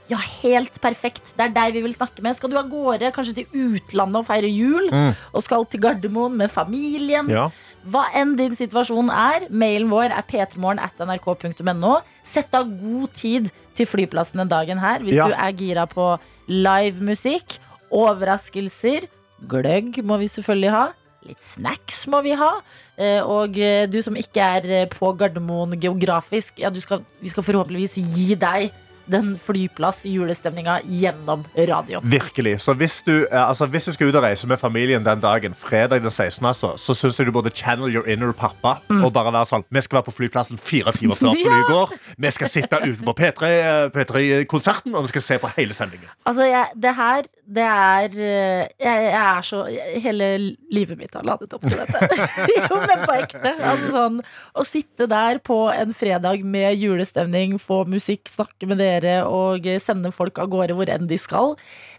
Ja, 0.07 0.17
helt 0.41 0.77
perfekt. 0.81 1.33
Det 1.35 1.49
er 1.49 1.51
deg 1.53 1.73
vi 1.75 1.81
vil 1.83 1.93
snakke 1.93 2.23
med. 2.23 2.37
Skal 2.37 2.49
du 2.53 2.55
av 2.57 2.69
gårde, 2.71 3.09
kanskje 3.13 3.33
til 3.41 3.57
utlandet 3.67 4.21
og 4.21 4.25
feire 4.29 4.47
jul? 4.49 4.87
Og 5.35 5.43
skal 5.43 5.65
til 5.67 5.81
Gardermoen 5.83 6.37
med 6.39 6.49
familien? 6.53 7.27
Ja. 7.29 7.49
Hva 7.87 8.05
enn 8.19 8.35
din 8.35 8.55
situasjon 8.57 9.09
er, 9.13 9.45
mailen 9.49 9.87
vår 9.91 10.11
er 10.11 10.25
p3morgen.nrk.no. 10.27 11.93
Sett 12.27 12.53
av 12.57 12.67
god 12.81 13.13
tid 13.15 13.49
til 13.77 13.87
flyplassen 13.87 14.41
den 14.41 14.49
dagen 14.51 14.79
her 14.81 14.99
hvis 15.05 15.15
Ja. 15.15 15.27
du 15.27 15.33
er 15.37 15.51
gira 15.55 15.85
på 15.87 16.17
livemusikk, 16.49 17.59
overraskelser, 17.91 19.07
gløgg 19.47 20.01
må 20.03 20.17
vi 20.19 20.27
selvfølgelig 20.31 20.71
ha. 20.73 20.85
Litt 21.27 21.41
snacks 21.43 22.05
må 22.07 22.21
vi 22.23 22.33
ha. 22.39 22.53
Eh, 22.97 23.21
Og 23.21 23.57
eh, 23.59 23.85
du 23.87 24.01
som 24.01 24.15
ikke 24.15 24.39
er 24.39 24.65
eh, 24.83 24.85
på 24.87 25.09
Gardermoen 25.17 25.75
geografisk, 25.79 26.59
ja, 26.59 26.69
du 26.69 26.79
skal, 26.79 27.03
vi 27.21 27.29
skal 27.29 27.43
forhåpentligvis 27.43 27.97
gi 28.15 28.35
deg 28.35 28.71
den 29.07 29.37
flyplass-julestemninga 29.39 30.79
gjennom 30.85 31.45
radioen. 31.55 32.03
Virkelig. 32.11 32.57
Så 32.61 32.73
hvis 32.77 33.01
du, 33.07 33.25
eh, 33.31 33.47
altså, 33.49 33.65
hvis 33.65 33.85
du 33.85 33.93
skal 33.93 34.07
ut 34.11 34.15
og 34.15 34.23
reise 34.23 34.47
med 34.47 34.57
familien 34.59 35.03
den 35.05 35.19
dagen, 35.23 35.53
fredag 35.55 36.01
den 36.01 36.11
16., 36.11 36.45
altså, 36.45 36.73
så 36.77 36.93
syns 36.93 37.19
jeg 37.19 37.27
du 37.27 37.31
burde 37.31 37.49
channel 37.55 37.93
your 37.95 38.07
inner 38.07 38.31
pappa. 38.33 38.77
Og 39.03 39.13
bare 39.13 39.31
være 39.33 39.45
sånn 39.45 39.63
Vi 39.71 39.81
skal 39.81 39.97
være 40.01 40.07
på 40.09 40.15
flyplassen 40.17 40.57
fire 40.57 40.91
timer 40.91 41.15
før 41.15 41.33
flyet 41.35 41.47
Mm. 41.47 41.53
Ja. 41.57 41.73
går. 41.73 41.93
Vi 42.17 42.31
skal 42.31 42.47
sitte 42.51 42.77
utenfor 42.83 43.13
P3-konserten, 43.17 43.91
P3-konserten, 43.95 44.95
og 44.95 45.03
vi 45.03 45.07
skal 45.07 45.21
se 45.21 45.37
på 45.39 45.49
hele 45.57 45.73
sendingen. 45.73 46.09
Altså, 46.25 46.43
jeg, 46.43 46.65
det 46.75 46.95
her, 46.95 47.23
det 47.47 47.63
er 47.63 48.15
eh, 48.19 48.63
jeg, 48.75 49.03
jeg 49.07 49.15
er 49.15 49.45
så 49.45 49.61
Hele 50.03 50.27
livet 50.73 50.99
mitt 50.99 51.13
har 51.15 51.23
ladet 51.27 51.53
opp 51.55 51.63
til 51.63 51.77
dette. 51.79 51.99
jo, 52.57 52.79
men 52.81 53.03
på 53.05 53.15
ekte. 53.15 53.53
Altså 53.55 53.91
sånn 53.93 54.19
Å 54.51 54.65
sitte 54.67 55.07
der 55.07 55.39
på 55.45 55.59
en 55.71 55.93
fredag 55.95 56.43
med 56.43 56.75
julestemning, 56.81 57.55
få 57.61 57.83
musikk, 57.87 58.27
snakke 58.31 58.67
med 58.69 58.81
dere 58.81 59.21
og 59.29 59.67
sende 59.83 60.11
folk 60.15 60.39
av 60.43 60.51
gårde 60.51 60.75
hvor 60.77 60.91
enn 60.91 61.07
de 61.09 61.19
skal. 61.21 61.55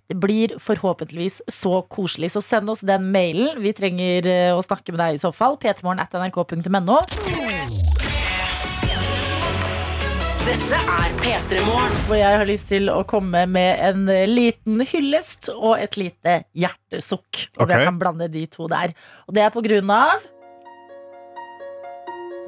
Det 0.09 0.19
blir 0.21 0.57
forhåpentligvis 0.63 1.41
så 1.53 1.83
koselig. 1.89 2.33
Så 2.35 2.45
send 2.45 2.71
oss 2.73 2.85
den 2.85 3.11
mailen. 3.15 3.63
Vi 3.65 3.75
trenger 3.77 4.29
eh, 4.29 4.57
å 4.57 4.65
snakke 4.65 4.93
med 4.93 5.03
deg 5.05 5.19
i 5.19 5.25
så 5.25 5.33
fall. 5.35 5.61
p3morgen.nrk.no. 5.63 6.99
Dette 10.49 10.79
er 10.81 11.11
P3 11.21 11.59
Morgen. 11.67 11.97
Hvor 12.09 12.17
jeg 12.17 12.37
har 12.41 12.47
lyst 12.49 12.71
til 12.71 12.89
å 12.89 13.03
komme 13.05 13.43
med 13.53 13.83
en 13.85 14.07
liten 14.31 14.81
hyllest 14.81 15.51
og 15.53 15.75
et 15.77 15.99
lite 16.01 16.39
hjertesukk. 16.57 17.43
Og 17.59 17.67
okay. 17.67 17.75
jeg 17.75 17.89
kan 17.91 17.99
blande 18.01 18.31
de 18.33 18.47
to 18.49 18.65
der. 18.73 18.95
Og 19.29 19.37
det 19.37 19.43
er 19.45 19.53
på 19.53 19.61
grunn 19.67 19.93
av 19.93 20.25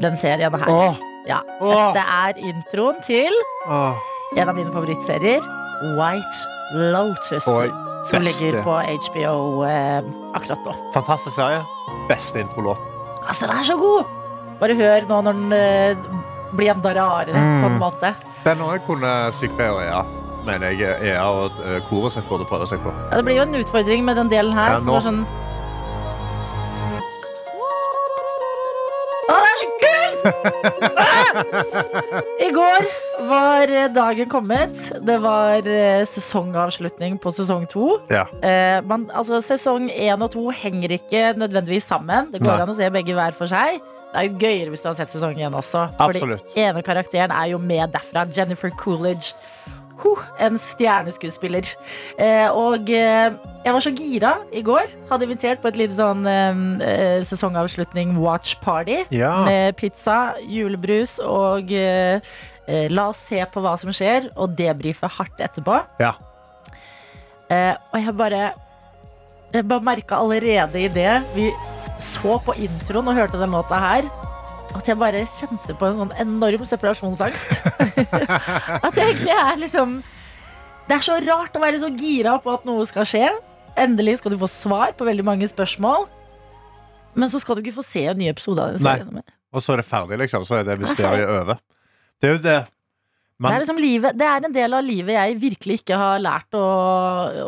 den 0.01 0.17
serien 0.23 0.57
her. 0.63 0.73
Åh. 0.73 1.03
Ja, 1.29 1.43
Åh. 1.61 1.83
Dette 1.93 2.07
er 2.07 2.41
introen 2.55 3.03
til 3.05 3.37
Åh. 3.69 4.01
en 4.33 4.49
av 4.49 4.57
mine 4.57 4.73
favorittserier, 4.73 5.45
White 6.01 6.81
Lotus. 6.95 7.51
Oi, 7.53 7.69
Som 8.09 8.25
beste. 8.25 8.47
ligger 8.47 8.65
på 8.65 8.79
HBO 9.11 9.37
eh, 9.69 10.09
akkurat 10.41 10.65
nå. 10.65 10.79
Fantastisk 10.97 11.37
serie. 11.37 11.61
Beste 12.09 12.47
introlåt. 12.47 12.81
Altså, 13.27 13.45
den 13.45 13.61
er 13.61 13.71
så 13.75 13.77
god! 13.77 14.17
Bare 14.65 14.81
hør 14.81 15.05
nå 15.13 15.21
når 15.29 15.45
den 15.45 15.61
eh, 15.61 16.11
blir 16.57 16.71
enda 16.75 16.95
rarere, 16.97 17.33
på 17.35 17.67
en 17.69 17.77
Mm. 17.77 17.79
måte. 17.83 18.15
Den 18.45 18.59
òg 18.65 18.81
kunne 18.87 19.31
sykepleier 19.33 19.87
ja 19.91 20.03
mener 20.47 20.71
jeg, 20.73 20.97
EA 21.05 21.25
og 21.29 21.53
eh, 21.65 21.81
koret 21.89 22.13
sitt 22.15 22.25
burde 22.29 22.47
prøve 22.49 22.67
seg 22.67 22.81
på. 22.81 22.89
Ja, 23.11 23.17
det 23.19 23.25
blir 23.27 23.37
jo 23.37 23.43
en 23.43 23.55
utfordring 23.61 24.05
med 24.07 24.17
den 24.17 24.31
delen 24.33 24.53
her. 24.57 24.73
Ja, 24.73 24.81
som 24.81 24.95
er 24.97 25.01
sånn 25.05 25.25
Å, 29.31 29.37
det 29.37 29.51
er 29.51 29.59
så 29.61 29.69
kult! 29.83 30.23
Ah! 30.99 31.29
I 32.43 32.49
går 32.57 32.89
var 33.29 33.71
eh, 33.71 33.87
dagen 33.95 34.29
kommet. 34.33 34.75
Det 35.07 35.19
var 35.23 35.69
eh, 35.71 36.03
sesongavslutning 36.09 37.19
på 37.23 37.31
sesong 37.37 37.69
to. 37.71 37.93
Ja. 38.11 38.25
Eh, 38.43 38.81
man, 38.91 39.07
altså, 39.15 39.39
sesong 39.45 39.87
én 39.93 40.25
og 40.25 40.33
to 40.35 40.49
henger 40.51 40.97
ikke 40.97 41.31
nødvendigvis 41.39 41.87
sammen. 41.93 42.33
Det 42.33 42.43
går 42.43 42.57
Nei. 42.57 42.63
an 42.65 42.73
å 42.75 42.79
se 42.81 42.91
begge 42.91 43.15
hver 43.15 43.37
for 43.39 43.51
seg. 43.51 43.79
Det 44.11 44.19
er 44.19 44.27
jo 44.27 44.39
gøyere 44.43 44.73
hvis 44.73 44.83
du 44.83 44.89
har 44.91 44.97
sett 44.99 45.13
sesong 45.13 45.37
én 45.39 45.55
også. 45.55 45.85
For 45.99 46.13
den 46.19 46.41
ene 46.59 46.83
karakteren 46.87 47.31
er 47.35 47.53
jo 47.53 47.61
med 47.63 47.93
derfra. 47.95 48.25
Jennifer 48.37 48.73
Coolidge. 48.75 49.35
Huh, 50.01 50.23
en 50.41 50.57
stjerneskuespiller. 50.59 51.67
Eh, 52.17 52.49
og 52.57 52.89
eh, 52.89 53.35
jeg 53.67 53.75
var 53.77 53.85
så 53.85 53.91
gira 53.93 54.31
i 54.57 54.63
går. 54.65 54.95
Hadde 55.11 55.27
invitert 55.29 55.61
på 55.61 55.69
et 55.69 55.77
lite 55.77 55.99
sånn 55.99 56.25
eh, 56.27 56.63
eh, 56.87 57.19
sesongavslutning 57.29 58.17
watch 58.19 58.57
party. 58.65 59.03
Ja. 59.13 59.35
Med 59.45 59.77
pizza, 59.77 60.33
julebrus 60.49 61.19
og 61.21 61.71
eh, 61.77 62.17
eh, 62.65 62.89
la 62.91 63.11
oss 63.13 63.21
se 63.29 63.45
på 63.53 63.61
hva 63.63 63.77
som 63.79 63.93
skjer, 63.93 64.31
og 64.41 64.57
debrife 64.59 65.11
hardt 65.21 65.45
etterpå. 65.45 65.83
Ja. 66.01 66.15
Eh, 67.51 67.75
og 67.93 68.01
jeg 68.01 68.17
bare 68.17 68.43
Jeg 69.53 69.67
bare 69.67 69.83
merka 69.83 70.15
allerede 70.23 70.79
i 70.79 70.89
det 70.95 71.13
vi 71.35 71.49
så 72.05 72.39
på 72.45 72.55
introen 72.61 73.11
og 73.11 73.17
hørte 73.17 73.41
den 73.41 73.55
låta 73.55 73.79
her, 73.81 74.09
at 74.77 74.87
jeg 74.87 74.99
bare 75.01 75.25
kjente 75.27 75.75
på 75.79 75.89
en 75.89 75.99
sånn 75.99 76.15
enorm 76.23 76.65
separasjonsangst. 76.69 77.67
at 78.87 78.97
jeg 78.97 79.17
egentlig 79.17 79.35
er 79.35 79.59
liksom 79.59 79.97
Det 80.87 80.97
er 80.97 81.05
så 81.07 81.17
rart 81.23 81.57
å 81.59 81.63
være 81.63 81.81
så 81.83 81.91
gira 81.95 82.37
på 82.43 82.53
at 82.55 82.65
noe 82.67 82.87
skal 82.87 83.07
skje. 83.07 83.29
Endelig 83.79 84.19
skal 84.21 84.35
du 84.35 84.39
få 84.41 84.49
svar 84.51 84.95
på 84.99 85.07
veldig 85.07 85.27
mange 85.27 85.47
spørsmål. 85.51 86.09
Men 87.15 87.31
så 87.31 87.41
skal 87.43 87.59
du 87.59 87.63
ikke 87.65 87.79
få 87.79 87.87
se 87.87 88.05
en 88.11 88.19
ny 88.19 88.31
episode 88.31 88.63
av 88.63 88.75
den 88.75 88.83
serien. 88.83 89.13
mer. 89.21 89.27
Og 89.55 89.63
så 89.63 89.75
er 89.75 89.83
det 89.83 89.87
ferdig, 89.87 90.19
liksom. 90.23 90.47
Så 90.47 90.61
er 90.61 90.67
det 90.67 90.79
mysteriet 90.83 91.31
over. 91.31 91.59
Det 92.23 92.29
er 92.29 92.37
jo 92.37 92.43
det. 92.45 92.59
Det 93.41 93.55
er, 93.55 93.63
liksom 93.63 93.79
livet, 93.81 94.17
det 94.21 94.27
er 94.29 94.45
en 94.45 94.53
del 94.53 94.77
av 94.77 94.85
livet 94.85 95.17
jeg 95.17 95.39
virkelig 95.41 95.79
ikke 95.81 95.97
har 95.97 96.21
lært 96.21 96.57
å, 96.59 96.65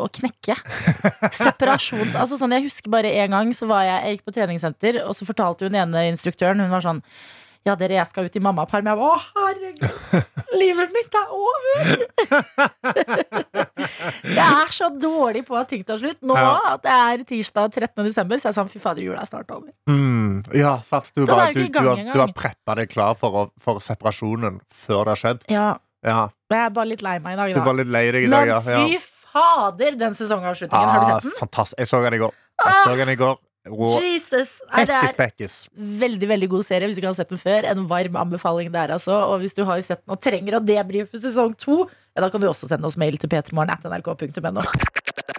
å 0.01 0.07
knekke. 0.09 0.55
Separasjon 1.37 2.15
Altså 2.17 2.39
sånn, 2.39 2.55
jeg 2.57 2.65
husker 2.65 2.93
bare 2.93 3.11
en 3.21 3.35
gang 3.35 3.53
så 3.53 3.69
var 3.69 3.85
jeg, 3.85 3.99
jeg 4.01 4.17
gikk 4.17 4.25
på 4.25 4.35
treningssenter, 4.39 4.99
og 5.05 5.13
så 5.17 5.27
fortalte 5.29 5.69
hun 5.69 5.77
ene 5.77 6.07
instruktøren 6.09 6.63
Hun 6.63 6.73
var 6.73 6.85
sånn 6.85 7.03
Ja, 7.65 7.75
dere, 7.79 7.95
jeg 7.95 8.07
skal 8.09 8.25
ut 8.27 8.35
i 8.35 8.41
mammaperm. 8.43 8.87
Jeg 8.91 8.97
var 8.99 9.13
å, 9.15 9.19
herregud, 9.37 9.83
livet 10.59 10.89
mitt 10.91 11.13
er 11.15 11.29
over! 11.31 11.93
jeg 14.33 14.47
er 14.47 14.73
så 14.75 14.89
dårlig 14.99 15.45
på 15.47 15.55
at 15.59 15.69
ting 15.71 15.83
tar 15.87 15.97
slutt. 16.01 16.19
Nå 16.27 16.35
Ja. 16.35 16.49
at 16.73 16.83
det 16.83 16.91
er 16.97 17.23
tirsdag 17.29 17.71
13. 17.71 18.03
desember, 18.09 18.35
så 18.41 18.49
er 18.49 18.51
jeg 18.51 18.57
sånn 18.59 18.71
fy 18.73 18.79
fader, 18.83 19.01
jula 19.05 19.21
er 19.23 19.29
snart 19.31 19.49
over. 19.55 19.71
mm, 19.87 20.43
ja, 20.59 20.75
sant. 20.83 21.11
Du, 21.15 21.25
bare, 21.25 21.53
du, 21.55 21.63
du, 21.69 21.79
har, 21.79 21.95
du 22.03 22.19
har 22.19 22.33
preppa 22.35 22.75
deg 22.81 22.89
klar 22.91 23.15
for, 23.15 23.49
for 23.63 23.79
separasjonen 23.79 24.59
før 24.67 25.05
det 25.07 25.15
har 25.15 25.21
skjedd. 25.23 25.47
Ja, 25.53 25.69
Ja. 26.03 26.29
Jeg 26.51 26.59
er 26.67 26.69
bare 26.75 26.89
litt 26.91 27.01
lei 27.01 27.15
meg 27.23 27.33
i 27.33 27.39
dag, 27.39 27.53
da. 27.53 27.59
Du 27.61 27.65
var 27.65 27.75
litt 27.79 27.87
lei 27.87 28.11
deg 28.11 28.25
i 28.27 28.29
dag, 28.29 28.47
ja. 28.51 28.59
Men 28.67 28.89
fy 28.91 28.99
fader, 29.31 29.95
den 29.97 30.13
sesongavslutningen. 30.13 30.89
Har 30.89 30.99
du 30.99 31.05
Ah, 31.05 31.13
sett 31.15 31.23
den? 31.23 31.31
fantastisk. 31.39 31.79
Jeg 31.79 31.87
så 31.87 32.01
den 32.03 32.13
i 32.13 32.17
går. 32.19 32.33
Jeg 32.65 32.73
så 32.83 32.95
den 32.99 33.09
i 33.09 33.15
går. 33.15 33.37
Rå 33.63 33.89
Jesus! 34.03 34.57
Nei, 34.73 34.83
det 34.89 34.95
er 34.97 35.13
pekkes. 35.15 35.53
veldig 35.71 36.27
veldig 36.33 36.49
god 36.51 36.65
serie 36.67 36.89
hvis 36.89 36.97
du 36.97 37.01
ikke 37.03 37.13
har 37.13 37.19
sett 37.21 37.31
den 37.31 37.39
før. 37.39 37.67
En 37.71 37.85
varm 37.87 38.17
anbefaling 38.19 38.71
der, 38.73 38.91
altså. 38.97 39.15
Og 39.31 39.39
hvis 39.43 39.55
du 39.55 39.63
har 39.67 39.79
sett 39.87 40.01
den 40.03 40.15
og 40.17 40.19
trenger 40.23 40.59
å 40.59 40.63
debrife 40.63 41.21
sesong 41.21 41.55
to, 41.55 41.85
ja, 42.11 42.25
da 42.25 42.29
kan 42.33 42.43
du 42.43 42.49
også 42.51 42.67
sende 42.67 42.89
oss 42.89 42.99
mail 42.99 43.15
til 43.21 43.31
p3morgen.nrk.no. 43.31 44.67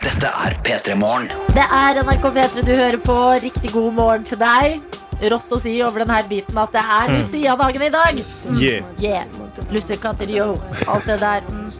Dette 0.04 0.32
er 0.46 0.56
P3 0.64 0.96
Morgen. 1.00 1.28
Det 1.56 1.64
er 1.64 2.00
NRK 2.00 2.26
P3 2.38 2.64
du 2.64 2.72
hører 2.72 3.00
på. 3.04 3.18
Riktig 3.44 3.72
god 3.76 3.92
morgen 4.00 4.24
til 4.28 4.40
deg. 4.40 4.80
Rått 5.32 5.52
å 5.52 5.58
si 5.62 5.82
over 5.84 6.04
denne 6.04 6.20
biten 6.28 6.58
at 6.60 6.72
det 6.74 6.84
er 6.96 7.12
Lucia-dagen 7.14 7.82
i 7.86 7.90
dag. 7.94 8.14
Mm. 8.48 8.58
Yeah. 8.60 8.84
Yeah. 9.00 9.24
Lussekatter, 9.72 10.28
yo. 10.30 10.56
Alt 10.90 11.06
det 11.08 11.18
der. 11.22 11.40
Mm, 11.48 11.70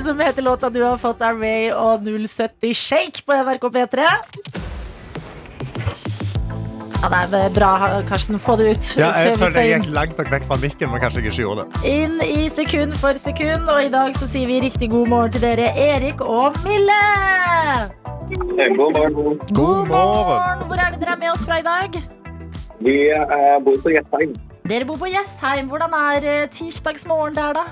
som 0.06 0.20
heter 0.20 0.42
låta 0.42 0.70
du 0.70 0.82
har 0.82 0.96
fått 0.96 1.22
av 1.22 1.40
Ray 1.40 1.70
og 1.72 2.04
070 2.04 2.74
Shake 2.74 3.22
på 3.26 3.32
NRK 3.32 3.64
P3. 3.76 4.08
Ja, 7.00 7.08
det 7.32 7.38
er 7.40 7.52
bra, 7.54 7.68
Karsten. 8.08 8.36
Få 8.38 8.56
det 8.60 8.64
ut. 8.70 8.88
Ja, 9.00 9.08
jeg 9.16 9.38
følte 9.40 9.62
jeg 9.64 9.80
gikk 9.80 9.94
langt 9.96 10.18
nok 10.20 10.28
vekk 10.34 10.42
fra 10.50 10.58
mikken, 10.60 10.90
men 10.92 11.00
kanskje 11.00 11.22
jeg 11.22 11.30
ikke 11.30 11.42
gjorde 11.46 11.64
det. 11.64 11.80
Inn 11.88 12.18
i 12.20 12.48
sekund 12.52 12.92
for 13.00 13.16
sekund, 13.16 13.70
og 13.72 13.86
i 13.86 13.88
dag 13.92 14.18
så 14.20 14.28
sier 14.28 14.50
vi 14.50 14.58
riktig 14.66 14.90
god 14.92 15.08
morgen 15.08 15.32
til 15.32 15.46
dere, 15.46 15.70
Erik 15.80 16.20
og 16.20 16.58
Mille! 16.66 16.98
God 18.76 18.92
morgen. 18.98 19.40
God 19.56 19.88
morgen. 19.88 20.66
Hvor 20.68 20.76
er 20.76 20.92
det 20.92 21.00
dere 21.00 21.16
er 21.16 21.22
med 21.22 21.32
oss 21.32 21.44
fra 21.48 21.58
i 21.62 21.64
dag? 21.64 21.96
Vi 22.84 22.96
eh, 23.16 23.56
bor 23.64 23.80
på 23.82 23.94
Jessheim. 23.96 24.36
Dere 24.68 24.86
bor 24.86 25.00
på 25.00 25.08
Jessheim. 25.10 25.72
Hvordan 25.72 25.96
er 25.96 26.28
eh, 26.34 26.48
tirsdagsmorgen 26.52 27.34
der, 27.40 27.56
da? 27.56 27.64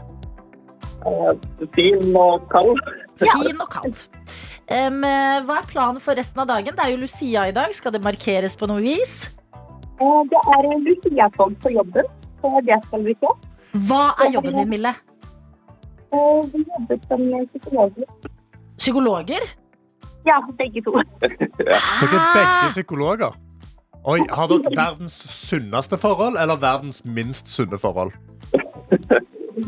Eh, 1.04 1.68
fin 1.76 2.16
og 2.16 2.48
kald. 2.50 2.80
Fin 3.20 3.60
og 3.60 3.70
kald. 3.76 4.00
Eh, 4.68 4.90
hva 5.48 5.58
er 5.62 5.68
planen 5.70 6.00
for 6.04 6.18
resten 6.18 6.42
av 6.42 6.48
dagen? 6.50 6.76
Det 6.76 6.84
er 6.84 6.92
jo 6.92 7.00
Lucia 7.00 7.46
i 7.48 7.54
dag. 7.56 7.72
Skal 7.74 7.94
det 7.94 8.02
markeres 8.04 8.56
på 8.58 8.68
noe 8.68 8.82
vis? 8.84 9.28
Eh, 10.00 10.22
Det 10.30 10.40
er 10.54 10.68
Lucia-tog 10.84 11.56
på 11.62 11.72
jobben, 11.72 12.04
så 12.42 12.60
det 12.66 12.76
skal 12.86 13.04
vi 13.06 13.14
se. 13.22 13.32
Hva 13.88 14.02
er 14.20 14.32
jobben 14.34 14.56
din, 14.60 14.68
Mille? 14.68 14.94
Eh, 16.12 16.42
Vi 16.52 16.64
jobber 16.68 17.00
som 17.08 17.24
psykologer. 17.52 18.04
Psykologer? 18.78 19.48
Ja, 20.26 20.40
begge 20.58 20.82
to. 20.84 20.92
Dere 21.20 22.18
er 22.18 22.34
begge 22.36 22.68
psykologer. 22.68 23.32
Oi, 24.08 24.20
Har 24.30 24.46
dere 24.48 24.70
verdens 24.76 25.16
sunneste 25.48 25.98
forhold 25.98 26.36
eller 26.38 26.56
verdens 26.56 27.02
minst 27.04 27.48
sunne 27.50 27.76
forhold? 27.78 28.12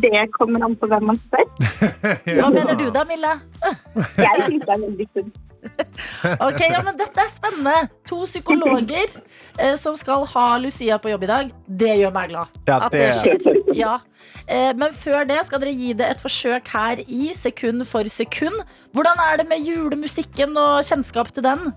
Det 0.01 0.21
kommer 0.39 0.63
an 0.65 0.77
på 0.79 0.87
hvem 0.87 1.03
man 1.11 1.19
spør. 1.19 1.50
Hva 2.39 2.49
mener 2.55 2.77
du 2.79 2.89
da, 2.95 3.05
Mille? 3.09 3.37
Jeg 4.25 4.45
synes 4.47 4.67
det 4.67 4.75
er 4.75 4.85
veldig 4.87 5.09
sunt. 5.15 5.39
Ok, 6.47 6.61
ja, 6.65 6.79
men 6.85 6.97
Dette 6.97 7.21
er 7.21 7.29
spennende. 7.33 7.89
To 8.09 8.23
psykologer 8.25 9.13
eh, 9.61 9.75
som 9.77 9.97
skal 9.99 10.25
ha 10.33 10.45
Lucia 10.63 10.97
på 11.03 11.13
jobb 11.13 11.27
i 11.27 11.31
dag. 11.31 11.51
Det 11.83 11.91
gjør 12.01 12.15
meg 12.15 12.33
glad. 12.33 12.57
Ja, 12.69 12.79
At 12.87 12.95
det 12.95 13.03
det, 13.03 13.35
skjer. 13.45 13.61
Ja. 13.77 13.99
Eh, 14.47 14.71
men 14.81 14.97
før 14.97 15.29
det 15.29 15.43
skal 15.49 15.61
dere 15.61 15.77
gi 15.77 15.93
det 15.99 16.09
et 16.15 16.23
forsøk 16.23 16.73
her 16.73 17.05
i 17.05 17.31
sekund 17.37 17.85
for 17.89 18.09
sekund. 18.09 18.57
Hvordan 18.97 19.21
er 19.27 19.43
det 19.43 19.49
med 19.53 19.69
julemusikken 19.69 20.57
og 20.61 20.81
kjennskap 20.89 21.33
til 21.37 21.45
den? 21.47 21.71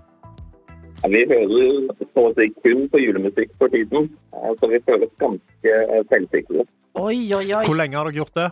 Ja, 1.04 1.12
Vi 1.12 1.26
hører 1.28 1.92
så 2.14 2.30
å 2.30 2.34
si 2.38 2.48
kun 2.64 2.88
på 2.88 3.02
julemusikk 3.04 3.52
for 3.60 3.72
tiden, 3.74 4.08
eh, 4.32 4.52
så 4.62 4.72
vi 4.72 4.80
føles 4.88 5.12
ganske 5.20 5.78
eh, 5.90 6.04
selvsikre. 6.12 6.68
Oi, 6.94 7.18
oi, 7.36 7.48
oi. 7.52 7.64
Hvor 7.66 7.76
lenge 7.76 8.00
har 8.00 8.08
dere 8.08 8.22
gjort 8.22 8.38
det? 8.38 8.52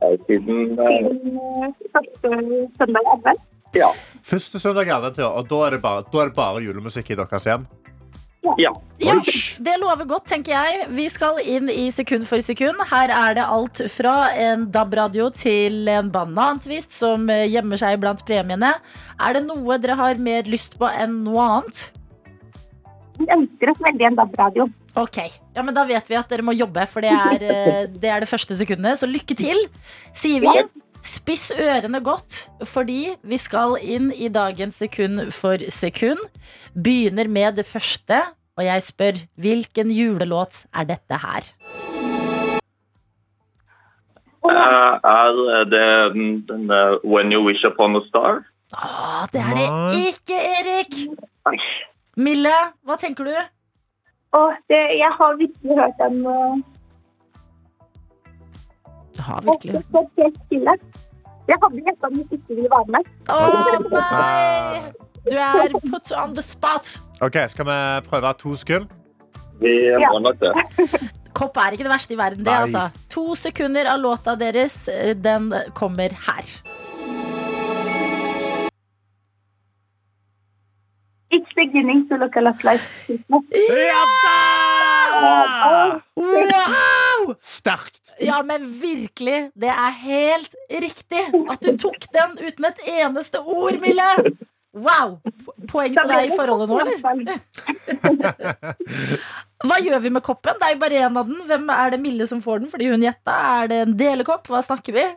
Eh, 0.00 0.16
Siden 0.26 0.78
eh, 0.80 1.68
første 1.92 2.30
søndag 2.78 3.04
i 3.04 3.10
advent. 3.16 3.42
ja. 3.76 3.90
Første 4.22 4.58
søndag 4.62 4.88
i 4.88 4.94
advent, 4.94 5.18
ja. 5.20 5.28
Og 5.28 5.48
da 5.50 5.66
er, 5.66 5.76
det 5.76 5.82
bare, 5.84 6.04
da 6.12 6.22
er 6.24 6.30
det 6.30 6.36
bare 6.38 6.62
julemusikk 6.64 7.10
i 7.12 7.18
deres 7.20 7.44
hjem? 7.48 7.66
ja. 8.58 8.70
Ja, 9.04 9.14
det 9.60 9.74
lover 9.80 10.06
godt, 10.08 10.24
tenker 10.28 10.52
jeg. 10.56 10.86
Vi 10.96 11.06
skal 11.12 11.38
inn 11.44 11.68
i 11.68 11.90
sekund 11.92 12.24
for 12.28 12.40
sekund. 12.44 12.80
Her 12.90 13.12
er 13.12 13.36
det 13.36 13.44
alt 13.44 13.82
fra 13.92 14.14
en 14.32 14.64
DAB-radio 14.72 15.28
til 15.36 15.88
en 15.92 16.08
banantvist 16.12 16.96
som 16.96 17.28
gjemmer 17.28 17.80
seg 17.80 18.00
blant 18.00 18.24
premiene. 18.28 18.72
Er 19.20 19.36
det 19.36 19.44
noe 19.46 19.76
dere 19.80 19.96
har 20.00 20.20
mer 20.20 20.48
lyst 20.48 20.76
på 20.80 20.88
enn 20.88 21.20
noe 21.28 21.46
annet? 21.46 21.84
Vi 23.20 23.28
ønsker 23.36 23.72
oss 23.74 23.82
veldig 23.84 24.08
en 24.08 24.18
DAB-radio. 24.20 24.68
Ok, 24.98 25.18
ja, 25.54 25.62
men 25.62 25.74
Da 25.74 25.84
vet 25.86 26.08
vi 26.10 26.18
at 26.18 26.30
dere 26.30 26.44
må 26.46 26.54
jobbe, 26.56 26.86
for 26.90 27.04
det 27.04 27.12
er 27.14 27.44
eh, 27.54 27.82
det, 27.90 28.10
er 28.10 28.24
det 28.24 28.30
første 28.30 28.56
sekundet. 28.58 28.98
Så 29.00 29.08
lykke 29.10 29.36
til, 29.38 29.66
sier 30.16 30.42
vi. 30.42 30.54
Spiss 31.06 31.48
ørene 31.56 32.02
godt, 32.04 32.42
fordi 32.68 33.14
vi 33.24 33.38
skal 33.40 33.78
inn 33.80 34.10
i 34.12 34.28
dagens 34.28 34.82
sekund 34.82 35.30
for 35.32 35.62
sekund. 35.72 36.20
Begynner 36.74 37.30
med 37.30 37.56
det 37.56 37.64
første, 37.64 38.20
og 38.58 38.66
jeg 38.66 38.84
spør 38.84 39.22
hvilken 39.40 39.94
julelåt 39.94 40.66
er 40.76 40.90
dette 40.90 41.22
her? 41.22 41.48
Eh, 44.50 44.92
er 45.04 45.64
det 45.70 45.88
den, 46.14 46.70
eh, 46.70 46.98
When 47.04 47.32
You 47.32 47.44
Wish 47.46 47.64
Upon 47.64 47.96
a 47.96 48.00
Star? 48.08 48.44
Åh, 48.76 49.26
det 49.32 49.40
er 49.40 49.54
det 49.56 49.68
ikke, 50.10 50.36
Erik! 50.36 50.94
Mille, 52.16 52.52
hva 52.84 52.96
tenker 53.00 53.24
du? 53.24 53.34
Og 54.38 54.52
det, 54.70 54.80
jeg 54.98 55.10
har 55.18 55.36
virkelig 55.36 55.76
hørt 55.80 55.96
den 55.98 56.26
uh, 56.26 56.58
Du 59.16 59.22
har 59.22 59.42
og 59.46 59.60
hørt 59.64 59.84
står 59.88 60.10
helt 60.22 60.40
stille. 60.46 60.74
Jeg 61.50 61.58
hadde 61.62 61.84
gjetta 61.86 62.10
om 62.10 62.18
hvis 62.18 62.34
ikke 62.36 62.58
ville 62.58 62.70
være 62.70 62.88
med. 62.94 63.08
Å 63.26 63.38
nei! 63.90 64.82
Du 65.26 65.36
er 65.36 65.74
put 65.90 66.12
on 66.16 66.34
the 66.36 66.44
spot. 66.44 66.88
Ok, 67.20 67.42
Skal 67.52 67.66
vi 67.68 67.78
prøve 68.06 68.32
to 68.38 68.54
sekunder? 68.56 68.88
Vi 69.60 69.72
må 69.98 70.20
nok 70.24 70.38
det. 70.40 70.54
Kopp 71.36 71.58
er 71.62 71.74
ikke 71.76 71.86
det 71.86 71.92
verste 71.92 72.14
i 72.14 72.18
verden, 72.18 72.44
det, 72.46 72.50
Nei. 72.50 72.62
altså. 72.66 73.04
To 73.12 73.36
sekunder 73.38 73.86
av 73.92 74.00
låta 74.02 74.34
deres, 74.38 74.76
eh, 74.88 75.12
den 75.14 75.52
kommer 75.78 76.14
her. 76.26 76.48
Beginning 81.60 82.06
to 82.08 82.16
look 82.16 82.36
a 82.36 82.40
lot 82.40 82.64
like 82.64 82.82
Christmas. 83.04 83.44
Ja 83.86 84.04
da! 84.24 86.00
Wow! 86.16 87.34
Sterkt. 87.40 88.14
Ja, 88.20 88.42
men 88.42 88.66
virkelig. 88.80 89.50
Det 89.54 89.68
er 89.72 89.90
helt 90.04 90.54
riktig 90.82 91.24
at 91.50 91.64
du 91.64 91.76
tok 91.80 92.06
den 92.14 92.38
uten 92.40 92.68
et 92.70 92.80
eneste 93.00 93.40
ord, 93.40 93.80
Mille. 93.82 94.08
Wow! 94.76 95.16
Poeng 95.70 95.96
til 95.96 96.10
deg 96.12 96.28
i 96.30 96.36
forholdet 96.38 96.70
nå, 96.70 96.78
eller? 96.84 97.40
Hva 99.66 99.80
gjør 99.82 100.04
vi 100.04 100.12
med 100.14 100.22
koppen? 100.24 100.56
Det 100.60 100.68
er 100.68 100.76
jo 100.76 100.82
bare 100.84 101.00
én 101.06 101.18
av 101.20 101.26
den. 101.28 101.40
Hvem 101.48 101.72
er 101.74 101.90
det 101.94 102.00
Mille 102.04 102.28
som 102.30 102.42
får 102.44 102.62
den 102.62 102.70
fordi 102.72 102.90
hun 102.92 103.02
gjetta? 103.04 103.34
Er 103.60 103.72
det 103.72 103.80
en 103.86 103.96
delekopp? 103.98 104.48
Hva 104.50 104.62
snakker 104.64 104.96
vi? 104.96 105.08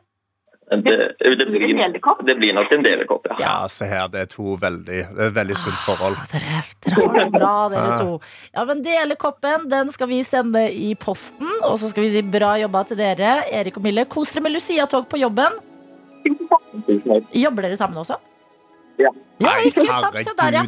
Det, 0.71 0.79
det, 0.83 1.17
Blir 1.19 1.35
det 1.37 1.45
blir, 1.51 1.73
delekopp? 1.77 2.21
det 2.25 2.35
blir 2.39 2.53
nok 2.55 2.71
en 2.71 2.83
delekopp, 2.85 3.27
ja. 3.29 3.35
Ja, 3.39 3.53
se 3.67 3.85
her. 3.89 4.07
Det 4.13 4.21
er 4.23 4.29
to 4.31 4.55
veldig, 4.61 4.99
det 5.17 5.25
er 5.27 5.33
veldig 5.35 5.57
sunt 5.59 5.79
forhold. 5.85 6.15
Ah, 6.17 6.25
Dere, 6.31 6.61
dere 6.85 6.95
har 7.01 7.17
det 7.19 7.25
bra, 7.35 7.51
dere 7.73 7.97
to. 7.99 8.15
Ja, 8.53 8.65
men 8.69 8.81
Delekoppen 8.85 9.67
den 9.69 9.91
skal 9.93 10.09
vi 10.09 10.21
sende 10.25 10.63
i 10.71 10.93
posten. 10.95 11.49
Og 11.67 11.77
så 11.81 11.91
skal 11.91 12.07
vi 12.07 12.13
si 12.15 12.23
bra 12.25 12.55
jobba 12.61 12.83
til 12.89 12.97
dere, 13.01 13.35
Erik 13.51 13.77
og 13.77 13.85
Mille. 13.85 14.05
Kos 14.09 14.31
dere 14.33 14.47
med 14.47 14.55
Lucia-tog 14.55 15.09
på 15.11 15.19
jobben. 15.21 15.59
Jobber 17.33 17.67
dere 17.67 17.77
sammen 17.77 17.99
også? 18.05 18.17
Ja. 19.01 19.09
Ja, 19.41 19.55
ikke 19.65 19.83
sant? 19.89 20.15
Se 20.23 20.33
der, 20.37 20.53
ja. 20.59 20.63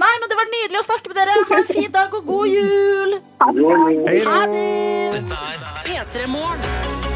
Nei, 0.00 0.12
men 0.18 0.32
det 0.32 0.38
var 0.38 0.48
nydelig 0.50 0.80
å 0.80 0.86
snakke 0.88 1.12
med 1.12 1.20
dere. 1.20 1.36
Ha 1.50 1.60
en 1.60 1.68
fin 1.70 1.92
dag 1.94 2.16
og 2.18 2.26
god 2.26 2.46
jul. 2.48 3.16
Ha 3.38 3.52
det. 4.50 4.66
Dette 5.20 5.40
er 5.52 5.70
P3 5.86 6.26
Morgen. 6.32 7.09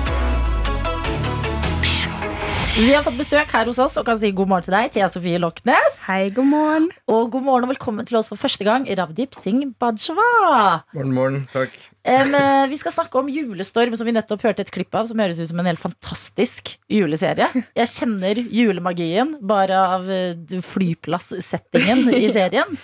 Vi 2.75 2.89
har 2.91 3.05
fått 3.07 3.15
besøk 3.15 3.53
her 3.55 3.69
hos 3.71 3.79
oss 3.79 3.93
og 4.01 4.03
kan 4.09 4.17
si 4.19 4.33
god 4.35 4.49
morgen 4.51 4.65
til 4.67 4.75
deg, 4.75 4.89
Thea 4.97 5.07
Sofie 5.07 5.39
Loknes. 5.39 5.93
Hei, 6.09 6.33
god 6.35 6.49
morgen. 6.51 6.89
Og 7.07 7.29
god 7.31 7.45
morgen 7.47 7.69
og 7.69 7.71
velkommen 7.71 8.09
til 8.09 8.19
oss 8.19 8.27
for 8.27 8.41
første 8.41 8.67
gang, 8.67 8.89
Ravdip 8.99 9.39
Singh 9.39 9.71
Bajwa. 9.79 10.83
Morgen, 10.91 11.15
morgen. 11.15 11.45
Takk. 11.55 11.71
Eh, 12.05 12.67
vi 12.69 12.77
skal 12.77 12.93
snakke 12.93 13.17
om 13.17 13.29
Julestorm, 13.33 13.95
som 13.97 14.05
vi 14.05 14.13
nettopp 14.13 14.43
hørte 14.45 14.61
et 14.61 14.71
klipp 14.75 14.93
av, 14.99 15.07
som 15.09 15.17
høres 15.23 15.39
ut 15.41 15.49
som 15.49 15.61
en 15.63 15.69
helt 15.71 15.81
fantastisk 15.81 16.75
juleserie. 16.93 17.47
Jeg 17.73 17.89
kjenner 17.95 18.41
julemagien 18.53 19.31
bare 19.41 19.79
av 19.97 20.05
eh, 20.13 20.35
flyplasssettingen 20.61 22.05
i 22.13 22.29
serien. 22.37 22.77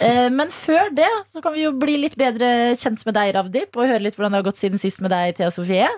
Um, 0.00 0.38
Men 0.40 0.48
før 0.54 0.88
det 0.96 1.10
så 1.34 1.42
kan 1.44 1.52
vi 1.56 1.66
jo 1.66 1.74
bli 1.76 1.98
litt 2.00 2.16
bedre 2.20 2.72
kjent 2.80 3.04
med 3.08 3.16
deg, 3.18 3.34
Ravdip, 3.36 3.76
og 3.76 3.90
høre 3.92 4.00
litt 4.06 4.16
hvordan 4.16 4.32
det 4.32 4.40
har 4.40 4.48
gått 4.48 4.62
siden 4.62 4.80
sist 4.80 5.02
med 5.04 5.12
deg, 5.12 5.36
Thea 5.36 5.52
Sofie. 5.52 5.90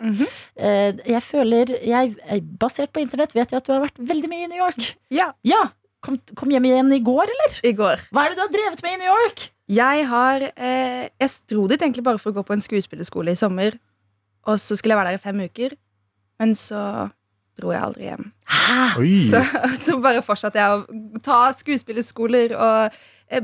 Eh, 0.58 0.90
Jeg 1.06 1.22
føler, 1.22 1.76
jeg, 1.78 2.16
jeg- 2.26 2.44
basert 2.58 2.90
på 2.94 3.04
internett, 3.06 3.34
vet 3.38 3.50
jeg 3.54 3.62
at 3.62 3.66
du 3.66 3.72
har 3.76 3.86
vært 3.86 4.02
veldig 4.02 4.28
mye 4.34 4.44
i 4.48 4.50
New 4.50 4.58
York. 4.64 4.94
Ja, 5.14 5.30
Ja, 5.46 5.62
kom, 6.02 6.18
kom 6.34 6.50
hjem 6.52 6.66
igjen 6.72 6.90
i 6.92 7.02
går, 7.06 7.30
eller? 7.38 7.60
i 7.64 7.72
går. 7.72 8.02
Hva 8.10 8.26
er 8.26 8.34
det 8.34 8.36
du 8.42 8.46
har 8.48 8.54
drevet 8.58 8.82
med 8.82 8.98
i 8.98 9.02
New 9.04 9.12
York? 9.14 9.50
Jeg 9.68 10.08
har 10.08 10.42
eh, 10.56 11.08
Jeg 11.20 11.30
dro 11.50 11.66
dit 11.66 11.82
egentlig 11.82 12.04
bare 12.04 12.20
for 12.20 12.32
å 12.32 12.38
gå 12.38 12.44
på 12.44 12.56
en 12.56 12.64
skuespillerskole 12.64 13.32
i 13.32 13.38
sommer. 13.38 13.78
Og 14.44 14.60
så 14.60 14.76
skulle 14.76 14.92
jeg 14.92 15.00
være 15.00 15.14
der 15.14 15.20
i 15.20 15.24
fem 15.24 15.40
uker. 15.40 15.76
Men 16.40 16.54
så 16.58 17.08
dro 17.60 17.72
jeg 17.72 17.82
aldri 17.82 18.08
hjem. 18.08 18.28
Hæ? 18.50 18.78
Så, 19.30 19.40
så 19.86 19.98
bare 20.02 20.24
fortsatte 20.26 20.60
jeg 20.60 20.70
å 20.82 21.20
ta 21.24 21.40
skuespillerskoler 21.56 22.56
og 22.58 22.98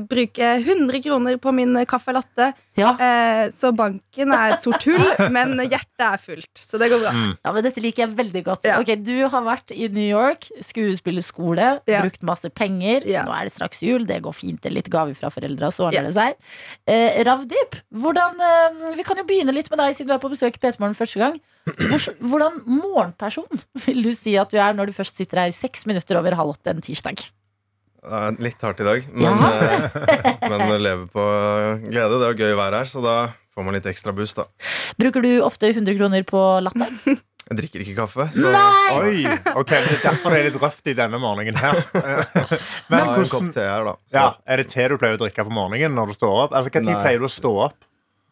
bruke 0.07 0.47
100 0.63 1.01
kroner 1.03 1.37
på 1.41 1.51
min 1.53 1.75
eh, 1.75 1.85
caffè 1.89 2.13
latte. 2.15 2.51
Ja. 2.79 2.93
Eh, 2.95 3.49
så 3.51 3.71
banken 3.75 4.31
er 4.31 4.53
et 4.55 4.61
sort 4.63 4.83
hull, 4.87 5.03
men 5.35 5.57
hjertet 5.65 6.05
er 6.05 6.17
fullt. 6.21 6.51
Så 6.55 6.79
det 6.79 6.87
går 6.93 7.01
bra. 7.03 7.11
Mm. 7.15 7.31
Ja, 7.43 7.51
men 7.55 7.63
Dette 7.65 7.81
liker 7.83 8.05
jeg 8.05 8.15
veldig 8.17 8.43
godt. 8.47 8.67
Ja. 8.69 8.77
Ok, 8.79 8.93
Du 9.03 9.13
har 9.27 9.43
vært 9.43 9.73
i 9.75 9.87
New 9.91 10.07
York, 10.07 10.47
skuespillerskole, 10.63 11.81
Ja. 11.89 12.01
brukt 12.05 12.21
masse 12.23 12.49
penger. 12.53 13.05
Ja. 13.09 13.25
Nå 13.27 13.33
er 13.35 13.49
det 13.49 13.53
straks 13.55 13.81
jul, 13.83 14.05
det 14.07 14.21
går 14.23 14.33
fint. 14.37 14.61
Det 14.61 14.71
er 14.71 14.77
litt 14.77 14.89
gave 14.93 15.15
fra 15.17 15.29
foreldra, 15.33 15.71
så 15.73 15.87
ordner 15.89 16.01
Ja. 16.01 16.07
det 16.09 16.15
seg. 16.15 16.35
Eh, 16.87 17.23
Ravdip, 17.27 17.75
hvordan, 17.93 18.39
eh, 18.39 18.95
vi 18.95 19.03
kan 19.03 19.17
jo 19.17 19.23
begynne 19.27 19.53
litt 19.53 19.69
med 19.69 19.79
deg, 19.79 19.95
siden 19.95 20.07
du 20.07 20.13
er 20.13 20.19
på 20.23 20.31
besøk 20.31 20.55
i 20.55 20.59
P3 20.61 20.79
Morgen 20.79 20.95
første 20.95 21.19
gang. 21.19 21.39
Hvordan 22.21 22.61
morgenperson 22.65 23.45
vil 23.85 24.01
du 24.03 24.13
si 24.17 24.35
at 24.37 24.49
du 24.49 24.57
er 24.57 24.73
når 24.73 24.87
du 24.89 24.93
først 24.97 25.15
sitter 25.19 25.43
her 25.43 25.51
seks 25.51 25.85
minutter 25.85 26.17
over 26.17 26.33
halv 26.33 26.55
åtte 26.55 26.71
en 26.73 26.81
tirsdag? 26.81 27.21
Litt 28.41 28.63
hardt 28.65 28.79
i 28.81 28.85
dag, 28.87 29.03
men, 29.13 29.37
ja. 29.37 29.89
men 30.49 30.71
lever 30.81 31.03
på 31.13 31.25
glede. 31.85 32.17
Det 32.17 32.29
er 32.31 32.39
gøy 32.41 32.55
å 32.55 32.61
være 32.61 32.79
her, 32.81 32.89
så 32.89 33.03
da 33.05 33.17
får 33.53 33.67
man 33.67 33.77
litt 33.77 33.89
ekstra 33.91 34.13
boost. 34.17 34.39
da 34.41 34.47
Bruker 34.97 35.21
du 35.21 35.29
ofte 35.45 35.69
100 35.69 35.93
kroner 35.99 36.25
på 36.25 36.41
latter? 36.65 37.19
Jeg 37.51 37.57
drikker 37.57 37.83
ikke 37.83 37.95
kaffe, 37.97 38.25
så 38.31 38.51
Nei! 38.53 38.89
Oi, 38.95 39.21
ok, 39.59 39.71
men 39.75 39.87
det 39.89 39.97
er 39.97 40.03
Derfor 40.05 40.33
det 40.33 40.39
er 40.39 40.45
litt 40.47 40.59
røft 40.61 40.87
i 40.87 40.95
denne 40.95 41.19
morgenen 41.19 41.57
her. 41.59 41.77
Men 42.91 43.09
kopp 43.11 43.25
hvordan 43.25 43.49
te 43.51 43.65
her, 43.65 43.85
da. 43.89 43.95
Ja, 44.15 44.25
Er 44.47 44.61
det 44.61 44.69
te 44.71 44.85
du 44.87 44.95
pleier 45.01 45.17
å 45.17 45.21
drikke 45.21 45.43
på 45.47 45.53
morgenen 45.53 45.97
når 45.97 46.13
du 46.13 46.17
står 46.17 46.35
opp? 46.45 46.55
Altså, 46.55 46.71
Når 46.79 47.01
pleier 47.03 47.19
du 47.19 47.27
å 47.27 47.31
stå 47.33 47.53
opp? 47.67 47.79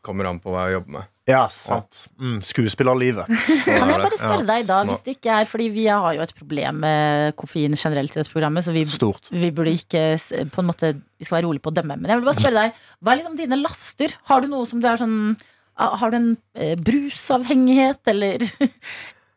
kommer 0.06 0.30
an 0.30 0.38
på 0.40 0.54
hva 0.54 0.70
jeg 0.70 0.78
jobber 0.78 0.94
med. 0.96 1.08
Ja, 1.30 1.44
sant. 1.54 2.08
Mm, 2.18 2.40
skuespillerlivet. 2.46 3.30
Kan 3.66 3.92
jeg 3.92 4.02
bare 4.02 4.18
spørre 4.18 4.48
deg 4.48 4.66
da, 4.70 4.80
hvis 4.90 5.04
det 5.06 5.16
ikke 5.20 5.36
er 5.42 5.50
Fordi 5.50 5.68
vi 5.76 5.86
har 5.90 6.16
jo 6.18 6.24
et 6.26 6.34
problem 6.38 6.82
med 6.86 7.36
koffein 7.40 7.78
generelt 7.78 8.16
i 8.16 8.22
dette 8.22 8.34
programmet, 8.34 8.66
så 8.66 8.74
vi, 8.74 8.86
vi 9.38 9.52
burde 9.56 9.76
ikke 9.78 10.04
på 10.50 10.64
en 10.64 10.70
måte 10.72 10.96
Vi 10.98 11.28
skal 11.28 11.40
være 11.40 11.48
rolig 11.50 11.62
på 11.66 11.72
å 11.74 11.78
dømme. 11.78 12.00
Men 12.00 12.12
jeg 12.12 12.22
vil 12.22 12.28
bare 12.32 12.42
spørre 12.42 12.66
deg, 12.66 12.82
hva 13.00 13.14
er 13.14 13.22
liksom 13.22 13.38
dine 13.40 13.62
laster? 13.62 14.18
Har 14.32 14.44
du 14.44 14.50
noe 14.52 14.68
som 14.70 14.82
du 14.82 14.90
er 14.90 15.00
sånn 15.02 15.16
Har 15.78 16.12
du 16.12 16.20
en 16.20 16.30
eh, 16.58 16.76
brusavhengighet, 16.82 18.02
eller 18.14 18.44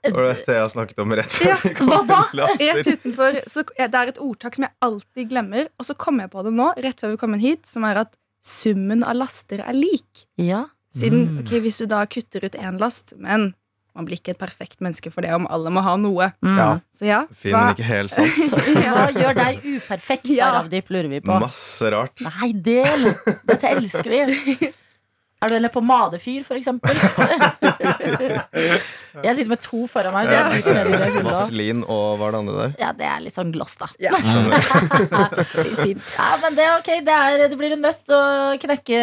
Og 0.02 0.16
det 0.18 0.30
er 0.32 0.40
det 0.42 0.54
jeg 0.56 0.62
har 0.64 0.70
snakket 0.72 0.98
om 1.04 1.12
rett 1.14 1.30
før 1.30 1.52
Ja, 1.52 1.56
vi 1.62 1.70
kom 1.78 1.90
hva 1.92 2.00
da? 2.08 2.22
til 2.32 2.40
Rett 2.42 2.62
laster. 2.64 2.88
utenfor 2.96 3.36
så, 3.46 3.62
Det 3.70 4.00
er 4.00 4.10
et 4.10 4.18
ordtak 4.24 4.58
som 4.58 4.66
jeg 4.66 4.74
alltid 4.82 5.30
glemmer, 5.30 5.68
og 5.78 5.86
så 5.86 5.94
kom 5.94 6.18
jeg 6.22 6.32
på 6.32 6.42
det 6.46 6.54
nå, 6.56 6.72
rett 6.82 7.02
før 7.04 7.14
vi 7.14 7.20
kom 7.20 7.36
inn 7.36 7.44
hit, 7.44 7.68
som 7.70 7.86
er 7.86 8.02
at 8.02 8.16
summen 8.42 9.04
av 9.06 9.14
laster 9.20 9.62
er 9.62 9.76
lik. 9.76 10.24
Ja. 10.42 10.64
Siden, 10.94 11.22
Mm. 11.28 11.38
ok, 11.40 11.50
Hvis 11.64 11.78
du 11.78 11.86
da 11.86 12.04
kutter 12.06 12.44
ut 12.44 12.52
én 12.60 12.78
last, 12.78 13.14
men 13.16 13.54
man 13.94 14.06
blir 14.06 14.16
ikke 14.20 14.30
et 14.32 14.38
perfekt 14.40 14.80
menneske 14.80 15.10
for 15.12 15.20
det 15.24 15.30
om 15.34 15.46
alle 15.52 15.68
må 15.70 15.82
ha 15.84 15.96
noe. 16.00 16.30
Mm. 16.44 16.56
Ja. 16.56 16.68
Så 16.96 17.06
ja, 17.06 17.26
Finn, 17.32 17.52
hva? 17.52 17.72
ikke 17.74 17.84
helt 17.84 18.10
sant. 18.10 18.32
Så, 18.50 18.56
ja, 18.80 19.06
gjør 19.12 19.34
deg 19.36 19.60
uperfekt, 19.78 20.28
Ja. 20.32 20.50
Ravdip, 20.60 20.88
lurer 20.92 21.08
vi 21.08 21.20
på. 21.20 21.38
Masse 21.40 21.90
rart. 21.92 22.20
Nei, 22.24 22.52
del! 22.52 23.10
Dette 23.48 23.68
elsker 23.76 24.10
vi. 24.32 24.72
Er 25.42 25.50
du 25.50 25.56
en 25.56 25.64
lepommadefyr, 25.64 26.44
for 26.46 26.54
eksempel? 26.54 26.94
jeg 29.26 29.34
sitter 29.36 29.50
med 29.50 29.60
to 29.64 29.86
foran 29.90 30.14
meg. 30.14 30.28
Så 30.30 30.34
jeg 30.36 30.78
er 30.78 30.90
det. 30.92 31.24
Vaselin 31.26 31.82
og 31.84 32.18
hva 32.20 32.28
er 32.28 32.34
det 32.36 32.40
andre 32.42 32.54
der? 32.60 32.74
ja, 32.80 32.92
det 32.98 33.08
er 33.10 33.24
litt 33.24 33.34
sånn 33.36 33.50
gloss, 33.54 33.74
da. 33.80 33.88
Ja. 34.02 34.12
Ja, 36.22 36.28
men 36.42 36.54
det 36.56 36.64
er 36.64 36.76
ok. 36.78 36.88
Det, 37.04 37.14
er, 37.16 37.42
det 37.50 37.56
blir 37.58 37.74
en 37.74 37.82
nøtt 37.84 38.12
å 38.12 38.20
knekke 38.62 39.00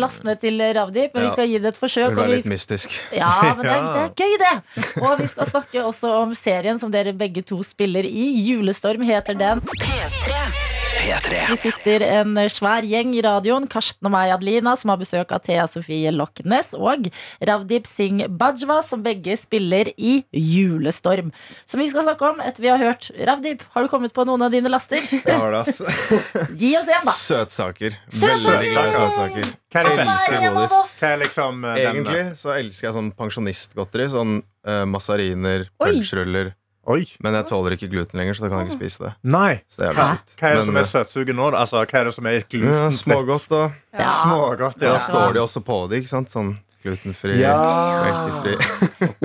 lastene 0.00 0.34
til 0.40 0.60
Ravdip, 0.76 1.14
men 1.14 1.26
vi 1.26 1.32
skal 1.34 1.48
gi 1.50 1.58
det 1.60 1.72
et 1.72 1.76
Det 1.76 1.82
forsøk. 1.82 2.08
vil 2.08 2.16
Og 2.16 2.22
være 2.22 2.36
litt 2.38 2.50
mystisk. 2.50 2.96
Ja, 3.14 3.30
men 3.56 3.62
det 3.66 3.72
er, 3.74 3.86
det 3.94 4.02
er 4.02 4.12
gøy, 4.16 4.34
det. 4.42 4.54
Og 5.02 5.20
vi 5.20 5.28
skal 5.30 5.50
snakke 5.52 5.84
også 5.84 6.12
om 6.22 6.34
serien 6.38 6.80
som 6.80 6.92
dere 6.94 7.12
begge 7.16 7.44
to 7.46 7.60
spiller 7.66 8.06
i. 8.08 8.28
Julestorm 8.48 9.04
heter 9.06 9.38
den. 9.38 9.62
P3. 9.72 10.61
Vi 11.02 11.56
sitter 11.58 12.02
en 12.06 12.36
svær 12.52 12.84
gjeng 12.86 13.10
i 13.16 13.22
radioen. 13.24 13.64
Karsten 13.70 14.06
og 14.06 14.12
meg, 14.14 14.30
Adelina, 14.36 14.76
som 14.78 14.92
har 14.92 15.00
besøk 15.00 15.32
av 15.34 15.42
Thea 15.42 15.64
Sofie 15.70 16.12
Lochnes. 16.14 16.70
Og 16.78 17.08
Ravdip 17.42 17.88
Singh 17.90 18.28
Bajwa, 18.30 18.78
som 18.86 19.02
begge 19.02 19.34
spiller 19.40 19.90
i 19.96 20.20
Julestorm. 20.30 21.32
Som 21.66 21.82
vi 21.82 21.88
skal 21.90 22.06
snakke 22.06 22.30
om 22.30 22.42
etter 22.44 22.62
vi 22.62 22.70
har 22.70 22.78
hørt. 22.78 23.10
Ravdip, 23.18 23.64
har 23.74 23.82
du 23.86 23.90
kommet 23.90 24.14
på 24.14 24.26
noen 24.28 24.46
av 24.46 24.54
dine 24.54 24.70
laster? 24.70 25.02
Det 25.10 25.26
har 25.34 25.56
det, 25.56 25.64
ass. 25.66 25.82
Gi 26.62 26.72
oss 26.78 26.86
en, 26.94 27.02
da. 27.10 27.16
Søtsaker. 27.18 27.98
Søtsaker! 28.06 28.70
Veldig 28.70 28.96
søtsaker. 29.00 29.52
Hva 29.72 29.82
er 29.82 29.90
det 29.90 29.98
beste? 30.04 30.32
en 30.38 30.48
av 30.52 30.56
godis. 30.60 30.78
oss? 30.78 30.96
Hva 31.02 31.12
liksom 31.26 31.64
eh, 31.66 31.76
den- 31.82 31.92
Egentlig 31.92 32.24
så 32.38 32.54
elsker 32.54 32.88
jeg 32.92 32.98
sånn 33.00 33.12
pensjonistgodteri. 33.18 34.10
Sånn 34.12 34.38
uh, 34.68 34.82
massariner, 34.86 35.66
Oi. 35.80 35.88
pølseruller. 35.88 36.54
Oi. 36.90 37.04
Men 37.22 37.36
jeg 37.38 37.46
tåler 37.46 37.76
ikke 37.76 37.88
gluten 37.92 38.18
lenger, 38.18 38.34
så 38.34 38.42
da 38.44 38.48
kan 38.50 38.62
jeg 38.62 38.72
ikke 38.72 38.78
spise 38.80 39.04
det. 39.04 39.12
Nei. 39.22 39.60
Så 39.70 39.82
det 39.82 39.86
er 39.86 39.92
jævlig 39.92 40.38
hva 40.40 40.48
er 40.48 40.56
det 40.58 40.64
som 40.66 40.78
er 40.80 40.88
søtsuget 40.88 41.36
nå? 41.38 41.50
Altså, 41.54 41.82
hva 41.84 42.00
er 42.00 42.08
det 42.08 42.14
som 42.16 42.26
er 42.26 42.38
eh, 42.40 42.42
ja, 42.42 42.48
glutenfritt? 42.50 42.98
Smågodt, 42.98 43.46
da. 43.52 43.62
Ja. 43.94 44.08
Smågodt, 44.16 44.80
Da 44.82 44.96
står 45.06 45.36
de 45.36 45.42
også 45.44 45.62
på 45.62 45.78
det, 45.92 46.02
ikke 46.02 46.10
sant? 46.10 46.32
Sånn 46.34 46.56
glutenfri, 46.82 47.36
Ja. 47.40 47.56
melkefri. 48.04 48.54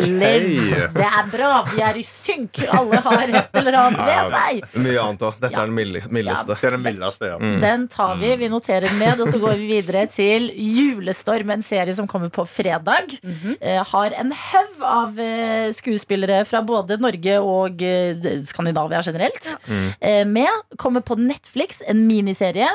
Liv. 0.07 0.75
Det 0.97 1.07
er 1.07 1.29
bra. 1.31 1.51
Vi 1.71 1.81
er 1.83 1.97
i 1.99 2.03
synk. 2.05 2.59
Alle 2.73 2.99
har 3.05 3.23
et 3.27 3.57
eller 3.61 3.77
annet 3.81 4.01
ved 4.07 4.31
seg. 4.35 4.61
Mye 4.83 5.01
annet 5.03 5.25
òg. 5.27 5.37
Dette 5.41 5.53
Ja. 5.57 5.63
er 5.63 5.71
den 5.71 5.75
milde- 5.77 6.03
mildeste. 6.13 6.55
Det 6.55 6.63
er 6.69 6.75
den 6.77 6.83
mildeste, 6.85 7.29
ja. 7.31 7.37
Mm. 7.41 7.59
Den 7.63 7.87
tar 7.91 8.15
vi, 8.21 8.35
vi 8.39 8.49
noterer 8.53 8.87
den 8.87 8.99
ned, 9.01 9.19
og 9.23 9.27
så 9.33 9.39
går 9.41 9.57
vi 9.59 9.67
videre 9.81 10.05
til 10.11 10.49
Julestorm, 10.53 11.51
en 11.57 11.63
serie 11.65 11.93
som 11.97 12.07
kommer 12.07 12.29
på 12.33 12.45
fredag. 12.47 13.17
eh, 13.61 13.83
har 13.83 14.13
en 14.19 14.31
haug 14.31 14.81
av 14.81 15.19
eh, 15.19 15.71
skuespillere 15.75 16.43
fra 16.47 16.61
både 16.61 16.97
Norge 17.01 17.39
og 17.41 17.81
eh, 17.81 18.13
Skandinavia 18.45 19.01
generelt 19.05 19.53
Mm. 19.67 19.93
eh, 20.01 20.23
med. 20.25 20.49
Kommer 20.77 21.01
på 21.01 21.17
Netflix, 21.17 21.81
en 21.87 22.05
miniserie 22.07 22.69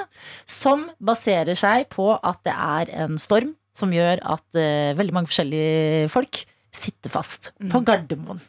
som 0.47 0.89
baserer 1.01 1.55
seg 1.57 1.89
på 1.89 2.19
at 2.23 2.39
det 2.45 2.53
er 2.55 2.91
en 3.05 3.19
storm 3.19 3.55
som 3.77 3.93
gjør 3.95 4.23
at 4.35 4.59
eh, 4.59 4.97
veldig 4.99 5.17
mange 5.17 5.31
forskjellige 5.33 6.11
folk 6.13 6.45
sitter 6.73 7.13
fast 7.13 7.51
på 7.71 7.83
Gardermoen. 7.85 8.41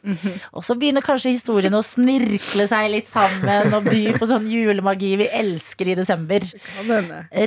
Og 0.55 0.63
så 0.63 0.77
begynner 0.79 1.03
kanskje 1.03 1.33
historien 1.35 1.75
å 1.75 1.83
snirkle 1.83 2.65
seg 2.69 2.87
litt 2.93 3.09
sammen 3.11 3.75
og 3.75 3.89
by 3.89 4.15
på 4.15 4.29
sånn 4.29 4.47
julemagi 4.49 5.11
vi 5.19 5.27
elsker 5.27 5.91
i 5.91 5.97
desember. 5.99 6.45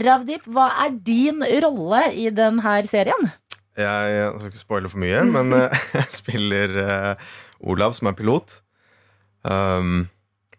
Ravdip, 0.05 0.45
hva 0.53 0.69
er 0.85 0.99
din 1.07 1.41
rolle 1.65 2.05
i 2.13 2.29
denne 2.35 2.77
serien? 2.91 3.31
Jeg, 3.77 4.13
jeg 4.13 4.37
skal 4.37 4.53
ikke 4.53 4.63
spoile 4.63 4.91
for 4.93 5.03
mye, 5.03 5.25
men 5.29 5.53
eh, 5.59 5.89
jeg 5.99 6.13
spiller 6.15 6.77
uh, 6.77 7.33
Olav, 7.61 7.97
som 7.97 8.13
er 8.13 8.17
pilot. 8.19 8.61
Um, 9.47 10.07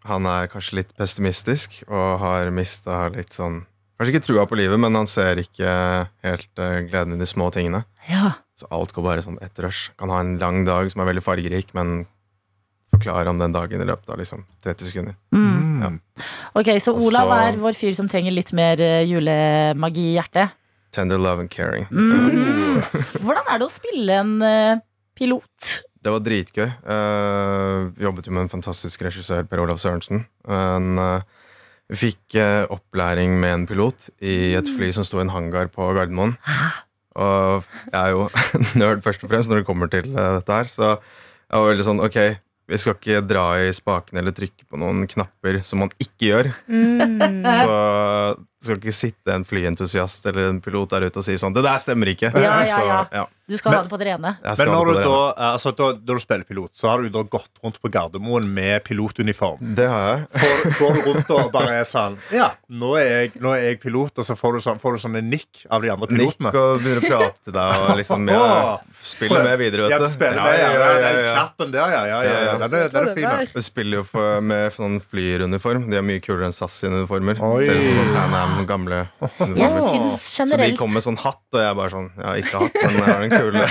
han 0.08 0.28
er 0.30 0.50
kanskje 0.50 0.80
litt 0.80 0.94
pessimistisk 0.98 1.82
og 1.88 2.22
har 2.22 2.52
mista 2.54 3.06
litt 3.12 3.34
sånn 3.36 3.64
Kanskje 3.98 4.14
ikke 4.14 4.26
trua 4.28 4.44
på 4.46 4.56
livet, 4.58 4.78
men 4.78 4.94
han 4.94 5.08
ser 5.10 5.40
ikke 5.42 5.70
helt 6.22 6.60
eh, 6.62 6.76
gleden 6.86 7.16
i 7.16 7.18
de 7.18 7.26
små 7.26 7.48
tingene. 7.54 7.80
Ja. 8.06 8.36
Så 8.58 8.68
alt 8.74 8.92
går 8.94 9.02
bare 9.06 9.24
sånn 9.24 9.40
ett 9.42 9.58
rush. 9.62 9.90
Kan 9.98 10.12
ha 10.14 10.20
en 10.22 10.36
lang 10.38 10.62
dag 10.66 10.86
som 10.92 11.02
er 11.02 11.08
veldig 11.10 11.24
fargerik, 11.26 11.72
men 11.74 12.04
forklare 12.94 13.28
om 13.30 13.38
den 13.42 13.52
dagen 13.54 13.82
i 13.82 13.86
løpet 13.88 14.08
av 14.14 14.20
liksom 14.20 14.44
30 14.64 14.88
sekunder. 14.92 15.16
Mm. 15.34 15.82
Ja. 15.82 15.90
Ok, 16.54 16.70
Så 16.82 16.94
Olav 16.94 17.26
så- 17.28 17.40
er 17.42 17.58
vår 17.58 17.74
fyr 17.74 17.94
som 17.94 18.08
trenger 18.08 18.32
litt 18.32 18.52
mer 18.52 18.80
eh, 18.80 19.02
julemagi 19.06 20.12
i 20.12 20.16
hjertet. 20.16 20.54
Tender 20.94 21.18
love 21.18 21.40
and 21.40 21.50
caring. 21.50 21.86
Mm. 21.90 22.78
Hvordan 23.26 23.44
er 23.50 23.58
det 23.58 23.66
å 23.66 23.70
spille 23.70 24.14
en 24.22 24.40
eh, 24.42 24.80
pilot? 25.18 25.82
Det 25.98 26.12
var 26.14 26.22
dritgøy. 26.22 26.68
Uh, 26.86 27.90
jobbet 27.98 28.28
jo 28.28 28.32
med 28.32 28.46
en 28.46 28.48
fantastisk 28.52 29.02
regissør, 29.02 29.42
Per 29.50 29.58
Olav 29.60 29.80
Sørensen. 29.82 30.22
En, 30.46 30.92
eh, 30.98 31.20
vi 31.20 31.47
fikk 31.94 32.36
eh, 32.36 32.64
opplæring 32.68 33.38
med 33.40 33.54
en 33.54 33.68
pilot 33.68 34.10
i 34.20 34.54
et 34.58 34.68
fly 34.74 34.90
som 34.92 35.06
sto 35.06 35.20
i 35.20 35.24
en 35.24 35.32
hangar 35.32 35.70
på 35.72 35.86
Gardermoen. 35.96 36.34
Og 37.18 37.64
jeg 37.88 37.98
er 38.02 38.12
jo 38.12 38.26
nerd 38.80 39.00
først 39.04 39.24
og 39.24 39.32
fremst 39.32 39.50
når 39.50 39.62
det 39.62 39.68
kommer 39.68 39.90
til 39.92 40.10
eh, 40.12 40.34
dette 40.38 40.58
her, 40.60 40.68
så 40.68 40.90
jeg 40.98 41.56
var 41.56 41.70
veldig 41.72 41.86
sånn 41.86 42.04
ok, 42.04 42.18
vi 42.68 42.76
skal 42.76 42.98
ikke 42.98 43.22
dra 43.24 43.46
i 43.64 43.70
spaken 43.72 44.20
eller 44.20 44.34
trykke 44.36 44.66
på 44.68 44.76
noen 44.80 45.06
knapper 45.08 45.62
som 45.64 45.80
man 45.80 45.92
ikke 45.96 46.26
gjør. 46.28 46.50
Mm. 46.68 47.46
Så 47.62 47.76
skal 48.60 48.80
ikke 48.82 48.92
sitte 48.92 49.32
en 49.32 49.46
flyentusiast 49.48 50.28
eller 50.28 50.50
en 50.50 50.58
pilot 50.60 50.92
der 50.92 51.06
ute 51.08 51.22
og 51.22 51.24
si 51.24 51.38
sånn 51.40 51.54
Det 51.56 51.64
der 51.64 51.80
stemmer 51.80 52.10
ikke. 52.12 52.28
Ja, 52.34 52.58
ja, 52.60 52.74
Så, 52.74 52.82
ja. 52.84 52.98
ja, 53.22 53.24
Du 53.48 53.56
skal 53.56 53.70
Men- 53.72 53.78
ha 53.78 53.82
det 53.86 53.90
på 53.90 53.98
det 53.98 54.06
rene. 54.10 54.30
Men 54.44 54.68
når 54.68 54.84
du 54.86 54.92
det 54.98 55.04
da, 55.04 55.18
altså, 55.54 55.70
da, 55.76 55.92
da 55.96 56.12
du 56.14 56.20
spiller 56.20 56.44
pilot, 56.44 56.70
så 56.76 56.88
har 56.90 57.00
du 57.02 57.08
da 57.08 57.22
gått 57.24 57.48
rundt 57.64 57.78
på 57.80 57.88
Gardermoen 57.90 58.44
med 58.52 58.84
pilotuniform. 58.84 59.74
Det 59.74 59.86
har 59.88 60.02
jeg. 60.10 60.26
Får, 60.42 60.78
går 60.78 60.94
du 60.98 61.00
rundt 61.08 61.30
og 61.30 61.52
bare 61.54 61.78
er 61.80 61.86
sånn 61.88 62.18
Ja, 62.34 62.50
nå 62.68 62.90
er 63.00 63.06
jeg, 63.08 63.32
nå 63.40 63.54
er 63.56 63.62
jeg 63.70 63.80
pilot, 63.80 64.18
og 64.20 64.26
så 64.28 64.36
får 64.36 64.58
du, 64.58 64.60
sånn, 64.66 64.78
får 64.82 64.98
du 64.98 65.02
sånne 65.06 65.22
nikk 65.24 65.64
av 65.70 65.82
de 65.82 65.90
andre 65.94 66.08
pilotene. 66.10 66.50
Nikk 66.52 66.58
og 66.60 66.82
begynner 66.84 67.00
å 67.00 67.08
prate 67.08 67.44
til 67.48 67.56
deg 67.56 67.86
og 67.88 67.96
liksom 68.02 68.28
ja, 68.28 68.78
Spiller 69.00 69.44
med 69.48 69.58
videre, 69.62 69.88
vet 69.88 69.96
du. 69.96 70.04
Ja, 70.04 70.10
spiller 70.12 70.38
Ja, 70.38 70.52
ja, 70.52 70.58
ja, 70.58 70.68
ja, 70.68 70.98
ja, 70.98 71.08
Den 71.08 71.30
klappen 71.38 71.72
der, 71.72 71.78
ja. 71.78 72.02
ja, 72.12 72.20
ja, 72.22 72.36
ja. 72.48 72.56
Den 72.68 72.74
er, 72.82 72.88
den 72.92 73.08
er 73.08 73.14
fin. 73.14 73.52
Vi 73.54 73.62
spiller 73.64 74.00
jo 74.02 74.04
for, 74.04 74.40
med 74.44 74.72
sånn 74.74 74.98
flyruniform. 75.02 75.88
De 75.90 75.96
er 76.00 76.04
mye 76.04 76.20
kulere 76.24 76.48
enn 76.48 76.54
SAS 76.54 76.76
sine 76.82 77.00
uniformer. 77.00 77.38
Ser 77.38 77.78
ut 77.78 77.96
som 77.96 78.12
sånn 78.12 78.66
gamle 78.68 79.00
Jeg 79.22 79.48
uniformer. 79.48 80.18
syns 80.20 80.52
Så 80.52 80.58
de 80.60 80.70
kommer 80.76 80.98
med 80.98 81.06
sånn 81.08 81.18
hatt, 81.22 81.40
og 81.54 81.60
jeg 81.62 81.76
bare 81.78 81.92
sånn 81.94 82.08
Ja, 82.18 82.34
ikke 82.42 82.62
hatt, 82.64 82.78
men 82.82 82.98
jeg 82.98 83.08
har 83.08 83.20
den 83.24 83.34
kule. 83.38 83.64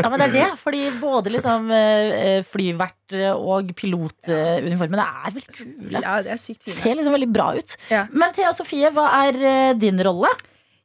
Ja, 0.00 0.10
men 0.10 0.20
det 0.20 0.28
er 0.28 0.34
det. 0.34 0.46
Fordi 0.60 0.82
både 1.00 1.32
liksom 1.34 1.70
eh, 1.74 2.40
flyvert 2.46 3.16
og 3.32 3.72
pilotuniformene 3.78 5.08
er 5.24 5.34
veldig 5.34 5.56
kule. 5.56 6.04
Ja, 6.04 6.20
det 6.26 6.34
er 6.36 6.40
sykt 6.42 6.66
fine. 6.66 6.78
Ser 6.78 6.98
liksom 6.98 7.16
veldig 7.16 7.30
bra 7.34 7.50
ut. 7.58 7.76
Ja. 7.92 8.06
Men 8.12 8.36
Thea 8.36 8.52
Sofie, 8.56 8.92
hva 8.94 9.08
er 9.24 9.40
eh, 9.40 9.74
din 9.80 10.00
rolle? 10.06 10.30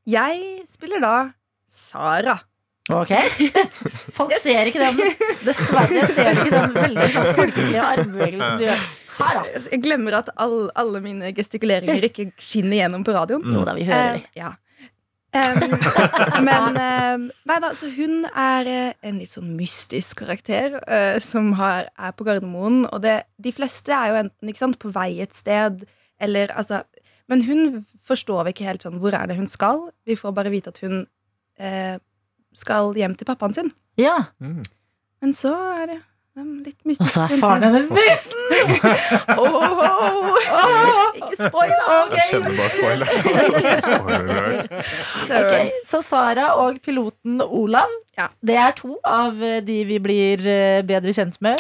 Jeg 0.06 0.66
spiller 0.70 1.02
da 1.02 1.16
Sara. 1.72 2.38
Ok 2.94 3.16
Folk 4.14 4.36
ser 4.38 4.70
ikke 4.70 4.78
den 4.78 5.00
Dessverre 5.42 6.04
ser 6.06 6.36
de 6.36 6.44
ikke 6.44 6.52
den 6.54 6.76
veldig 6.76 7.08
sånn 7.16 7.30
folkelige 7.40 7.86
armbevegelsen 7.86 8.60
du 8.60 8.66
gjør. 8.68 8.84
Sara. 9.16 9.42
Jeg 9.72 9.80
glemmer 9.82 10.20
at 10.20 10.30
all, 10.42 10.68
alle 10.78 11.02
mine 11.02 11.32
gestikuleringer 11.34 12.06
ikke 12.10 12.28
skinner 12.38 12.84
gjennom 12.84 13.06
på 13.08 13.16
radioen. 13.16 13.46
Jo 13.56 13.64
da, 13.66 13.74
vi 13.78 13.88
hører 13.88 14.20
uh, 14.20 14.30
ja. 14.38 14.52
Em, 15.36 15.60
men 16.48 16.78
um, 16.80 17.26
Nei 17.50 17.58
da, 17.64 17.72
så 17.76 17.90
hun 17.92 18.24
er 18.30 18.70
eh, 18.72 18.94
en 19.06 19.20
litt 19.20 19.34
sånn 19.34 19.52
mystisk 19.58 20.22
karakter 20.24 20.78
uh, 20.88 21.18
som 21.24 21.54
har, 21.60 21.90
er 22.00 22.16
på 22.16 22.28
Gardermoen. 22.28 22.86
Og 22.90 23.04
det, 23.04 23.18
de 23.42 23.54
fleste 23.56 23.94
er 23.96 24.12
jo 24.12 24.22
enten 24.24 24.52
ikke 24.52 24.64
sant, 24.64 24.80
på 24.82 24.94
vei 24.96 25.10
et 25.24 25.36
sted, 25.36 25.84
eller 26.22 26.54
altså 26.56 26.86
Men 27.28 27.42
hun 27.48 27.86
forstår 28.06 28.44
vi 28.46 28.54
ikke 28.54 28.68
helt 28.68 28.84
sånn 28.86 29.00
hvor 29.02 29.16
er 29.18 29.28
det 29.28 29.40
hun 29.40 29.50
skal. 29.50 29.88
Vi 30.06 30.16
får 30.16 30.36
bare 30.38 30.52
vite 30.54 30.72
at 30.72 30.82
hun 30.86 31.08
uh, 31.60 31.96
skal 32.56 32.94
hjem 32.96 33.16
til 33.18 33.28
pappaen 33.28 33.56
sin. 33.58 33.72
Ja. 34.00 34.30
Men 34.40 35.34
så 35.34 35.56
er 35.82 35.88
det 35.90 36.02
em, 36.38 36.64
mystisk. 36.86 37.02
Og 37.02 37.08
så 37.10 37.22
er 37.26 37.30
faren 37.40 37.64
hennes 37.64 37.90
nissen! 37.90 38.32
Ikke 41.16 41.36
spoil, 41.40 41.72
da! 41.80 41.96
Jeg 42.12 42.22
kjenner 42.30 42.52
bare 42.60 42.70
spoiler. 42.74 43.08
Spoiler 43.86 44.36
alert. 44.44 44.72
Så 45.90 45.98
Sara 46.06 46.46
og 46.62 46.72
piloten 46.86 47.34
Olav, 47.46 47.90
Ja. 48.18 48.28
det 48.46 48.56
er 48.56 48.72
to 48.78 48.96
av 49.04 49.34
de 49.68 49.78
vi 49.90 49.98
blir 50.00 50.40
eh, 50.48 50.82
bedre 50.88 51.12
kjent 51.16 51.36
med. 51.44 51.58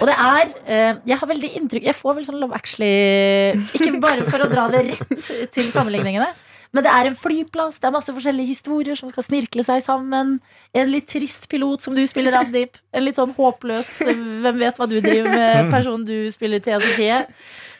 Og 0.00 0.06
det 0.08 0.14
er 0.16 0.46
eh, 0.66 0.94
Jeg 1.06 1.18
har 1.20 1.28
veldig 1.28 1.50
inntrykk 1.58 1.84
Jeg 1.90 1.94
får 1.98 2.14
vel 2.16 2.24
sånn 2.26 2.40
Love 2.40 2.54
Actually 2.56 3.52
Ikke 3.76 4.00
bare 4.02 4.22
for 4.26 4.40
å 4.42 4.48
dra 4.50 4.64
det 4.72 4.80
rett 4.88 5.12
til 5.52 5.66
sammenligningene. 5.70 6.28
Men 6.72 6.86
det 6.86 6.92
er 6.92 7.08
en 7.10 7.16
flyplass, 7.18 7.76
det 7.80 7.88
er 7.88 7.92
masse 7.92 8.12
forskjellige 8.16 8.48
historier 8.48 8.96
som 8.96 9.10
skal 9.12 9.26
snirkle 9.26 9.64
seg 9.66 9.82
sammen. 9.84 10.38
En 10.72 10.88
litt 10.88 11.10
trist 11.10 11.44
pilot 11.52 11.84
som 11.84 11.96
du 11.96 12.00
spiller, 12.08 12.38
Avdip. 12.38 12.78
En 12.96 13.04
litt 13.04 13.18
sånn 13.20 13.34
håpløs 13.36 13.90
eh, 14.06 14.22
hvem 14.44 14.62
vet 14.62 14.80
hva 14.80 14.88
du 14.88 14.96
driver 14.98 15.28
med, 15.28 15.68
person 15.74 16.06
du 16.08 16.16
spiller, 16.32 16.64
Sofie. 16.64 17.20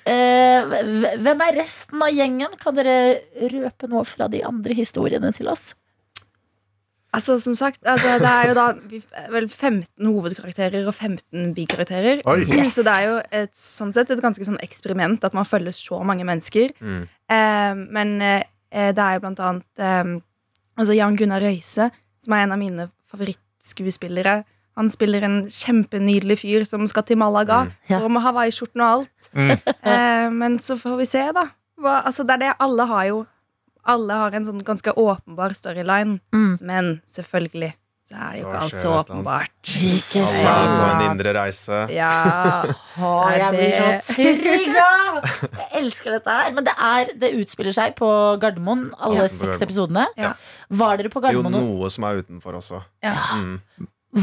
Eh, 0.05 0.75
hvem 1.23 1.45
er 1.47 1.61
resten 1.63 2.05
av 2.05 2.13
gjengen? 2.13 2.59
Kan 2.61 2.77
dere 2.77 3.23
røpe 3.55 3.89
noe 3.89 4.05
fra 4.09 4.29
de 4.29 4.43
andre 4.45 4.77
historiene 4.77 5.33
til 5.37 5.49
oss? 5.53 5.73
Altså, 7.13 7.37
som 7.41 7.55
sagt, 7.55 7.83
altså, 7.85 8.15
det 8.23 8.29
er 8.29 8.47
jo 8.49 8.55
da 8.57 8.67
vel 9.35 9.49
15 9.51 10.07
hovedkarakterer 10.07 10.87
og 10.89 10.95
15 10.95 11.51
bikarakterer. 11.57 12.23
Yes. 12.25 12.73
Så 12.73 12.85
det 12.87 12.95
er 12.95 13.09
jo 13.11 13.19
et, 13.29 13.53
sånn 13.57 13.93
sett 13.93 14.13
et 14.15 14.23
ganske 14.25 14.47
sånn 14.49 14.57
eksperiment 14.65 15.25
at 15.29 15.37
man 15.37 15.45
følger 15.45 15.77
så 15.77 16.01
mange 16.09 16.25
mennesker. 16.25 16.73
Mm. 16.81 17.03
Eh, 17.37 17.83
men 17.93 18.15
eh, 18.25 18.49
det 18.73 19.05
er 19.05 19.17
jo 19.19 19.25
blant 19.27 19.43
annet 19.45 19.83
eh, 19.85 20.13
Altså 20.81 20.95
Jan 20.97 21.17
Gunnar 21.21 21.43
Røise, 21.45 21.91
som 22.23 22.33
er 22.33 22.47
en 22.47 22.55
av 22.55 22.61
mine 22.61 22.87
favorittskuespillere. 23.13 24.39
Han 24.81 24.89
spiller 24.89 25.27
en 25.27 25.35
kjempenydelig 25.53 26.39
fyr 26.41 26.65
som 26.65 26.87
skal 26.89 27.05
til 27.05 27.19
Malaga. 27.21 27.67
Ja. 27.91 28.01
Og 28.01 28.09
med 28.15 28.25
hawaiiskjorten 28.25 28.81
og 28.81 28.89
alt. 28.89 29.33
Mm. 29.37 29.53
Eh, 29.93 30.31
men 30.33 30.57
så 30.63 30.79
får 30.81 30.97
vi 31.03 31.07
se, 31.11 31.27
da. 31.37 31.49
Hva, 31.83 31.99
altså, 32.07 32.25
det 32.25 32.39
er 32.39 32.43
det 32.45 32.51
alle 32.63 32.87
har 32.89 33.05
jo 33.11 33.21
Alle 33.83 34.15
har 34.15 34.35
en 34.39 34.45
sånn 34.47 34.61
ganske 34.63 34.93
åpenbar 34.95 35.57
storyline. 35.59 36.21
Mm. 36.33 36.53
Men 36.63 36.91
selvfølgelig 37.11 37.73
så 38.13 38.19
er 38.29 38.35
jo 38.37 38.43
Så 38.43 38.49
ikke 38.53 38.61
alt 38.63 38.81
så 38.83 38.91
åpenbart. 38.99 39.71
Alle 39.73 40.51
er 40.53 40.73
på 40.73 40.89
en 40.93 41.03
indre 41.07 41.33
reise. 41.39 41.79
Ja. 41.93 42.11
Å, 43.01 43.13
jeg 43.33 43.55
blir 43.55 43.73
så 43.79 43.89
trygga! 44.13 44.89
Jeg 45.57 45.69
elsker 45.83 46.17
dette 46.19 46.35
her. 46.37 46.53
Men 46.57 46.67
det, 46.69 46.75
er, 46.77 47.13
det 47.23 47.31
utspiller 47.41 47.73
seg 47.77 47.95
på 47.99 48.09
Gardermoen, 48.43 48.91
alle 49.01 49.23
Ja. 49.25 49.29
seks 49.33 49.65
episodene. 49.65 50.07
Ja. 50.21 50.35
Var 50.69 51.01
dere 51.01 51.13
på 51.13 51.23
Gardermoen? 51.25 51.57
Jo, 51.57 51.73
noe 51.81 51.91
som 51.95 52.05
er 52.09 52.21
utenfor 52.23 52.59
også. 52.61 52.83
Ja. 53.05 53.17
Mm. 53.41 53.61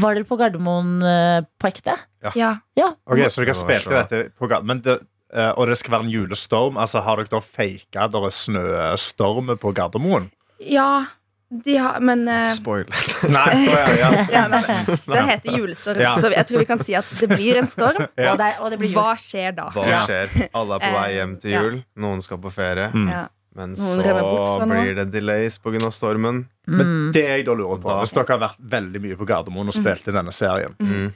var 0.00 0.14
dere 0.14 0.28
på 0.28 0.38
Gardermoen 0.38 1.00
eh, 1.02 1.40
på 1.58 1.70
ekte? 1.72 1.96
ja. 2.38 2.52
Ok, 2.78 3.24
Så 3.26 3.42
dere 3.42 3.50
har 3.50 3.58
spilt 3.58 3.82
spilte 3.88 3.96
dette 3.96 4.22
på 4.38 4.46
Gardermoen. 4.46 4.66
men 4.76 4.84
det, 4.86 4.98
eh, 5.34 5.50
Og 5.56 5.66
det 5.66 5.78
skal 5.78 5.96
være 5.98 6.06
en 6.06 6.12
julestorm. 6.14 6.78
Altså, 6.78 7.02
Har 7.02 7.16
dere 7.18 7.32
da 7.32 7.40
faka 7.42 8.04
at 8.06 8.12
det 8.14 8.22
er 8.22 8.30
snøstorm 8.30 9.50
på 9.58 9.74
Gardermoen? 9.74 10.30
ja 10.60 11.06
de 11.50 11.76
har, 11.82 11.96
men 12.00 12.20
uh, 12.28 12.48
Spoil. 12.54 12.84
Nei, 13.28 13.64
ja, 13.66 13.80
ja. 13.98 14.10
ja, 14.30 14.44
Det 15.14 15.22
heter 15.26 15.56
julestorm, 15.58 15.98
Ja. 16.00 16.12
så 16.20 16.30
jeg 16.30 16.46
tror 16.46 16.58
vi 16.62 16.68
kan 16.68 16.78
si 16.78 16.94
at 16.94 17.04
det 17.18 17.26
blir 17.32 17.58
en 17.58 17.66
storm. 17.66 18.04
Ja. 18.16 18.32
Og, 18.32 18.38
det, 18.38 18.50
og 18.62 18.70
det 18.70 18.78
blir 18.78 18.92
jul. 18.92 19.00
Hva 19.00 19.16
skjer 19.18 19.56
da? 19.56 19.66
Hva 19.74 20.04
skjer? 20.06 20.30
Alle 20.54 20.78
er 20.78 20.84
på 20.86 20.92
vei 20.94 21.08
hjem 21.16 21.34
til 21.42 21.50
Ja. 21.56 21.62
jul. 21.66 21.80
Noen 22.06 22.22
skal 22.22 22.38
på 22.38 22.52
ferie. 22.54 22.86
Mm. 22.94 23.08
Ja. 23.10 23.24
Men 23.58 23.72
Noen 23.74 23.98
så 23.98 24.68
blir 24.70 24.94
det 25.00 25.08
delays 25.10 25.58
pga. 25.58 25.90
stormen. 25.90 26.44
Men 26.70 26.86
Mm. 26.86 27.12
det 27.12 27.24
jeg 27.26 27.44
da 27.48 27.52
lurer 27.58 27.80
på 27.82 27.96
Hvis 27.98 28.12
dere 28.14 28.30
har 28.38 28.38
vært 28.46 28.60
veldig 28.62 29.00
mye 29.02 29.16
på 29.18 29.26
Gardermoen 29.26 29.66
og 29.66 29.74
spilt 29.74 30.06
i 30.06 30.12
denne 30.14 30.30
serien, 30.32 30.76
Mm. 30.78 31.12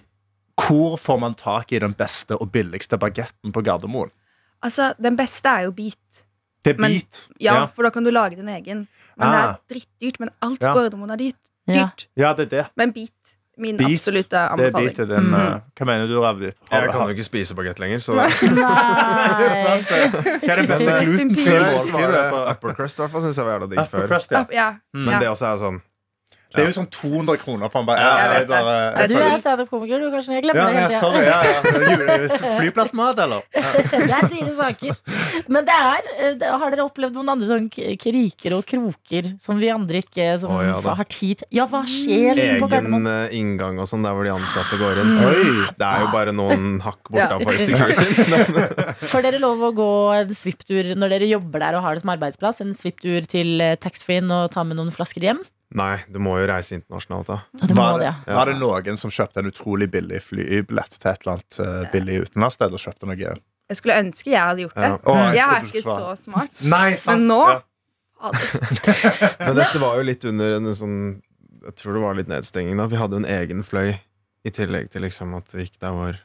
hvor 0.58 0.96
får 0.98 1.20
man 1.20 1.34
tak 1.38 1.70
i 1.72 1.78
den 1.78 1.94
beste 1.94 2.34
og 2.40 2.50
billigste 2.50 2.98
bagetten 2.98 3.52
på 3.52 3.62
Gardermoen? 3.62 4.10
Altså, 4.64 4.94
Den 5.00 5.14
beste 5.16 5.46
er 5.48 5.62
jo 5.68 5.70
Beat. 5.70 6.24
Det 6.64 6.78
Men- 6.80 6.90
Beat. 6.96 7.28
Ja, 7.38 7.54
ja. 7.54 7.66
for 7.66 7.82
da 7.84 7.90
kan 7.90 8.04
du 8.04 8.10
lage 8.10 8.36
din 8.36 8.48
egen. 8.48 8.86
Men 9.18 9.30
det 9.30 9.38
Ah. 9.38 9.52
er 9.52 9.56
drittdyrt. 9.68 10.18
Men 10.20 10.30
alt 10.42 10.60
Ja. 10.62 10.72
på 10.72 10.80
Gardermoen 10.80 11.10
er 11.12 11.16
dyrt. 11.20 11.36
Ja. 11.68 11.74
dyrt. 11.86 12.06
ja, 12.16 12.32
det 12.34 12.52
er 12.52 12.56
det. 12.62 12.66
Men 12.76 12.90
bit 12.92 13.36
Min 13.56 13.76
Beat, 13.76 13.88
absolutte 13.92 14.30
Det 14.30 14.38
er 14.40 14.48
anbefaling. 14.50 14.88
Beat 14.96 14.98
er 14.98 15.06
den, 15.06 15.24
Mm. 15.30 15.34
uh, 15.34 15.60
Hva 15.76 15.84
mener 15.86 16.08
du, 16.08 16.20
Ravdi? 16.20 16.50
Jeg 16.72 16.90
kan 16.90 17.06
jo 17.06 17.14
ikke 17.14 17.22
spise 17.24 17.54
bagett 17.54 17.78
lenger, 17.78 17.98
så 18.02 18.14
Nei. 18.16 18.28
Hva 19.44 20.50
er 20.52 20.60
det 20.62 20.68
beste 20.68 20.96
glutenfrie 21.04 21.60
måltidet? 21.60 22.50
Upper 22.50 22.74
Crust, 22.74 22.98
i 22.98 23.02
hvert 23.04 23.10
fall. 23.14 23.22
Synes 23.22 23.36
jeg 23.38 23.46
var 23.46 23.52
jævla 23.58 23.68
digg 23.70 23.88
før. 23.92 24.06
crust, 24.10 24.30
ja. 24.34 24.44
Ja. 24.52 24.68
Men 24.92 25.20
det 25.20 25.28
også 25.30 25.46
er 25.52 25.56
sånn 25.62 25.80
Det 26.54 26.62
er 26.62 26.68
jo 26.70 26.74
sånn 26.76 26.88
200 26.94 27.36
kroner 27.42 27.70
for 27.72 27.82
en 27.82 27.86
bare, 27.88 27.98
Ja, 27.98 28.38
jeg 28.38 28.48
bare- 28.48 29.00
Jeg 29.00 29.08
Du 29.10 29.16
er 29.18 29.38
standup-komiker, 29.42 29.98
du, 30.00 30.10
kanskje? 30.14 30.34
Jeg 30.38 30.44
glemmer 30.44 30.60
Ja, 30.60 30.66
det 30.70 30.74
ja, 30.74 30.88
hele 30.88 31.00
sorry. 31.00 31.24
Ja, 31.26 31.42
ja. 31.42 32.54
Flyplassmat, 32.60 33.18
eller? 33.24 33.42
Det 33.94 34.14
er 34.14 34.28
dyre 34.30 34.54
saker. 34.58 34.96
Men 35.50 35.64
det 35.66 35.74
er, 35.74 36.08
eh, 36.30 36.58
har 36.62 36.70
dere 36.74 36.84
opplevd 36.86 37.16
noen 37.18 37.32
andre 37.34 37.48
sånn 37.48 37.66
kriker 37.72 38.54
og 38.58 38.64
kroker 38.70 39.32
som 39.42 39.58
vi 39.58 39.70
andre 39.74 40.00
ikke 40.04 40.28
som 40.40 40.52
oh, 40.54 40.62
ja 40.62 40.78
har 40.94 41.08
tid 41.10 41.42
til? 41.42 41.48
Ja, 41.58 41.66
hva 41.70 41.82
skjer 41.88 42.36
liksom 42.38 42.60
på 42.62 42.68
egen 42.70 42.90
Gardermoen? 42.90 43.08
eh, 43.10 43.34
inngang 43.40 43.80
og 43.82 43.88
sånn, 43.90 44.04
der 44.06 44.14
hvor 44.14 44.24
de 44.26 44.32
ansatte 44.34 44.78
går 44.78 45.00
inn. 45.02 45.12
Oi. 45.24 45.66
Det 45.78 45.88
er 45.88 46.04
jo 46.04 46.10
bare 46.14 46.32
noen 46.36 46.78
hakk 46.84 47.10
bortafor 47.10 47.58
security. 47.66 48.06
Får 49.10 49.26
dere 49.26 49.40
lov 49.42 49.62
å 49.68 49.72
gå 49.74 49.90
en 50.20 50.34
svipptur 50.36 50.94
når 50.94 51.16
dere 51.16 51.28
jobber 51.30 51.64
der 51.64 51.78
og 51.78 51.82
har 51.86 51.94
det 51.98 52.04
som 52.04 52.14
arbeidsplass? 52.14 52.62
En 52.64 52.74
svipptur 52.78 53.26
til 53.30 53.60
eh, 53.64 53.76
taxfree-en 53.80 54.30
og 54.34 54.50
ta 54.54 54.64
med 54.66 54.78
noen 54.78 54.92
flasker 54.94 55.24
hjem? 55.28 55.42
Nei, 55.74 55.98
du 56.10 56.20
må 56.22 56.36
jo 56.40 56.46
reise 56.50 56.76
internasjonalt, 56.78 57.26
da. 57.30 57.36
Ja, 57.60 57.68
må 57.74 57.82
Var 57.82 57.98
det. 58.02 58.12
ja. 58.28 58.34
var 58.38 58.46
det 58.50 58.54
noen 58.60 58.96
som 59.00 59.10
kjøpte 59.14 59.42
en 59.42 59.50
utrolig 59.50 59.88
billig 59.90 60.20
flybillett 60.22 60.96
til 61.00 61.10
et 61.10 61.24
eller 61.26 61.32
annet 61.36 61.58
eh, 61.64 61.90
billig 61.92 62.18
utenlandssted? 62.28 62.72
Og 62.76 62.82
kjøpte 62.84 63.08
noe 63.10 63.18
Jeg 63.18 63.78
skulle 63.80 63.96
ønske 64.04 64.30
jeg 64.30 64.40
hadde 64.40 64.64
gjort 64.66 64.74
det. 64.78 64.90
Ja. 64.92 64.98
Å, 65.02 65.14
jeg 65.18 65.36
Jeg 65.40 65.46
er 65.58 65.68
ikke 65.68 65.84
så 65.84 66.10
smart. 66.20 66.62
Nei, 66.62 66.88
sant. 67.00 67.24
Men 67.24 67.28
nå- 67.28 67.46
Ja. 67.54 67.60
Men 69.44 69.56
dette 69.58 69.78
var 69.82 69.98
jo 69.98 70.04
litt 70.06 70.24
under 70.24 70.54
en 70.56 70.70
sånn 70.72 70.98
Jeg 71.66 71.74
tror 71.80 71.96
det 71.98 72.02
var 72.04 72.14
litt 72.16 72.30
nedstenging 72.30 72.78
da. 72.80 72.86
Vi 72.88 72.96
hadde 73.00 73.18
jo 73.18 73.22
en 73.24 73.28
egen 73.40 73.64
fløy 73.66 73.90
i 74.44 74.50
tillegg 74.52 74.90
til 74.92 75.02
liksom 75.04 75.34
at 75.36 75.52
vi 75.56 75.64
gikk 75.66 75.78
der 75.82 75.92
hvor 75.96 76.16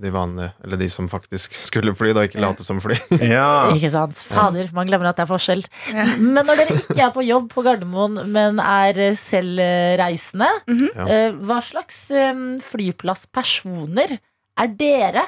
de 0.00 0.08
vanlige, 0.10 0.52
eller 0.64 0.78
de 0.80 0.86
som 0.88 1.08
faktisk 1.10 1.52
skulle 1.54 1.92
fly, 1.94 2.14
da 2.16 2.22
ikke 2.24 2.40
late 2.40 2.64
som 2.64 2.78
fly. 2.80 2.96
Ja. 3.34 3.68
Ikke 3.76 3.90
sant? 3.92 4.16
Fader, 4.28 4.70
man 4.72 4.88
glemmer 4.88 5.10
at 5.10 5.18
det 5.20 5.26
er 5.26 5.30
forskjell. 5.30 5.60
Ja. 5.92 6.06
Men 6.16 6.46
når 6.48 6.62
dere 6.62 6.78
ikke 6.80 7.02
er 7.04 7.12
på 7.12 7.24
jobb 7.26 7.50
på 7.52 7.64
Gardermoen, 7.66 8.16
men 8.32 8.58
er 8.62 9.02
selv 9.20 9.60
eh, 9.60 9.92
reisende, 10.00 10.48
Mhm. 10.66 10.88
Ja. 10.96 11.06
eh, 11.12 11.36
hva 11.44 11.60
slags 11.62 12.06
eh, 12.10 12.32
flyplasspersoner 12.72 14.16
er 14.58 14.68
dere? 14.80 15.26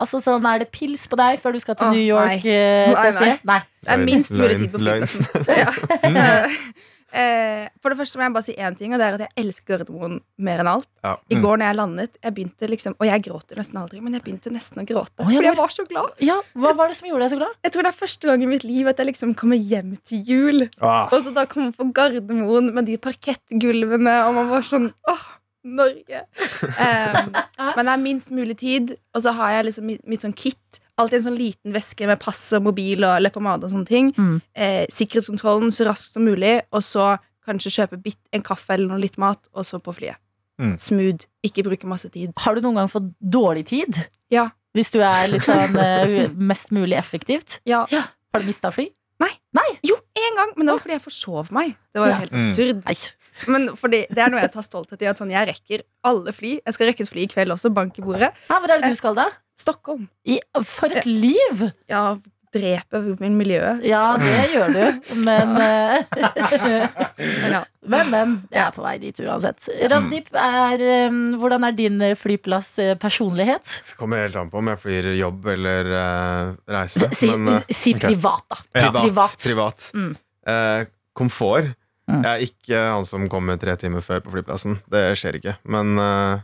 Altså 0.00 0.16
sånn, 0.24 0.46
Er 0.48 0.62
det 0.62 0.70
pils 0.72 1.02
på 1.12 1.16
deg 1.20 1.36
før 1.42 1.52
du 1.52 1.60
skal 1.60 1.76
til 1.76 1.86
oh, 1.90 1.92
New 1.92 2.00
York? 2.06 2.40
nei. 2.44 2.54
eh, 2.56 2.92
Nei, 2.94 3.10
til 3.12 3.40
nei. 3.44 3.60
Det 3.84 3.92
er 3.92 4.04
minst 4.08 4.32
mulig 4.32 4.56
tid 4.62 4.70
på 4.72 4.80
flyplassen. 4.80 5.28
Ja. 5.60 6.48
Eh, 7.12 7.68
For 7.82 7.90
det 7.90 7.98
første 7.98 8.16
må 8.20 8.22
jeg 8.26 8.32
bare 8.36 8.46
si 8.46 8.54
én 8.54 8.76
ting, 8.78 8.92
og 8.94 9.00
det 9.00 9.06
er 9.08 9.14
at 9.18 9.24
jeg 9.26 9.44
elsker 9.44 9.78
Gardermoen 9.80 10.20
mer 10.38 10.60
enn 10.62 10.68
alt. 10.70 10.86
Ja. 11.02 11.16
I 11.30 11.34
Mm. 11.36 11.42
går 11.42 11.56
når 11.58 11.66
jeg 11.66 11.76
landet, 11.76 12.18
jeg 12.22 12.34
begynte 12.34 12.68
liksom 12.68 12.94
Og 13.00 13.06
jeg 13.08 13.22
gråter 13.24 13.56
nesten 13.56 13.76
aldri, 13.80 14.00
men 14.00 14.12
jeg 14.12 14.22
begynte 14.22 14.50
nesten 14.52 14.82
å 14.82 14.86
gråte. 14.86 15.16
Å, 15.18 15.24
ja, 15.30 15.38
fordi 15.40 15.48
jeg 15.48 15.56
var 15.56 15.68
så 15.74 15.84
glad. 15.88 16.10
Ja, 16.20 16.40
Hva 16.54 16.74
var 16.76 16.88
det 16.88 16.96
som 16.96 17.08
gjorde 17.08 17.20
deg 17.26 17.30
så 17.32 17.38
glad? 17.40 17.54
Jeg 17.64 17.72
tror 17.72 17.82
det 17.82 17.92
er 17.94 17.98
første 18.06 18.28
gang 18.28 18.42
i 18.42 18.46
mitt 18.46 18.64
liv 18.64 18.86
at 18.86 18.96
jeg 18.98 19.06
liksom 19.06 19.34
kommer 19.34 19.56
hjem 19.56 19.96
til 20.04 20.22
jul. 20.24 20.68
Ah. 20.80 21.08
Og 21.12 21.22
så 21.24 21.32
da 21.34 21.46
kommer 21.46 21.72
på 21.72 21.92
Gardermoen 21.92 22.72
med 22.74 22.86
de 22.86 22.96
parkettgulvene, 22.98 24.14
og 24.28 24.34
man 24.34 24.48
var 24.50 24.62
sånn 24.66 24.92
Åh, 25.08 25.26
Norge! 25.64 26.22
Um, 26.80 27.32
men 27.76 27.86
det 27.86 27.92
er 27.92 28.00
minst 28.00 28.30
mulig 28.32 28.56
tid, 28.60 28.94
og 29.14 29.22
så 29.24 29.32
har 29.36 29.50
jeg 29.58 29.66
liksom 29.66 29.84
mitt, 29.86 30.00
mitt 30.08 30.20
sånn 30.24 30.34
kit. 30.36 30.80
Alltid 31.00 31.18
en 31.20 31.26
sånn 31.30 31.38
liten 31.40 31.72
veske 31.74 32.06
med 32.10 32.20
pass 32.22 32.42
og 32.58 32.62
mobil 32.68 33.02
og 33.08 33.18
leppepomade 33.24 33.66
og 33.66 33.72
sånne 33.72 33.88
ting. 33.88 34.12
Mm. 34.18 34.36
Eh, 34.54 34.84
sikkerhetskontrollen 34.92 35.72
så 35.74 35.88
raskt 35.88 36.12
som 36.18 36.26
mulig, 36.28 36.58
og 36.76 36.84
så 36.84 37.14
kanskje 37.48 37.72
kjøpe 37.78 37.98
bit, 38.04 38.18
en 38.36 38.44
kaffe 38.44 38.74
eller 38.76 38.90
noe 38.92 39.00
litt 39.02 39.16
mat, 39.18 39.40
og 39.56 39.64
så 39.66 39.80
på 39.82 39.94
flyet. 39.96 40.20
Mm. 40.60 40.74
Smooth. 40.76 41.24
Ikke 41.46 41.64
bruke 41.64 41.88
masse 41.88 42.10
tid. 42.12 42.32
Har 42.44 42.54
du 42.54 42.60
noen 42.66 42.76
gang 42.82 42.90
fått 42.92 43.08
dårlig 43.18 43.64
tid? 43.72 43.96
Ja. 44.30 44.50
Hvis 44.76 44.92
du 44.94 45.00
er 45.02 45.24
litt 45.32 45.42
sånn 45.48 45.72
eh, 45.80 46.28
mest 46.36 46.68
mulig 46.70 46.94
effektivt? 47.00 47.60
Ja. 47.66 47.86
Har 47.90 48.44
du 48.44 48.46
mista 48.46 48.70
fly? 48.70 48.90
Nei. 49.20 49.32
Nei. 49.56 49.66
Jo, 49.84 49.96
én 50.16 50.36
gang, 50.38 50.52
men 50.56 50.68
det 50.68 50.72
var 50.76 50.80
fordi 50.84 50.94
jeg 50.94 51.02
forsov 51.04 51.50
meg. 51.52 51.74
Det 51.92 52.00
var 52.00 52.06
jo 52.08 52.12
Ja. 52.12 52.20
helt 52.22 52.36
absurd. 52.38 52.84
Mm. 52.84 53.50
Men 53.52 53.66
fordi, 53.76 54.04
det 54.08 54.18
er 54.20 54.30
noe 54.32 54.40
jeg 54.44 54.52
tar 54.52 54.64
stolthet 54.64 55.02
i. 55.02 55.08
At 55.10 55.18
sånn, 55.20 55.32
jeg 55.32 55.48
rekker 55.48 55.82
alle 56.04 56.32
fly. 56.32 56.60
Jeg 56.64 56.76
skal 56.76 56.86
rekke 56.88 57.04
et 57.04 57.10
fly 57.10 57.24
i 57.24 57.30
kveld 57.32 57.52
også. 57.56 57.72
Bank 57.72 57.98
i 57.98 58.02
bordet. 58.04 58.30
Hva 58.48 58.60
er 58.62 58.72
det 58.80 58.90
du 58.92 58.96
skal 59.00 59.14
da? 59.18 59.26
Stockholm. 59.60 60.08
I, 60.24 60.40
for 60.66 60.92
et 60.92 61.08
liv! 61.08 61.70
Ja, 61.90 62.04
drepe 62.54 63.00
miljøet. 63.18 63.84
Ja, 63.86 64.16
det 64.18 64.38
gjør 64.50 64.72
du, 64.74 65.12
men 65.22 65.54
eh, 65.60 66.00
Men 67.20 67.54
ja. 67.54 67.60
Men, 67.80 68.10
men. 68.12 68.32
Jeg 68.52 68.60
er 68.66 68.74
på 68.74 68.82
vei 68.84 68.96
dit 69.02 69.20
uansett. 69.24 69.68
Ravdip, 69.90 70.28
er, 70.36 70.82
eh, 70.84 71.20
hvordan 71.40 71.64
er 71.68 71.76
din 71.76 72.02
flyplasspersonlighet? 72.18 72.18
flyplass-personlighet? 72.20 73.74
Det 73.88 73.98
kommer 73.98 74.24
helt 74.24 74.38
an 74.40 74.50
på 74.52 74.60
om 74.60 74.70
jeg 74.72 74.82
flyr 74.82 75.10
jobb 75.18 75.48
eller 75.54 75.92
uh, 75.94 76.52
reise. 76.70 77.08
Si, 77.16 77.30
Men 77.30 77.60
uh, 77.60 77.72
si 77.72 77.94
privat, 77.98 78.44
da. 78.50 78.60
privat. 78.74 79.02
Privat. 79.06 79.38
privat. 79.46 79.88
Mm. 79.94 80.12
Uh, 80.50 80.84
komfort. 81.16 81.72
Mm. 82.10 82.22
Jeg 82.26 82.30
er 82.30 82.46
ikke 82.50 82.84
han 82.90 83.06
som 83.06 83.26
kommer 83.30 83.58
tre 83.62 83.76
timer 83.80 84.04
før 84.04 84.22
på 84.24 84.34
flyplassen. 84.34 84.80
Det 84.90 85.06
skjer 85.18 85.38
ikke. 85.40 85.56
Men 85.70 85.94
uh, 86.00 86.42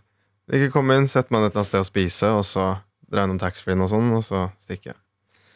ikke 0.52 0.72
komme 0.79 0.96
inn, 0.98 1.11
sette 1.11 1.35
meg 1.35 1.42
ned 1.42 1.50
et 1.50 1.57
eller 1.57 1.64
annet 1.64 1.72
sted 1.72 1.83
og 1.83 1.90
spise, 1.90 2.33
og 2.38 2.44
så 2.46 2.66
dra 3.12 3.25
innom 3.27 3.38
taxfree-en 3.38 3.85
og 3.85 3.90
sånn, 3.92 4.09
og 4.16 4.23
så 4.27 4.47
stikke. 4.62 4.95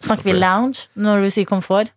Snakker 0.04 0.24
vi 0.30 0.36
lounge 0.38 0.86
når 0.96 1.26
du 1.26 1.30
sier 1.34 1.48
komfort? 1.48 1.90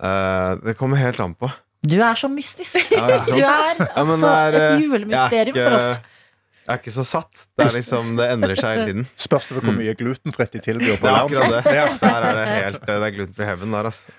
Eh, 0.00 0.52
det 0.64 0.76
kommer 0.78 0.96
helt 1.00 1.20
an 1.20 1.34
på. 1.36 1.50
Du 1.82 1.96
er 2.04 2.14
så 2.16 2.28
mystisk. 2.32 2.76
Ja, 2.92 3.06
sant. 3.24 3.28
Du 3.32 3.40
er 3.40 3.80
Ja, 3.80 4.04
men 4.04 4.16
altså 4.16 4.30
det 4.30 4.32
er, 4.36 4.56
et 4.56 4.66
eh, 4.70 4.80
julemysterium 4.84 5.56
jeg 5.56 5.64
er 5.64 5.70
for 5.70 5.76
ikke- 5.76 5.90
oss. 5.90 6.00
Jeg 6.66 6.76
er 6.76 6.78
ikke 6.82 6.92
så 6.94 7.02
satt. 7.08 7.32
Det 7.58 7.64
er 7.66 7.72
liksom, 7.74 8.10
det 8.18 8.26
endrer 8.30 8.58
seg 8.60 8.74
hele 8.76 8.84
tiden. 8.90 9.06
Spørs 9.18 9.48
det 9.48 9.56
hvor 9.58 9.74
mye 9.74 9.94
glutenfritt 9.98 10.52
de 10.54 10.60
tilbyr 10.62 10.92
Det 10.92 10.98
på 11.00 11.08
er 11.08 11.16
lounge. 11.16 11.40
akkurat 11.40 11.64
det. 11.64 11.72
Der 12.02 12.26
er 12.28 12.36
det 12.36 12.44
helt 12.52 12.80
Det 12.86 12.96
er 13.08 13.14
glutenfri 13.16 13.48
heaven 13.48 13.74
der, 13.74 13.88
altså. 13.90 14.14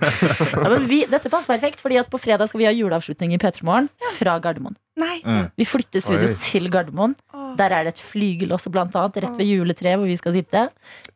Ja, 0.57 0.69
men 0.73 0.87
vi, 0.89 0.99
dette 1.11 1.31
passer 1.31 1.53
perfekt, 1.53 1.79
fordi 1.83 1.99
at 2.01 2.09
på 2.11 2.19
fredag 2.19 2.49
skal 2.51 2.63
vi 2.63 2.67
ha 2.67 2.73
juleavslutning 2.75 3.35
i 3.37 3.39
P3 3.41 3.63
Morgen 3.69 3.87
fra 4.17 4.35
Gardermoen. 4.43 4.75
Nei. 4.99 5.21
Mm. 5.23 5.45
Vi 5.61 5.65
flytter 5.69 6.03
studio 6.03 6.31
Oi. 6.33 6.37
til 6.43 6.67
Gardermoen. 6.73 7.15
Der 7.61 7.71
er 7.77 7.85
det 7.87 7.95
et 7.95 8.03
flygel 8.03 8.51
også, 8.57 8.71
blant 8.73 8.95
annet, 8.99 9.21
rett 9.23 9.37
ved 9.39 9.47
juletreet 9.47 9.99
hvor 10.01 10.09
vi 10.09 10.17
skal 10.19 10.35
sitte. 10.35 10.65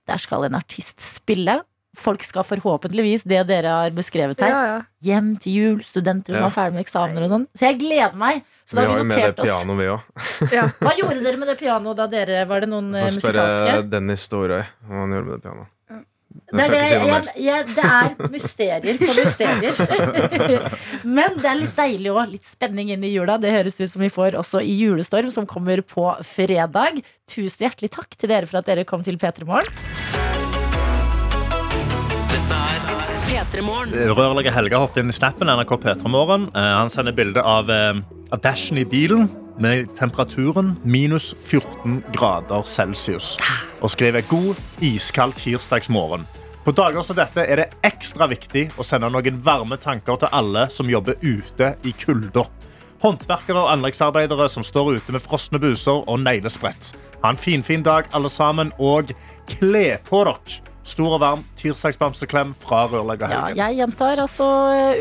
Der 0.08 0.22
skal 0.22 0.46
en 0.48 0.56
artist 0.62 1.02
spille. 1.04 1.60
Folk 1.98 2.24
skal 2.28 2.44
forhåpentligvis, 2.44 3.24
det 3.24 3.44
dere 3.48 3.72
har 3.82 3.92
beskrevet 3.96 4.40
her, 4.44 4.50
Ja, 4.52 4.64
ja. 4.70 4.82
hjem 5.04 5.34
til 5.40 5.54
jul, 5.56 5.80
studenter 5.88 6.34
som 6.36 6.42
Ja. 6.44 6.48
er 6.48 6.56
ferdig 6.58 6.74
med 6.80 6.86
eksamener 6.86 7.24
og 7.24 7.30
sånn. 7.32 7.48
Så 7.56 7.68
jeg 7.70 7.80
gleder 7.80 8.16
meg. 8.16 8.44
Så 8.66 8.76
Vi 8.76 8.82
da 8.82 8.82
vi 8.82 8.88
har 8.88 8.96
vi 8.96 9.02
jo 9.02 9.06
med 9.06 9.16
det 9.16 9.22
notert 9.22 9.40
oss. 9.40 9.46
pianoet, 9.50 9.78
vi 9.78 9.86
òg. 9.94 10.02
Hva 10.82 10.94
gjorde 10.98 11.24
dere 11.24 11.38
med 11.38 11.48
det 11.54 11.58
pianoet 11.60 11.96
da 11.98 12.08
dere 12.08 12.46
Var 12.50 12.60
det 12.66 12.70
noen 12.70 12.92
musikalske? 12.92 13.32
Få 13.32 13.48
spørre? 13.48 13.90
Dennis 13.90 14.22
Storøy 14.28 14.64
hva 14.88 15.00
han 15.04 15.12
gjorde 15.16 15.26
med 15.26 15.34
det 15.36 15.42
pianoet. 15.46 15.68
Det 16.52 16.62
er, 16.62 16.70
det, 16.70 16.80
jeg, 16.92 17.46
jeg, 17.46 17.66
det 17.74 17.84
er 17.86 18.30
mysterier 18.30 18.98
på 19.00 19.14
mysterier. 19.16 20.70
Men 21.18 21.38
det 21.40 21.48
er 21.50 21.60
litt 21.62 21.76
deilig 21.78 22.12
òg. 22.12 22.32
Litt 22.34 22.46
spenning 22.46 22.92
inn 22.94 23.04
i 23.08 23.12
jula. 23.14 23.38
Det 23.42 23.54
høres 23.56 23.80
ut 23.80 23.90
som 23.90 24.04
vi 24.04 24.10
får 24.14 24.36
også 24.42 24.62
i 24.62 24.76
Julestorm, 24.78 25.32
som 25.34 25.48
kommer 25.50 25.82
på 25.82 26.10
fredag. 26.28 27.00
Tusen 27.32 27.66
hjertelig 27.70 27.92
takk 27.96 28.18
til 28.20 28.30
dere 28.34 28.50
for 28.52 28.60
at 28.62 28.68
dere 28.70 28.84
kom 28.86 29.02
til 29.06 29.18
P3 29.22 29.48
Morgen. 29.48 30.05
Dette 32.46 32.58
er 32.78 33.16
P3 33.26 33.62
Rørlegger 34.14 34.54
Helge 34.54 34.78
hoppet 34.78 35.02
inn 35.02 35.10
i 35.10 35.16
snappen 35.16 35.50
NRK 35.50 35.72
P3 35.82 36.10
Morgen. 36.14 36.44
Eh, 36.54 36.62
Han 36.62 36.92
sender 36.94 37.16
bilde 37.16 37.42
av, 37.42 37.72
eh, 37.72 37.96
av 38.32 38.42
dashen 38.42 38.78
i 38.78 38.86
bilen 38.86 39.30
med 39.58 39.88
temperaturen 39.98 40.76
minus 40.84 41.34
14 41.34 42.04
grader 42.14 42.62
celsius. 42.62 43.40
Og 43.82 43.90
skriver 43.90 44.22
god, 44.30 44.62
iskald 44.80 45.34
tirsdagsmorgen. 45.34 46.28
På 46.64 46.72
dager 46.72 47.02
som 47.02 47.16
dette 47.16 47.48
er 47.50 47.56
det 47.56 47.74
ekstra 47.84 48.28
viktig 48.30 48.72
å 48.78 48.86
sende 48.86 49.10
noen 49.10 49.42
varme 49.42 49.78
tanker 49.78 50.16
til 50.16 50.30
alle 50.32 50.70
som 50.70 50.86
jobber 50.86 51.16
ute 51.24 51.76
i 51.84 51.94
kulda. 51.94 52.46
Håndverkere 53.02 53.58
og 53.58 53.72
anleggsarbeidere 53.74 54.48
som 54.50 54.64
står 54.64 54.96
ute 54.98 55.12
med 55.12 55.22
frosne 55.22 55.60
buser 55.60 56.04
og 56.08 56.20
neglesprett. 56.20 56.94
Ha 57.24 57.30
en 57.30 57.38
finfin 57.38 57.84
dag, 57.84 58.06
alle 58.14 58.30
sammen, 58.30 58.72
og 58.78 59.14
kle 59.48 59.98
på 60.06 60.24
dere. 60.26 60.75
Stor 60.86 61.16
og 61.18 61.22
varm 61.24 61.44
tirsdagsbamseklem 61.58 62.54
fra 62.62 62.84
rørlegger 62.92 63.32
Ja, 63.34 63.46
jeg 63.66 63.80
gjentar 63.82 64.22
altså 64.22 64.48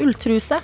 ulltruse. 0.00 0.60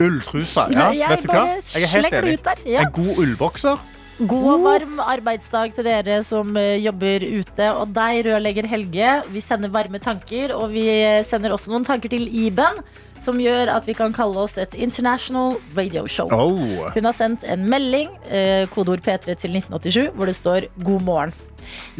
ulltruse. 0.00 0.64
Ja, 0.72 0.90
jeg 0.96 1.10
vet 1.12 1.26
du 1.26 1.32
hva? 1.34 1.42
Jeg 1.74 1.82
er 1.82 1.92
helt 1.92 2.14
enig. 2.18 2.38
der. 2.44 2.62
Ja. 2.66 2.86
En 2.86 2.94
god 2.96 3.18
ullbokser. 3.22 3.82
God 4.28 4.46
og 4.52 4.64
varm 4.66 4.98
arbeidsdag 5.02 5.72
til 5.74 5.86
dere 5.88 6.18
som 6.24 6.56
eh, 6.60 6.76
jobber 6.84 7.24
ute. 7.24 7.68
Og 7.80 7.92
deg, 7.96 8.26
rørlegger 8.26 8.68
Helge. 8.70 9.12
Vi 9.32 9.40
sender 9.42 9.72
varme 9.72 9.98
tanker, 9.98 10.52
og 10.54 10.70
vi 10.74 10.84
sender 11.26 11.54
også 11.54 11.72
noen 11.72 11.84
tanker 11.88 12.12
til 12.12 12.28
Iben, 12.28 12.82
som 13.22 13.40
gjør 13.40 13.72
at 13.76 13.86
vi 13.88 13.96
kan 13.98 14.12
kalle 14.14 14.44
oss 14.44 14.58
et 14.58 14.74
international 14.74 15.56
radio 15.76 16.04
show. 16.06 16.28
Oh. 16.32 16.90
Hun 16.94 17.08
har 17.08 17.16
sendt 17.16 17.44
en 17.44 17.64
melding, 17.68 18.12
eh, 18.28 18.66
kodeord 18.74 19.02
P3 19.04 19.34
til 19.34 19.56
1987, 19.58 20.12
hvor 20.14 20.26
det 20.26 20.36
står 20.36 20.68
'God 20.84 21.02
morgen'. 21.02 21.32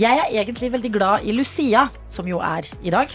Jeg 0.01 0.19
er 0.19 0.33
egentlig 0.33 0.73
veldig 0.73 0.93
glad 0.95 1.27
i 1.27 1.35
Lucia, 1.37 1.89
som 2.09 2.29
jo 2.29 2.41
er 2.45 2.69
i 2.83 2.93
dag. 2.95 3.13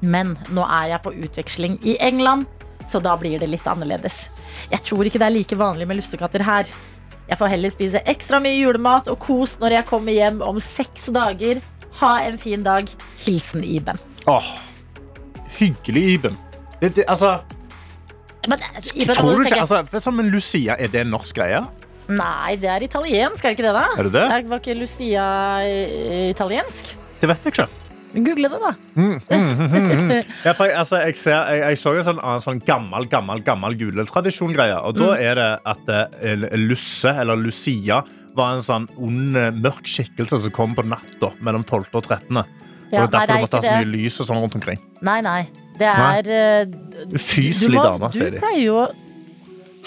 Men 0.00 0.36
nå 0.54 0.66
er 0.66 0.92
jeg 0.92 1.02
på 1.04 1.14
utveksling 1.26 1.78
i 1.86 1.96
England, 2.04 2.46
så 2.86 3.00
da 3.02 3.16
blir 3.18 3.40
det 3.40 3.50
litt 3.50 3.66
annerledes. 3.66 4.28
Jeg 4.70 4.84
tror 4.86 5.08
ikke 5.08 5.20
det 5.20 5.26
er 5.28 5.34
like 5.34 5.58
vanlig 5.58 5.88
med 5.88 5.98
lussekatter 5.98 6.44
her. 6.46 6.70
Jeg 7.28 7.36
får 7.40 7.52
heller 7.52 7.72
spise 7.72 8.00
ekstra 8.08 8.40
mye 8.40 8.56
julemat 8.56 9.10
og 9.12 9.18
kos 9.20 9.58
når 9.60 9.80
jeg 9.80 9.88
kommer 9.90 10.16
hjem 10.16 10.40
om 10.44 10.60
seks 10.62 11.10
dager. 11.12 11.60
Ha 12.00 12.12
en 12.24 12.38
fin 12.40 12.62
dag. 12.64 12.88
Hilsen 13.24 13.64
Iben. 13.66 13.98
Åh, 14.30 14.48
hyggelig, 15.58 16.04
Iben. 16.14 16.38
Det, 16.80 16.94
det, 16.96 17.04
altså, 17.08 17.40
Men, 18.48 18.62
Iben 18.94 19.14
tror 19.14 19.34
du 19.34 19.44
ikke, 19.44 19.60
altså, 19.60 19.82
du, 19.82 20.10
men 20.14 20.30
Lucia, 20.30 20.76
er 20.78 20.88
det 20.88 21.02
en 21.02 21.12
norsk 21.12 21.36
greie? 21.36 21.64
Nei, 22.08 22.54
det 22.56 22.68
er 22.72 22.84
italiensk, 22.86 23.44
er 23.44 23.52
det 23.52 23.58
ikke 23.58 23.66
det? 23.68 23.74
da? 23.76 23.86
Er 23.98 24.02
det 24.08 24.12
det? 24.14 24.22
Er- 24.32 24.48
Var 24.48 24.62
ikke 24.62 24.76
Lucia 24.78 25.26
eh, 25.66 26.30
italiensk? 26.30 26.94
Det 27.20 27.28
vet 27.28 27.44
jeg 27.44 27.52
ikke. 27.52 27.68
Google 28.14 28.48
det, 28.48 28.58
da. 28.62 28.70
Ja, 30.46 30.52
for, 30.56 30.64
altså, 30.72 30.96
jeg, 31.04 31.16
ser, 31.20 31.36
jeg, 31.52 31.60
jeg 31.66 31.78
så 31.78 31.92
en 31.98 32.06
sånn, 32.06 32.20
en 32.24 32.40
sånn 32.40 32.62
gammel, 32.64 33.04
gammel, 33.12 33.42
gammel 33.44 33.76
juletradisjon-greie. 33.76 34.78
Og 34.88 34.96
da 34.96 35.10
er 35.20 35.36
det 35.36 35.48
at 35.68 35.92
eh, 35.92 36.46
Lusse, 36.56 37.12
eller 37.12 37.36
Lucia, 37.36 38.00
var 38.38 38.54
en 38.56 38.64
sånn 38.64 38.88
ond, 38.96 39.36
eh, 39.36 39.50
mørk 39.52 39.84
skikkelse 39.90 40.40
som 40.46 40.54
kom 40.56 40.72
på 40.78 40.86
natta 40.88 41.34
mellom 41.44 41.66
12. 41.68 41.90
og 41.92 42.08
13. 42.08 42.40
Ja, 42.40 42.44
og 42.44 42.46
det 42.88 42.96
er 42.96 43.02
nei, 43.02 43.08
derfor 43.12 43.26
det 43.28 43.36
er 43.36 43.44
måtte 43.44 43.60
ha 43.60 43.66
så 43.66 43.68
det. 43.68 43.76
mye 43.82 43.92
lys 43.92 44.16
og 44.24 44.30
sånn 44.30 44.40
rundt 44.46 44.56
omkring. 44.56 44.80
Nei, 45.04 45.18
nei. 45.26 45.40
Det 45.78 45.86
er 45.92 46.32
Ufyselig 46.72 47.12
du- 47.12 47.18
Fyselig 47.22 47.76
du 47.76 47.76
må- 47.76 47.84
dame, 47.90 48.08
sier 48.16 48.30
de. 48.32 48.38
Du 48.40 48.42
pleier 48.46 48.64
jo 48.64 48.78
å 48.80 48.88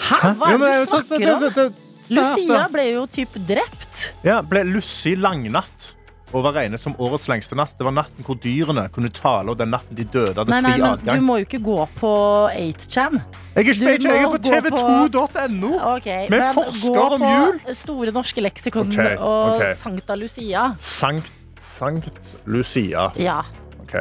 Hæ? 0.02 0.18
Hva 0.38 0.46
er 0.54 0.58
det 0.62 0.70
du 0.78 0.92
snakker 0.94 1.66
om? 1.66 1.74
Lucia 2.18 2.68
ble 2.72 2.84
jo 2.92 3.06
typ 3.10 3.34
drept. 3.48 4.06
Ja, 4.26 4.40
ble 4.42 4.64
Lucy 4.68 5.16
langnatt. 5.16 5.92
Og 6.32 6.40
var 6.46 6.54
regnet 6.56 6.80
som 6.80 6.94
årets 6.96 7.26
lengste 7.28 7.52
natt. 7.58 7.74
Det 7.76 7.84
var 7.84 7.92
natten 7.92 8.24
hvor 8.24 8.38
dyrene 8.40 8.86
kunne 8.94 9.10
tale, 9.12 9.52
og 9.52 9.58
den 9.60 9.68
natten 9.74 9.98
de 9.98 10.06
døde 10.08 10.32
hadde 10.32 10.48
Nei, 10.48 10.62
nei, 10.64 10.78
fri 10.78 11.04
men 11.04 11.18
du 11.20 11.26
må 11.26 11.34
jo 11.42 11.44
ikke 11.44 11.60
gå 11.60 11.76
på 11.98 12.12
8chan. 12.48 13.18
Jeg 13.52 13.66
er, 13.68 13.68
ikke- 13.68 14.08
jeg 14.08 14.22
er 14.22 14.30
på 14.32 14.40
tv2.no! 14.40 15.72
Ok, 15.92 16.08
Med 16.32 16.40
om 16.40 16.54
forsker 16.56 16.96
gå 16.96 17.18
på. 17.20 17.74
Store 17.76 18.14
norske 18.16 18.40
leksikon 18.40 18.88
okay, 18.88 19.16
og 19.20 19.58
ok. 19.58 19.66
Sankta 19.82 20.16
Lucia. 20.16 20.64
Sankt, 20.80 21.28
Sankt 21.76 22.08
Lucia. 22.46 23.10
Ja. 23.20 23.42
Ok, 23.82 23.92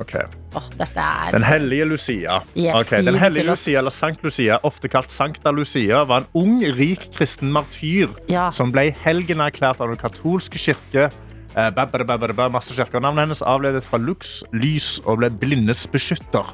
ok. 0.00 0.14
Oh, 0.54 0.68
er 0.80 1.30
Den 1.32 1.44
hellige 1.44 1.84
Lucia. 1.84 2.40
Yes, 2.56 2.76
okay. 2.80 3.02
den 3.04 3.14
hellige. 3.18 3.46
Lucia, 3.48 3.78
eller 3.78 3.90
Sankt 3.90 4.22
Lucia, 4.24 4.58
ofte 4.62 4.88
kalt 4.88 5.10
Sankta 5.10 5.50
Lucia, 5.50 6.04
var 6.04 6.24
en 6.24 6.26
ung, 6.34 6.60
rik 6.78 7.10
kristen 7.14 7.52
martyr 7.52 8.08
Ja. 8.28 8.50
som 8.50 8.72
ble 8.72 8.90
helgenerklært 9.04 9.80
av 9.80 9.88
den 9.88 9.96
katolske 10.00 10.58
kirke. 10.58 11.10
Eh. 11.54 11.70
Navnet 11.74 13.20
hennes 13.22 13.42
avledes 13.42 13.86
fra 13.86 13.98
lux, 13.98 14.42
lys, 14.52 15.00
og 15.04 15.18
ble 15.18 15.30
blindes 15.30 15.86
beskytter. 15.86 16.44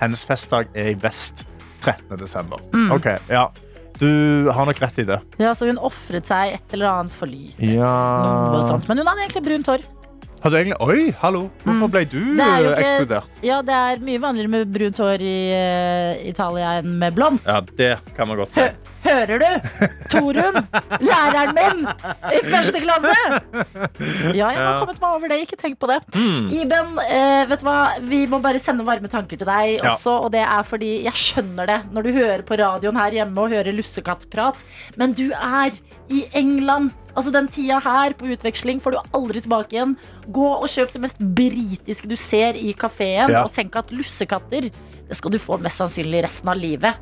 Hennes 0.00 0.24
festdag 0.24 0.66
er 0.74 0.92
i 0.92 0.94
vest 0.94 1.44
13. 1.82 2.18
desember. 2.18 2.58
Mm. 2.72 2.92
Okay, 2.92 3.16
ja. 3.30 3.48
Du 3.98 4.50
har 4.54 4.66
nok 4.66 4.78
rett 4.82 4.98
i 5.02 5.04
det. 5.06 5.18
Ja, 5.42 5.54
så 5.58 5.66
hun 5.66 5.78
ofret 5.82 6.26
seg 6.30 6.54
et 6.54 6.74
eller 6.76 6.86
annet 7.00 7.14
for 7.14 7.30
lyset. 7.30 7.64
Ja. 7.66 7.90
Men 8.86 9.00
hun 9.00 9.06
hadde 9.10 9.24
egentlig 9.26 9.42
brunt 9.46 9.70
hår. 9.72 9.86
Hadde 10.38 10.54
du 10.54 10.58
egentlig 10.60 10.76
Oi, 10.84 11.10
hallo! 11.18 11.40
Hvorfor 11.64 11.88
ble 11.90 12.04
du 12.06 12.18
Mm. 12.18 12.36
Det 12.38 12.44
er 12.46 12.60
jo 12.62 12.68
eh, 12.68 12.78
ikke- 12.78 12.82
ekskludert? 12.88 13.38
Ja, 13.42 13.56
det 13.62 13.74
er 13.74 13.98
mye 14.06 14.20
vanligere 14.22 14.48
med 14.52 14.72
brunt 14.72 14.96
hår 15.02 15.22
i 15.22 15.34
eh, 15.54 16.28
Italia 16.30 16.68
enn 16.78 16.92
med 17.00 17.14
blondt. 17.16 17.42
Ja, 17.48 17.60
det 17.60 17.98
kan 18.16 18.28
man 18.28 18.38
godt 18.38 18.52
si. 18.54 18.60
Hø 18.60 18.68
hører 19.08 19.38
du? 19.42 19.88
Torunn, 20.12 20.58
læreren 21.00 21.54
min 21.56 21.82
i 22.34 22.40
første 22.44 22.80
klasse! 22.84 23.14
Ja, 24.36 24.50
jeg 24.50 24.58
har 24.58 24.58
Ja. 24.58 24.78
kommet 24.82 25.00
meg 25.00 25.14
over 25.16 25.28
det. 25.32 25.40
Ikke 25.46 25.56
tenk 25.58 25.78
på 25.80 25.88
det. 25.90 25.98
Mm. 26.14 26.48
Iben, 26.60 26.98
eh, 27.08 27.44
vet 27.50 27.60
du 27.60 27.66
hva? 27.66 27.78
vi 28.02 28.26
må 28.26 28.40
bare 28.42 28.58
sende 28.62 28.84
varme 28.86 29.08
tanker 29.10 29.36
til 29.38 29.46
deg 29.48 29.78
Ja. 29.82 29.94
også. 29.96 30.18
Og 30.26 30.32
det 30.32 30.42
er 30.44 30.62
fordi 30.62 31.02
jeg 31.04 31.12
skjønner 31.14 31.66
det 31.66 31.80
når 31.92 32.02
du 32.04 32.12
hører 32.12 32.42
på 32.42 32.58
radioen 32.58 32.96
her 32.96 33.10
hjemme 33.10 33.38
og 33.38 33.50
hører 33.50 33.72
lussekattprat. 33.74 34.56
Men 34.96 35.12
du 35.14 35.30
er 35.32 35.72
i 36.10 36.24
England. 36.34 36.92
Altså 37.18 37.32
Den 37.34 37.48
tida 37.50 37.80
her 37.82 38.14
på 38.14 38.28
utveksling 38.30 38.78
får 38.82 38.94
du 38.94 38.98
aldri 39.18 39.40
tilbake 39.42 39.74
igjen. 39.74 39.96
Gå 40.30 40.44
og 40.54 40.68
kjøp 40.70 40.92
det 40.94 41.00
mest 41.02 41.18
britiske 41.18 42.06
du 42.10 42.14
ser 42.18 42.54
i 42.54 42.70
kafeen, 42.78 43.32
Ja. 43.32 43.42
og 43.44 43.50
tenk 43.56 43.74
at 43.76 43.90
lussekatter 43.90 44.70
det 45.08 45.16
skal 45.16 45.32
du 45.32 45.38
få 45.40 45.56
mest 45.58 45.80
sannsynlig 45.80 46.22
resten 46.22 46.48
av 46.52 46.56
livet. 46.60 46.94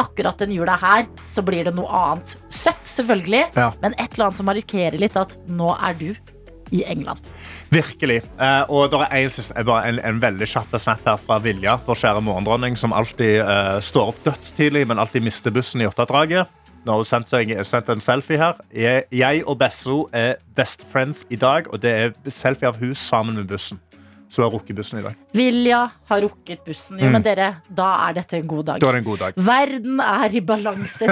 Akkurat 0.00 0.38
den 0.40 0.50
jula 0.56 0.78
her 0.80 1.06
så 1.28 1.44
blir 1.44 1.64
det 1.68 1.74
noe 1.76 1.86
annet. 1.86 2.34
Søtt, 2.48 2.82
selvfølgelig, 2.88 3.54
Ja. 3.54 3.72
men 3.82 3.92
et 3.98 4.14
eller 4.14 4.26
annet 4.30 4.36
som 4.36 4.46
markerer 4.46 4.98
litt 4.98 5.16
at 5.16 5.36
nå 5.46 5.70
er 5.78 5.94
du 5.94 6.16
i 6.72 6.84
England. 6.86 7.18
Virkelig. 7.70 8.22
Eh, 8.38 8.64
og 8.70 8.90
det 8.90 9.00
er 9.00 9.16
en, 9.16 9.70
eh, 9.70 9.88
en, 9.88 9.98
en 9.98 10.20
veldig 10.20 10.46
kjapp 10.46 10.78
snap 10.80 11.04
her 11.04 11.16
fra 11.18 11.38
Vilja, 11.38 11.76
vår 11.86 11.94
kjære 11.94 12.22
morgendronning, 12.22 12.76
som 12.78 12.92
alltid 12.92 13.40
eh, 13.42 13.80
står 13.80 14.08
opp 14.14 14.22
dødstidlig, 14.24 14.86
men 14.86 14.98
alltid 14.98 15.22
mister 15.22 15.50
bussen 15.50 15.80
i 15.82 15.86
åttedraget. 15.86 16.46
Nå 16.84 16.92
har 16.94 17.02
hun 17.02 17.04
sendt, 17.04 17.28
seg, 17.28 17.50
sendt 17.68 17.88
en 17.92 18.00
selfie 18.00 18.38
her. 18.40 18.56
Jeg, 18.72 19.04
jeg 19.12 19.42
og 19.46 19.58
Besso 19.60 20.06
er 20.16 20.36
best 20.56 20.82
friends 20.88 21.26
i 21.30 21.36
dag, 21.36 21.68
og 21.68 21.80
det 21.82 21.90
er 21.92 22.14
selfie 22.32 22.68
av 22.70 22.78
hun 22.80 22.94
sammen 22.96 23.36
med 23.36 23.48
bussen. 23.50 23.78
Så 24.30 24.40
hun 24.40 24.46
har 24.46 24.54
rukket 24.60 24.76
bussen 24.78 25.00
i 25.00 25.02
dag. 25.02 25.16
Vilja 25.34 25.80
har 26.08 26.20
rukket 26.22 26.60
bussen. 26.64 26.98
Jo, 27.02 27.06
Mm. 27.08 27.12
men 27.18 27.22
dere, 27.26 27.48
da 27.68 28.08
er 28.08 28.12
dette 28.20 28.38
en 28.38 28.46
god 28.48 28.64
dag. 28.64 28.80
Da 28.80 28.88
er 28.88 28.92
det 28.92 28.98
en 29.02 29.04
god 29.10 29.18
dag. 29.18 29.32
Verden 29.36 30.00
er 30.00 30.36
i 30.36 30.40
balanse. 30.40 31.08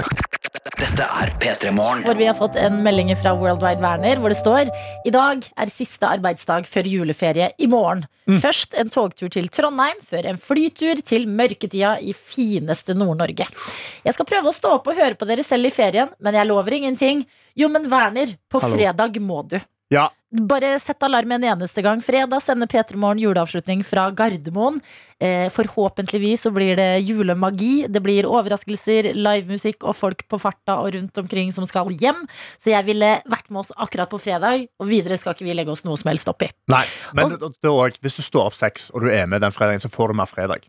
Dette 0.99 1.15
er 1.23 1.31
P3 1.39 1.71
Morgen. 1.77 2.01
Hvor 2.03 2.17
vi 2.19 2.27
har 2.27 2.35
fått 2.35 2.57
en 2.59 2.81
melding 2.83 3.13
fra 3.21 3.31
Worldwide 3.39 3.79
Werner 3.85 4.19
hvor 4.19 4.33
det 4.33 4.39
står 4.41 4.67
I 5.07 5.13
dag 5.15 5.45
er 5.47 5.71
siste 5.71 6.09
arbeidsdag 6.11 6.67
før 6.67 6.89
juleferie 6.91 7.53
i 7.55 7.69
morgen. 7.71 8.03
Mm. 8.27 8.41
Først 8.43 8.75
en 8.75 8.91
togtur 8.91 9.31
til 9.31 9.47
Trondheim, 9.55 10.01
før 10.03 10.27
en 10.27 10.41
flytur 10.43 10.99
til 11.07 11.29
mørketida 11.31 11.93
i 12.03 12.17
fineste 12.19 12.99
Nord-Norge. 12.99 13.47
Jeg 13.47 14.17
skal 14.17 14.27
prøve 14.27 14.51
å 14.51 14.57
stå 14.57 14.75
opp 14.81 14.91
og 14.91 14.99
høre 14.99 15.15
på 15.15 15.29
dere 15.31 15.47
selv 15.47 15.71
i 15.71 15.75
ferien, 15.77 16.11
men 16.19 16.35
jeg 16.35 16.51
lover 16.51 16.81
ingenting. 16.81 17.23
Jo, 17.55 17.71
men 17.71 17.87
Werner, 17.93 18.35
på 18.51 18.59
Hallo. 18.65 18.75
fredag 18.75 19.23
må 19.23 19.45
du. 19.47 19.61
Ja, 19.95 20.09
Bare 20.29 20.75
sett 20.79 21.03
alarm 21.03 21.33
en 21.33 21.45
eneste 21.45 21.81
gang. 21.83 22.03
Fredag 22.05 22.43
sender 22.45 22.69
P3 22.69 22.99
Morgen 23.01 23.19
juleavslutning 23.23 23.81
fra 23.85 24.11
Gardermoen. 24.13 24.83
Eh, 25.21 25.49
forhåpentligvis 25.49 26.43
så 26.45 26.51
blir 26.53 26.77
det 26.77 26.99
julemagi. 26.99 27.87
Det 27.89 28.03
blir 28.05 28.29
overraskelser, 28.29 29.15
livemusikk 29.17 29.89
og 29.89 29.97
folk 29.97 30.27
på 30.29 30.41
farta 30.43 30.77
og 30.83 30.93
rundt 30.99 31.17
omkring 31.25 31.49
som 31.57 31.65
skal 31.65 31.89
hjem. 31.97 32.27
Så 32.61 32.75
jeg 32.75 32.85
ville 32.91 33.15
vært 33.25 33.49
med 33.49 33.65
oss 33.65 33.73
akkurat 33.73 34.13
på 34.13 34.21
fredag, 34.21 34.69
og 34.77 34.93
videre 34.93 35.17
skal 35.17 35.33
ikke 35.33 35.49
vi 35.49 35.57
legge 35.57 35.73
oss 35.73 35.87
noe 35.89 35.97
som 35.97 36.13
helst 36.13 36.29
opp 36.29 36.45
i. 36.45 36.53
Nei, 36.69 36.85
men 37.17 37.33
det, 37.33 37.41
det 37.49 37.73
er 37.73 37.73
også, 37.73 38.05
hvis 38.05 38.21
du 38.21 38.27
står 38.29 38.51
opp 38.51 38.59
seks, 38.59 38.91
og 38.93 39.09
du 39.09 39.09
er 39.09 39.25
med 39.25 39.41
den 39.41 39.57
fredagen, 39.57 39.81
så 39.81 39.89
får 39.89 40.13
du 40.13 40.21
mer 40.21 40.29
fredag. 40.29 40.69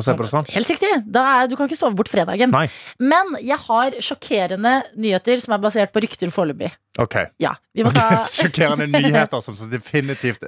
Hva 0.00 0.06
se 0.06 0.14
på 0.16 0.24
det 0.24 0.30
sånn? 0.32 0.48
Helt 0.54 0.72
riktig. 0.72 0.90
Er, 1.20 1.46
du 1.50 1.54
kan 1.58 1.68
ikke 1.68 1.76
sove 1.78 1.92
bort 1.98 2.08
fredagen. 2.08 2.50
Nei. 2.56 2.64
Men 3.04 3.36
jeg 3.44 3.60
har 3.66 3.98
sjokkerende 4.00 4.74
nyheter 4.96 5.44
som 5.44 5.54
er 5.58 5.62
basert 5.62 5.92
på 5.92 6.00
rykter 6.06 6.32
foreløpig. 6.32 6.72
Ok. 6.98 7.18
Ja, 7.42 7.52
ta 7.94 8.24
Sjokkerende 8.32 8.88
nyheter 8.96 9.44
som 9.44 9.60
definitivt 9.70 10.40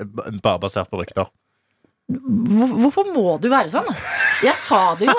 bare 0.42 0.58
basert 0.64 0.88
på 0.90 1.04
rykter. 1.04 1.28
Hvorfor 2.12 3.06
må 3.14 3.36
du 3.40 3.46
være 3.48 3.70
sånn? 3.72 3.86
Jeg 4.44 4.54
sa 4.58 4.80
det 4.98 5.06
jo. 5.06 5.14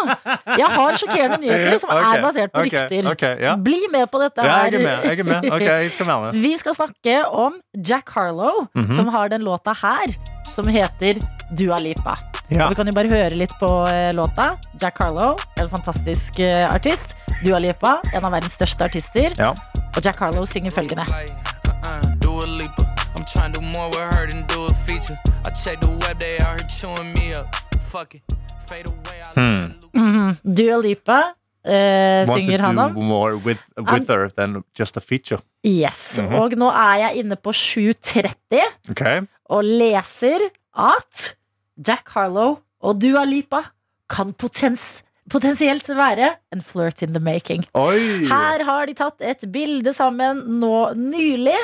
Jeg 0.59 0.67
har 0.75 0.97
sjokkerende 0.99 1.39
nyheter 1.41 1.79
som 1.81 1.93
okay, 1.93 2.17
er 2.19 2.25
basert 2.25 2.53
på 2.53 2.65
rykter. 2.67 3.07
Okay, 3.13 3.39
ja. 3.45 3.55
Bli 3.57 3.79
med 3.93 4.11
på 4.11 4.21
dette 4.21 4.45
Ja, 4.45 4.59
jeg 4.67 4.77
er 4.81 4.83
med. 4.83 5.07
Jeg 5.07 5.23
er 5.23 5.29
med. 5.29 5.47
Jeg 5.63 5.93
skal 5.95 6.09
være 6.11 6.27
med. 6.27 6.41
Vi 6.43 6.53
skal 6.59 6.77
snakke 6.77 7.17
om 7.31 7.57
Jack 7.73 8.13
Harlow, 8.13 8.67
Mhm. 8.75 8.95
som 8.99 9.07
har 9.15 9.29
den 9.33 9.41
låta 9.47 9.73
her, 9.73 10.13
som 10.53 10.67
heter 10.69 11.23
Dua 11.55 11.79
Lipa. 11.81 12.13
Ja. 12.51 12.65
Og 12.65 12.73
Vi 12.73 12.75
kan 12.75 12.87
jo 12.87 12.93
bare 12.93 13.09
høre 13.11 13.35
litt 13.39 13.53
på 13.59 13.69
eh, 13.89 14.11
låta. 14.13 14.57
Jack 14.81 14.99
Harlow, 15.01 15.35
en 15.61 15.69
fantastisk 15.71 16.39
eh, 16.43 16.67
artist. 16.69 17.15
Dua 17.43 17.59
Lipa, 17.59 17.97
en 18.13 18.23
av 18.25 18.31
verdens 18.35 18.53
største 18.57 18.83
artister. 18.85 19.33
Ja. 19.39 19.53
Og 19.95 20.01
Jack 20.03 20.19
Harlow 20.19 20.45
synger 20.45 20.71
følgende. 20.75 21.05
Uh, 21.07 22.15
do 22.23 22.39
a 22.41 22.47
leaper. 22.47 22.85
I'm 23.15 23.25
trying 23.31 23.53
to 23.53 23.61
do 23.61 23.65
more 23.65 23.89
with 23.89 24.15
her 24.15 24.27
than 24.29 24.43
do 24.47 24.65
a 24.65 24.73
feature. 24.85 25.17
I 25.47 25.51
check 25.51 25.79
the 25.81 25.89
web, 26.03 26.19
they 26.19 26.37
out 26.45 26.59
here 26.59 26.69
chewing 26.69 27.13
me 27.13 27.33
up. 27.37 27.55
Fuck 27.91 28.15
it. 28.15 28.23
Fade 28.67 28.87
away, 28.87 29.17
I 29.21 29.39
Hmm. 29.39 29.61
loop. 29.81 29.93
Mhm. 29.93 30.55
Dua 30.55 30.77
Lipa 30.81 31.19
eh, 31.65 32.25
Want 32.27 32.27
to 32.27 32.33
synger 32.45 32.59
han 32.61 32.75
do 32.75 32.81
om. 32.81 32.93
more 33.05 33.35
with, 33.37 33.59
with 33.77 34.07
her 34.09 34.29
than 34.29 34.63
just 34.79 34.97
a 34.97 35.01
feature. 35.01 35.39
Yes. 35.63 36.17
Mhm. 36.17 36.33
Og 36.35 36.51
nå 36.57 36.69
er 36.71 36.95
jeg 37.07 37.23
inne 37.23 37.35
på 37.35 37.51
7.30 37.53 38.61
okay. 38.91 39.21
og 39.49 39.63
leser 39.63 40.49
at 40.75 41.35
Jack 41.77 42.09
Harlow 42.13 42.59
og 42.83 42.99
Dua 43.01 43.23
Lipa 43.25 43.63
kan 44.11 44.33
potens 44.33 45.01
potensielt 45.31 45.87
være 45.95 46.33
en 46.51 46.61
flirt 46.61 47.01
in 47.01 47.13
the 47.15 47.21
making. 47.23 47.63
Oi! 47.79 48.25
Her 48.27 48.63
har 48.67 48.85
de 48.89 48.93
tatt 48.99 49.21
et 49.23 49.45
bilde 49.51 49.93
sammen 49.95 50.43
nå 50.59 50.91
nylig. 50.99 51.55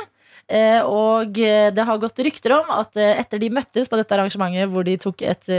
eh, 0.47 0.79
Og 0.81 1.37
eh, 1.37 1.67
det 1.75 1.83
har 1.85 1.99
gått 2.01 2.17
rykter 2.25 2.55
om 2.55 2.71
at 2.71 2.95
eh, 2.97 3.19
etter 3.19 3.37
de 3.43 3.49
møttes 3.53 3.91
på 3.91 3.99
dette 3.99 4.15
arrangementet 4.15 4.71
hvor 4.71 4.87
de 4.87 4.95
tok 4.97 5.21
et 5.27 5.51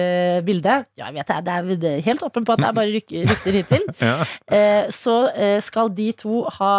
bilde 0.49 0.79
Ja, 0.99 1.11
jeg 1.13 1.15
vet 1.21 1.29
det, 1.47 1.79
det 1.85 1.93
er- 1.93 2.03
helt 2.09 2.23
åpen 2.27 2.45
på 2.49 2.57
at 2.57 2.65
det 2.65 2.69
er 2.73 2.79
bare 2.81 2.97
ryk- 2.97 3.15
rykter 3.29 3.53
hittil. 3.61 3.85
Ja. 4.01 4.17
eh, 4.51 4.89
Så 4.91 5.21
skal 5.63 5.93
de 5.95 6.11
to 6.13 6.43
ha 6.59 6.75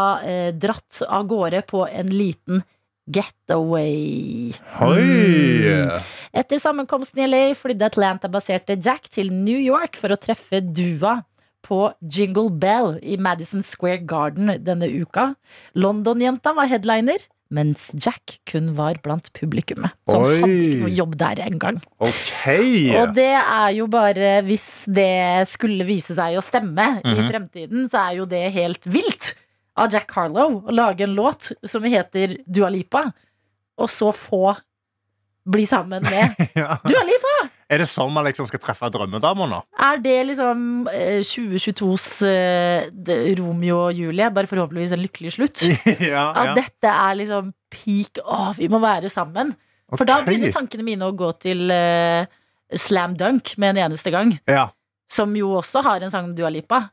dratt 0.51 1.03
av 1.07 1.27
gårde 1.29 1.61
på 1.69 1.85
en 1.87 2.09
liten 2.09 2.63
getaway. 3.09 4.51
Mm. 4.79 5.91
Etter 6.33 6.61
sammenkomsten 6.61 7.23
i 7.23 7.27
LA 7.27 7.41
flydde 7.57 7.89
Atlanta-baserte 7.89 8.77
Jack 8.83 9.09
til 9.11 9.31
New 9.33 9.59
York 9.59 9.97
for 9.99 10.13
å 10.13 10.19
treffe 10.21 10.61
Dua 10.61 11.21
på 11.65 11.83
Jingle 12.01 12.49
Bell 12.57 12.95
i 13.03 13.17
Madison 13.21 13.61
Square 13.65 14.05
Garden 14.09 14.55
denne 14.65 14.87
uka. 14.89 15.33
London-jenta 15.77 16.55
var 16.57 16.69
headliner, 16.71 17.21
mens 17.51 17.89
Jack 17.99 18.37
kun 18.47 18.71
var 18.77 18.95
blant 19.03 19.27
publikummet. 19.35 19.91
Så 20.09 20.21
han 20.23 20.45
hadde 20.45 20.63
ikke 20.69 20.81
noe 20.85 20.95
jobb 20.95 21.17
der 21.19 21.41
engang. 21.43 21.81
Okay. 21.99 22.93
Og 22.95 23.11
det 23.17 23.27
er 23.35 23.69
jo 23.75 23.89
bare 23.91 24.37
hvis 24.47 24.65
det 24.87 25.11
skulle 25.51 25.85
vise 25.85 26.15
seg 26.17 26.39
å 26.39 26.43
stemme 26.45 27.01
i 27.03 27.17
Mhm. 27.17 27.29
fremtiden, 27.29 27.89
så 27.91 28.07
er 28.07 28.15
jo 28.21 28.25
det 28.25 28.45
helt 28.55 28.83
vilt 28.87 29.35
av 29.79 29.93
Jack 29.93 30.11
Harlow 30.15 30.59
å 30.67 30.73
lage 30.75 31.05
en 31.05 31.15
låt 31.15 31.51
som 31.67 31.85
heter 31.87 32.37
Dua 32.45 32.69
Lipa, 32.73 33.07
og 33.79 33.89
så 33.89 34.11
få 34.15 34.51
bli 35.51 35.65
sammen 35.65 36.03
med 36.03 36.35
Ja. 36.59 36.77
Dua 36.85 37.03
Lipa! 37.07 37.35
Er 37.71 37.79
det 37.79 37.87
sånn 37.87 38.11
man 38.11 38.25
liksom 38.27 38.49
skal 38.49 38.59
treffe 38.59 38.89
drømmedama 38.91 39.47
nå? 39.47 39.61
Er 39.79 40.01
det 40.03 40.17
liksom 40.27 40.89
eh, 40.91 41.21
2022s 41.23 42.07
eh, 42.27 43.31
Romeo 43.39 43.77
og 43.85 43.95
Julie, 43.95 44.27
bare 44.35 44.49
forhåpentligvis 44.51 44.91
en 44.97 45.01
lykkelig 45.05 45.31
slutt? 45.37 45.63
ja, 46.11 46.25
At 46.35 46.51
dette 46.59 46.91
er 46.91 47.15
liksom 47.21 47.53
peak 47.71 48.19
Å, 48.25 48.51
vi 48.59 48.67
må 48.71 48.81
være 48.83 49.09
sammen. 49.13 49.53
For 49.95 50.07
da 50.07 50.19
begynner 50.25 50.51
tankene 50.55 50.83
mine 50.87 51.07
å 51.07 51.15
gå 51.15 51.31
til 51.39 51.71
eh, 51.71 52.27
Slam 52.75 53.15
Dunk 53.19 53.53
med 53.59 53.73
en 53.73 53.87
eneste 53.87 54.11
gang. 54.11 54.35
Ja. 54.51 54.67
Som 55.11 55.33
jo 55.39 55.55
også 55.59 55.83
har 55.87 56.03
en 56.03 56.11
sang 56.11 56.29
om 56.29 56.35
Dua 56.35 56.51
Lipa. 56.51 56.85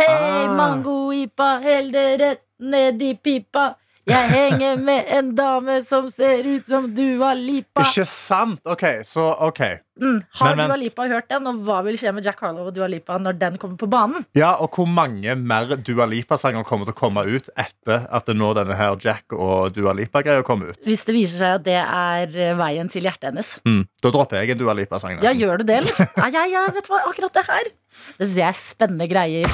Hei, 0.00 0.46
Ah. 0.48 0.54
mango-ipa, 0.56 1.60
hell 1.60 1.90
det 1.92 2.16
rett 2.20 2.42
ned 2.58 3.02
i 3.02 3.14
pipa. 3.14 3.76
Jeg 4.10 4.30
henger 4.32 4.80
med 4.82 5.06
en 5.14 5.28
dame 5.38 5.76
som 5.86 6.08
ser 6.10 6.42
ut 6.48 6.66
som 6.66 6.88
Dua 6.94 7.30
Lipa. 7.38 7.84
Ikke 7.84 8.06
sant? 8.08 8.58
Ok, 8.66 8.82
så 9.06 9.30
ok. 9.46 9.60
Mm. 10.00 10.22
Har 10.40 10.56
Men 10.56 10.70
Dua. 10.70 10.76
Lipa 10.80 11.04
hørt 11.10 11.28
den, 11.28 11.46
og 11.46 11.60
hva 11.66 11.80
vil 11.84 11.98
skje 12.00 12.10
med 12.16 12.24
Jack 12.24 12.40
Harlow 12.40 12.70
og 12.70 12.74
Dua 12.74 12.88
Lipa 12.88 13.18
når 13.20 13.36
den 13.38 13.58
kommer 13.60 13.76
på 13.80 13.88
banen? 13.90 14.24
Ja, 14.38 14.54
og 14.56 14.72
hvor 14.74 14.88
mange 14.88 15.34
mer 15.36 15.76
Dua 15.84 16.06
Lipa-sanger 16.08 16.64
kommer 16.66 16.88
til 16.88 16.96
å 16.96 17.00
komme 17.00 17.24
ut 17.28 17.50
etter 17.54 18.06
at 18.08 18.26
det 18.26 18.36
nå 18.40 18.50
denne 18.56 18.78
her 18.78 18.96
Jack 19.04 19.36
og 19.36 19.74
Dua 19.76 19.92
Lipa-greia 19.98 20.42
kommer 20.46 20.72
ut? 20.72 20.80
Hvis 20.88 21.04
det 21.06 21.14
viser 21.16 21.44
seg 21.44 21.60
at 21.60 21.66
det 21.68 21.76
er 21.82 22.34
eh, 22.48 22.56
veien 22.58 22.90
til 22.90 23.06
hjertet 23.06 23.30
hennes. 23.30 23.52
Mm. 23.68 23.84
Da 24.02 24.14
dropper 24.16 24.40
jeg 24.40 24.56
en 24.56 24.62
Dua 24.64 24.74
Lipa-sang. 24.80 25.20
Ja, 25.22 25.34
gjør 25.36 25.60
du 25.62 25.68
det, 25.70 25.82
eller? 25.84 26.10
Ja, 26.20 26.28
ja, 26.32 26.46
ja, 26.48 26.66
vet 26.74 26.88
du 26.88 26.92
hva, 26.94 27.04
akkurat 27.10 27.36
det 27.36 27.46
her. 27.46 27.70
Det 28.16 28.26
syns 28.26 28.40
jeg 28.40 28.48
er 28.48 28.58
spennende 28.58 29.06
greier. 29.10 29.46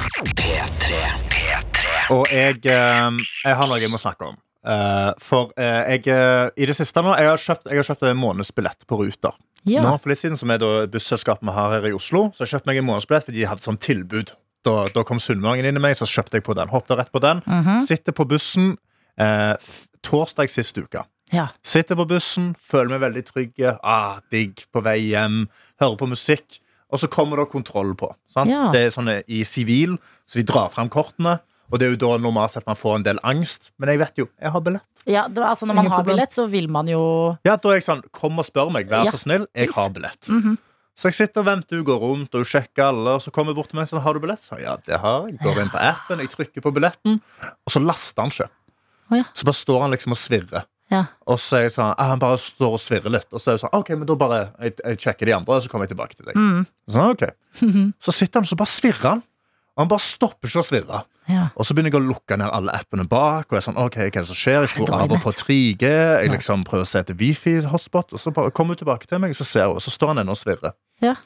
Og 2.14 2.26
jeg, 2.30 2.62
eh, 2.70 3.22
jeg 3.44 3.59
har 3.59 3.70
noe 3.70 3.82
jeg 3.82 3.90
må 3.90 3.98
snakke 4.00 4.30
om. 4.30 4.38
Eh, 4.66 5.10
for 5.22 5.52
uh, 5.54 5.82
jeg 5.92 6.08
eh, 6.10 6.48
i 6.58 6.66
det 6.66 6.74
siste 6.74 6.98
nå 6.98 7.12
Jeg 7.14 7.28
har 7.28 7.38
kjøpt, 7.38 7.68
jeg 7.70 7.78
har 7.78 7.86
kjøpt 7.86 8.08
en 8.08 8.18
månedsbillett 8.18 8.86
på 8.90 8.98
Ruter. 8.98 9.36
Ja. 9.66 9.84
Nå 9.84 9.92
for 9.98 10.10
litt 10.10 10.18
siden 10.18 10.38
Som 10.38 10.50
er 10.50 10.58
da 10.62 10.70
busselskapet 10.90 11.46
vi 11.46 11.54
har 11.54 11.76
her 11.76 11.86
i 11.86 11.94
Oslo. 11.94 12.28
Så 12.34 12.44
jeg 12.44 12.56
kjøpte 12.56 12.70
meg 12.70 12.80
en 12.82 12.88
månedsbillett 12.88 13.28
fordi 13.28 13.42
de 13.42 13.48
hadde 13.50 13.66
sånn 13.66 13.78
tilbud. 13.82 14.34
Da, 14.66 14.76
da 14.90 15.04
kom 15.06 15.20
sunnmøringen 15.22 15.68
inn 15.70 15.78
i 15.78 15.82
meg, 15.82 15.94
så 15.94 16.08
kjøpte 16.10 16.40
jeg 16.40 16.46
på 16.46 16.56
den. 16.58 16.72
Hoppet 16.72 16.98
rett 16.98 17.12
på 17.14 17.22
den. 17.22 17.44
Mhm. 17.46 17.84
Sitter 17.86 18.16
på 18.16 18.26
bussen 18.26 18.74
torsdag 20.04 20.50
sist 20.52 20.76
uke. 20.76 21.06
Ja. 21.32 21.48
Sitter 21.64 21.98
på 21.98 22.06
bussen, 22.10 22.52
føler 22.60 22.94
meg 22.94 23.02
veldig 23.06 23.24
trygg. 23.26 23.62
Ah, 23.82 24.18
digg 24.30 24.66
på 24.74 24.82
vei 24.84 24.98
hjem. 25.08 25.44
Hører 25.80 25.98
på 26.02 26.10
musikk. 26.10 26.60
Og 26.92 27.02
så 27.02 27.08
kommer 27.10 27.40
det 27.40 27.48
kontroll 27.50 27.94
på. 27.98 28.12
Sant? 28.30 28.50
Ja. 28.50 28.68
Det 28.74 28.84
er 28.86 28.94
sånn 28.94 29.10
eh, 29.10 29.24
i 29.26 29.42
sivil, 29.46 29.96
så 30.26 30.38
de 30.38 30.46
drar 30.46 30.70
fram 30.74 30.90
kortene. 30.92 31.38
Og 31.70 31.80
det 31.80 31.86
er 31.86 31.94
jo 31.94 31.98
da 32.04 32.12
normalt 32.22 32.54
sett 32.54 32.66
man 32.68 32.78
får 32.78 33.00
en 33.00 33.06
del 33.06 33.18
angst. 33.26 33.70
Men 33.80 33.90
jeg 33.92 34.02
vet 34.04 34.20
jo, 34.22 34.28
jeg 34.38 34.54
har 34.54 34.62
billett. 34.62 34.86
Ja, 35.06 35.26
det, 35.30 35.42
altså 35.46 35.66
Når 35.66 35.78
man 35.78 35.90
har 35.90 36.06
billett, 36.06 36.32
så 36.34 36.46
vil 36.50 36.66
man 36.72 36.88
jo 36.90 37.00
Ja, 37.46 37.54
da 37.54 37.70
er 37.70 37.76
jeg 37.78 37.84
sånn, 37.86 38.00
Kom 38.14 38.40
og 38.42 38.46
spør 38.48 38.72
meg, 38.74 38.88
vær 38.90 39.04
Ja, 39.06 39.12
så 39.14 39.20
snill. 39.22 39.44
Jeg 39.54 39.70
har 39.76 39.92
billett. 39.94 40.30
Mhm. 40.30 40.56
Så 40.96 41.10
jeg 41.10 41.16
sitter 41.18 41.42
og 41.42 41.46
venter, 41.50 41.76
hun 41.76 41.84
går 41.84 41.98
rundt 42.00 42.32
og 42.32 42.40
hun 42.40 42.48
sjekker 42.48 42.86
alle. 42.88 43.18
Og 43.18 43.20
så 43.20 43.30
kommer 43.30 43.52
jeg 43.52 43.58
bort 43.58 43.68
til 43.68 43.76
meg 43.76 43.84
og 43.84 43.90
sier, 43.90 44.00
har 44.00 44.16
du 44.16 44.22
billett? 44.22 44.40
Så 44.40 44.56
ja, 44.62 44.78
det 44.86 44.96
har 45.02 45.26
jeg. 45.28 45.36
Går 45.42 45.58
inn 45.60 45.72
på 45.74 45.82
appen, 45.84 46.22
jeg 46.24 46.30
trykker 46.32 46.64
på 46.64 46.72
billetten, 46.72 47.18
og 47.44 47.74
så 47.74 47.82
laster 47.84 48.24
han 48.24 48.32
ikke. 48.32 48.46
Oh, 49.10 49.18
ja. 49.18 49.26
Så 49.36 49.44
bare 49.44 49.58
står 49.58 49.82
han 49.84 49.92
liksom 49.92 50.16
og 50.16 50.18
svirrer. 50.18 50.64
Ja. 50.90 51.02
Og 51.26 51.36
så 51.42 51.58
er 51.58 51.66
jeg 51.66 51.74
sånn, 51.74 51.90
ah, 51.98 52.12
han 52.14 52.22
bare 52.22 52.38
står 52.40 52.78
og 52.78 52.80
svirrer 52.80 53.12
litt. 53.12 53.28
Og 53.28 53.42
så 53.42 53.50
er 53.52 53.58
jeg 53.58 53.64
sånn, 53.66 53.74
ok, 53.76 53.90
men 53.98 54.08
da 54.08 54.16
bare 54.18 54.38
jeg, 54.56 54.76
jeg 54.80 55.00
sjekker 55.04 55.28
de 55.28 55.34
andre, 55.36 55.58
og 55.58 55.64
så 55.66 55.72
kommer 55.72 55.84
jeg 55.84 55.92
tilbake 55.92 56.16
til 56.16 56.30
deg. 56.30 56.38
Mm. 56.38 56.64
Sånn, 56.96 57.12
ok. 57.12 57.26
Så 58.06 58.14
sitter 58.14 58.40
han 58.40 58.46
og 58.46 58.50
så 58.54 58.58
bare 58.60 58.72
svirrer 58.72 59.08
han. 59.10 59.22
Og 59.76 59.82
han 59.84 59.90
bare 59.92 60.04
stopper 60.04 60.48
ikke 60.48 60.62
å 60.62 60.66
svirre. 60.66 61.02
Ja. 61.27 61.49
Og 61.59 61.66
så 61.66 61.74
begynner 61.74 61.91
jeg 61.91 61.99
å 61.99 62.07
lukke 62.07 62.37
ned 62.39 62.53
alle 62.55 62.74
appene 62.77 63.07
bak. 63.11 63.49
Og 63.49 63.57
jeg 63.57 63.62
er 63.62 63.66
sånn, 63.66 63.79
ok, 63.83 63.97
hva 63.99 64.07
er 64.07 64.18
det 64.20 64.29
som 64.29 64.39
skjer? 64.39 64.61
Jeg 64.62 64.72
skrur 64.74 64.93
av 64.95 65.11
og 65.11 65.22
på 65.24 65.33
3G. 65.35 65.89
Jeg 66.22 66.31
liksom 66.33 66.62
prøver 66.68 66.85
å 66.87 66.91
se 66.91 67.01
etter 67.03 67.18
wifi-hotspot. 67.18 68.14
Og 68.14 68.22
så 68.22 68.33
kommer 68.55 68.77
hun 68.77 68.83
tilbake 68.83 69.09
til 69.11 69.22
meg, 69.22 69.35
og 69.35 69.41
så 69.41 69.47
ser 69.49 69.66
hun, 69.70 69.81
og 69.81 69.83
så 69.83 69.95
står 69.95 70.14
han 70.14 70.22
ennå 70.22 70.37
og 70.37 70.41
svirrer. 70.41 70.77
Ja. 71.03 71.16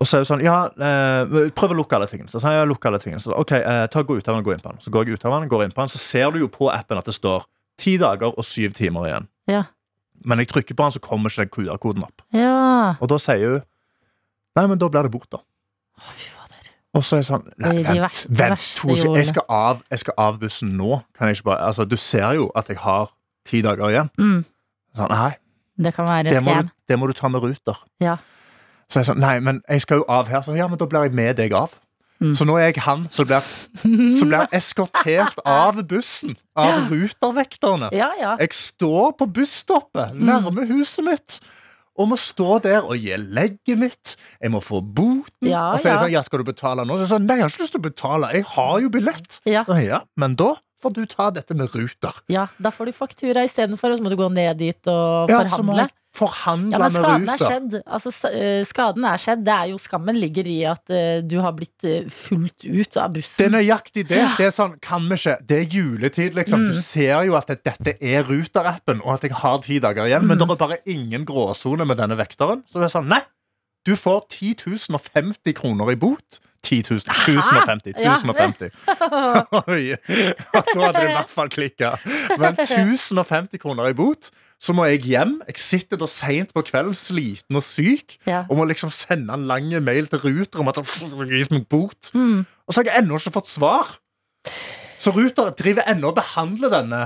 Og 0.00 0.08
så 0.08 0.16
er 0.16 0.22
hun 0.22 0.28
sånn, 0.30 0.44
ja, 0.46 0.56
eh, 0.72 1.50
prøv 1.58 1.74
å 1.74 1.80
lukke 1.82 1.98
alle 1.98 2.08
tingene. 2.10 2.30
Så 2.32 2.40
sier 2.40 2.54
jeg, 2.54 2.62
ja, 2.62 2.68
lukke 2.70 2.88
alle 2.88 3.02
tingene. 3.02 3.20
Så, 3.22 3.34
ok, 3.36 3.52
eh, 3.58 3.82
ta 3.92 4.04
gå 4.06 4.16
ut 4.16 4.28
av 4.28 4.36
den 4.36 4.44
og 4.44 4.48
gå 4.48 4.54
inn 4.54 4.62
på 4.64 4.72
den. 4.72 4.80
Så 4.84 4.94
går 4.94 5.10
jeg 5.10 5.18
ut 5.18 5.26
av 5.28 5.34
den, 5.36 5.50
går 5.50 5.66
inn 5.66 5.74
på 5.74 5.82
den, 5.84 5.92
så 5.92 6.00
ser 6.00 6.32
du 6.32 6.40
jo 6.44 6.48
på 6.52 6.70
appen 6.72 6.98
at 7.00 7.10
det 7.10 7.14
står 7.18 7.44
ti 7.82 7.98
dager 8.00 8.32
og 8.32 8.46
syv 8.46 8.74
timer 8.78 9.10
igjen. 9.10 9.28
Ja. 9.50 9.64
Men 10.24 10.38
jeg 10.38 10.52
trykker 10.52 10.78
på 10.78 10.86
den, 10.86 10.94
så 10.94 11.02
kommer 11.02 11.32
ikke 11.32 11.42
den 11.42 11.52
QR-koden 11.56 12.06
opp. 12.06 12.22
ja. 12.30 12.94
Og 13.02 13.10
da 13.10 13.18
sier 13.18 13.56
hun, 13.58 13.64
nei, 14.58 14.66
men 14.70 14.78
da 14.78 14.88
blir 14.92 15.06
det 15.06 15.12
bort 15.12 15.30
da. 15.34 15.42
Å, 15.98 16.14
fy. 16.14 16.31
Og 16.92 17.04
så 17.04 17.16
er 17.16 17.22
jeg 17.22 17.28
sånn 17.30 17.44
Nei, 17.62 17.76
vent, 17.86 18.24
vent 18.28 18.66
to 18.76 18.92
sekunder. 18.92 19.22
Jeg 19.22 19.30
skal, 19.30 19.46
av, 19.48 19.80
jeg 19.90 20.02
skal 20.02 20.18
av 20.20 20.40
bussen 20.42 20.74
nå. 20.76 20.98
Kan 21.16 21.30
jeg 21.30 21.40
ikke 21.40 21.48
bare 21.52 21.68
Altså, 21.70 21.86
du 21.88 21.96
ser 22.00 22.34
jo 22.36 22.50
at 22.58 22.68
jeg 22.68 22.80
har 22.82 23.12
ti 23.48 23.62
dager 23.64 23.88
igjen. 23.88 24.10
Mm. 24.20 24.42
Sånn, 24.98 25.08
nei, 25.12 25.30
Det 25.80 25.94
kan 25.96 26.08
være 26.08 26.28
det 26.28 26.42
må, 26.44 26.58
du, 26.60 26.74
det 26.88 26.98
må 27.00 27.08
du 27.08 27.14
ta 27.16 27.30
med 27.32 27.44
Ruter. 27.44 27.80
Ja. 28.04 28.18
Så 28.92 29.00
jeg 29.00 29.08
sånn, 29.08 29.22
nei, 29.24 29.38
men 29.40 29.62
jeg 29.64 29.86
skal 29.86 30.02
jo 30.02 30.04
av 30.12 30.28
her. 30.28 30.44
Så 30.44 30.52
ja, 30.56 30.68
men 30.68 30.80
da 30.80 30.88
blir 30.88 31.08
jeg 31.08 31.16
med 31.16 31.40
deg 31.40 31.56
av. 31.56 31.72
Mm. 32.22 32.34
Så 32.38 32.44
nå 32.46 32.54
er 32.60 32.68
jeg 32.68 32.84
han 32.84 33.08
som 33.10 33.26
blir, 33.26 33.46
som 34.14 34.28
blir 34.30 34.44
eskortert 34.60 35.40
av 35.48 35.80
bussen. 35.88 36.36
Av 36.54 36.92
Ruter-vekterne. 36.92 37.88
Ja, 37.96 38.12
ja. 38.20 38.36
Jeg 38.38 38.52
står 38.54 39.16
på 39.18 39.26
busstoppet 39.40 40.12
nærme 40.20 40.68
huset 40.68 41.08
mitt. 41.08 41.40
Og 42.00 42.08
må 42.08 42.16
stå 42.16 42.58
der 42.64 42.86
og 42.88 42.96
gi 42.96 43.12
legget 43.20 43.78
mitt. 43.78 44.16
Jeg 44.40 44.50
må 44.54 44.62
få 44.64 44.80
boten. 44.80 45.44
Ja, 45.44 45.72
og 45.74 45.80
så 45.82 45.90
er 45.90 45.96
det 45.98 46.02
sånn, 46.06 46.14
ja, 46.14 46.22
skal 46.24 46.40
du 46.40 46.46
betale 46.48 46.86
nå? 46.88 46.96
Så 46.96 47.04
jeg 47.04 47.10
sånn, 47.12 47.26
nei, 47.28 47.36
jeg 47.36 47.44
har 47.44 47.52
ikke 47.52 47.64
lyst 47.66 47.74
til 47.76 47.82
å 47.82 47.86
betale. 47.90 48.30
Jeg 48.32 48.46
har 48.54 48.74
jo 48.80 48.92
billett. 48.94 49.40
Ja. 49.44 49.64
Så, 49.68 49.76
ja, 49.84 50.00
men 50.16 50.36
da 50.40 50.54
får 50.82 50.94
du 50.96 51.02
ta 51.06 51.28
dette 51.30 51.54
med 51.54 51.70
Ruter. 51.76 52.16
ja. 52.32 52.46
Da 52.58 52.72
får 52.74 52.88
du 52.90 52.92
faktura 52.96 53.44
istedenfor, 53.46 53.92
og 53.92 54.00
så 54.00 54.02
må 54.06 54.10
du 54.10 54.16
gå 54.18 54.30
ned 54.32 54.56
dit 54.58 54.88
og 54.90 55.28
Ja, 55.30 55.42
forhandle. 55.44 55.88
Forhandla 56.16 56.76
Ja, 56.76 56.88
men 56.92 57.02
skaden 57.02 57.30
er 57.32 57.40
skjedd. 57.40 57.76
Altså, 57.86 58.12
eh, 58.28 58.60
skaden 58.68 59.06
er 59.08 59.20
skjedd. 59.22 59.44
Det 59.46 59.54
er 59.54 59.70
jo 59.72 59.78
Skammen 59.82 60.18
ligger 60.20 60.48
i 60.50 60.58
at 60.68 60.92
eh, 60.92 61.22
du 61.24 61.38
har 61.40 61.54
blitt 61.56 61.86
eh, 61.88 62.08
fulgt 62.12 62.66
ut 62.66 62.98
av 63.00 63.14
bussen. 63.16 63.38
Det 63.40 63.48
er 63.48 63.54
nøyaktig 63.56 64.06
det. 64.10 64.20
Det 64.38 64.48
er 64.50 64.54
sånn, 64.54 64.76
kan 64.84 65.08
vi 65.08 65.18
ikke 65.18 65.38
Det 65.48 65.58
er 65.62 65.76
juletid, 65.78 66.36
liksom. 66.38 66.68
Du 66.72 66.80
ser 66.84 67.24
jo 67.28 67.36
at 67.38 67.48
det, 67.48 67.62
dette 67.64 67.96
er 67.98 68.28
Ruter-appen, 68.28 69.00
og 69.04 69.16
at 69.16 69.26
jeg 69.28 69.36
har 69.40 69.60
ti 69.64 69.80
dager 69.82 70.10
igjen. 70.10 70.28
Men 70.28 70.38
det 70.40 70.48
er 70.50 70.60
bare 70.60 70.80
ingen 70.86 71.24
gråsone 71.28 71.88
med 71.88 72.00
denne 72.00 72.18
vekteren. 72.20 72.64
Så 72.68 72.78
det 72.82 72.90
er 72.90 72.96
sånn, 72.98 73.08
nei, 73.12 73.22
du 73.88 73.96
får 73.98 74.26
10 74.30 74.86
050 74.86 75.56
kroner 75.58 75.90
i 75.92 75.98
bot. 75.98 76.42
10 76.62 76.84
000, 76.92 77.00
1050, 77.26 77.94
Ja. 77.98 78.12
1050. 78.14 78.70
Oi, 79.66 79.96
da 80.54 80.60
hadde 80.62 80.92
det 81.00 81.08
i 81.08 81.14
hvert 81.16 81.32
fall 81.32 81.50
klikka. 81.50 81.96
Men 82.38 82.54
1050 82.54 83.58
kroner 83.58 83.90
i 83.90 83.96
bot, 83.98 84.30
så 84.62 84.74
må 84.76 84.84
jeg 84.86 85.02
hjem. 85.10 85.40
Jeg 85.50 85.58
sitter 85.58 85.98
da 85.98 86.06
seint 86.10 86.52
på 86.54 86.62
kvelden, 86.68 86.94
sliten 86.94 87.58
og 87.58 87.64
syk, 87.66 88.18
Ja. 88.28 88.44
og 88.48 88.60
må 88.60 88.66
liksom 88.70 88.92
sende 88.94 89.34
en 89.34 89.48
lang 89.50 89.72
mail 89.82 90.06
til 90.06 90.22
Ruter 90.22 90.62
om 90.62 90.70
at 90.70 90.78
har 90.78 91.50
meg 91.56 91.66
bot. 91.68 92.12
Mm. 92.14 92.44
Og 92.46 92.70
så 92.70 92.80
har 92.82 92.92
jeg 92.92 93.02
ennå 93.02 93.18
ikke 93.18 93.34
fått 93.40 93.50
svar. 93.50 93.96
Så 95.02 95.10
Ruter 95.16 95.50
driver 95.58 95.82
ennå 95.90 96.12
og 96.12 96.20
behandler 96.20 96.70
denne 96.70 97.02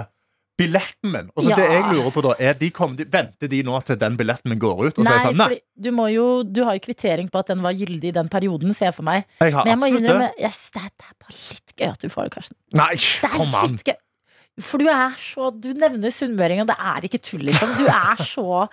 billetten 0.57 1.13
min. 1.13 1.27
Og 1.37 1.45
så 1.45 1.57
det 1.57 1.65
jeg 1.69 1.83
lurer 1.93 2.13
på 2.15 2.23
da, 2.25 2.33
er 2.41 2.57
de 2.57 2.71
kom, 2.73 2.95
de, 2.97 3.05
Venter 3.13 3.49
de 3.53 3.61
nå 3.67 3.77
til 3.89 3.99
den 4.01 4.17
billetten 4.17 4.53
min 4.53 4.61
går 4.61 4.87
ut? 4.87 4.99
Og 4.99 5.05
så 5.05 5.11
Nei, 5.11 5.19
sånn, 5.25 5.37
nei, 5.41 5.59
du, 5.77 5.91
må 5.97 6.07
jo, 6.13 6.27
du 6.45 6.63
har 6.65 6.79
jo 6.79 6.85
kvittering 6.87 7.29
på 7.33 7.41
at 7.43 7.53
den 7.53 7.65
var 7.65 7.77
gyldig 7.77 8.13
i 8.13 8.17
den 8.17 8.31
perioden, 8.33 8.73
ser 8.77 8.91
jeg 8.91 8.97
for 8.97 9.09
meg. 9.09 9.27
jeg 9.41 9.53
har 9.57 9.69
Men 9.69 9.75
jeg 9.75 9.81
må 9.83 9.91
innrømme, 9.93 10.31
yes, 10.41 10.63
det, 10.77 10.85
det 10.97 11.09
er 11.11 11.17
bare 11.25 11.37
litt 11.37 11.77
gøy 11.77 11.89
at 11.93 12.01
du 12.05 12.09
får 12.13 12.29
det, 12.29 12.35
Karsten. 12.39 12.57
Nei, 12.81 12.93
Det 12.97 13.33
kom 13.37 13.57
an! 13.61 13.77
gøy. 13.85 13.97
For 14.61 14.79
du 14.81 14.87
er 14.89 15.13
så 15.21 15.51
Du 15.61 15.73
nevner 15.77 16.09
sunnmøring, 16.15 16.63
og 16.65 16.67
det 16.71 16.77
er 16.81 17.05
ikke 17.09 17.21
tull, 17.23 17.43
liksom. 17.51 17.69
Du 17.77 17.87
er 17.93 18.23
så 18.25 18.69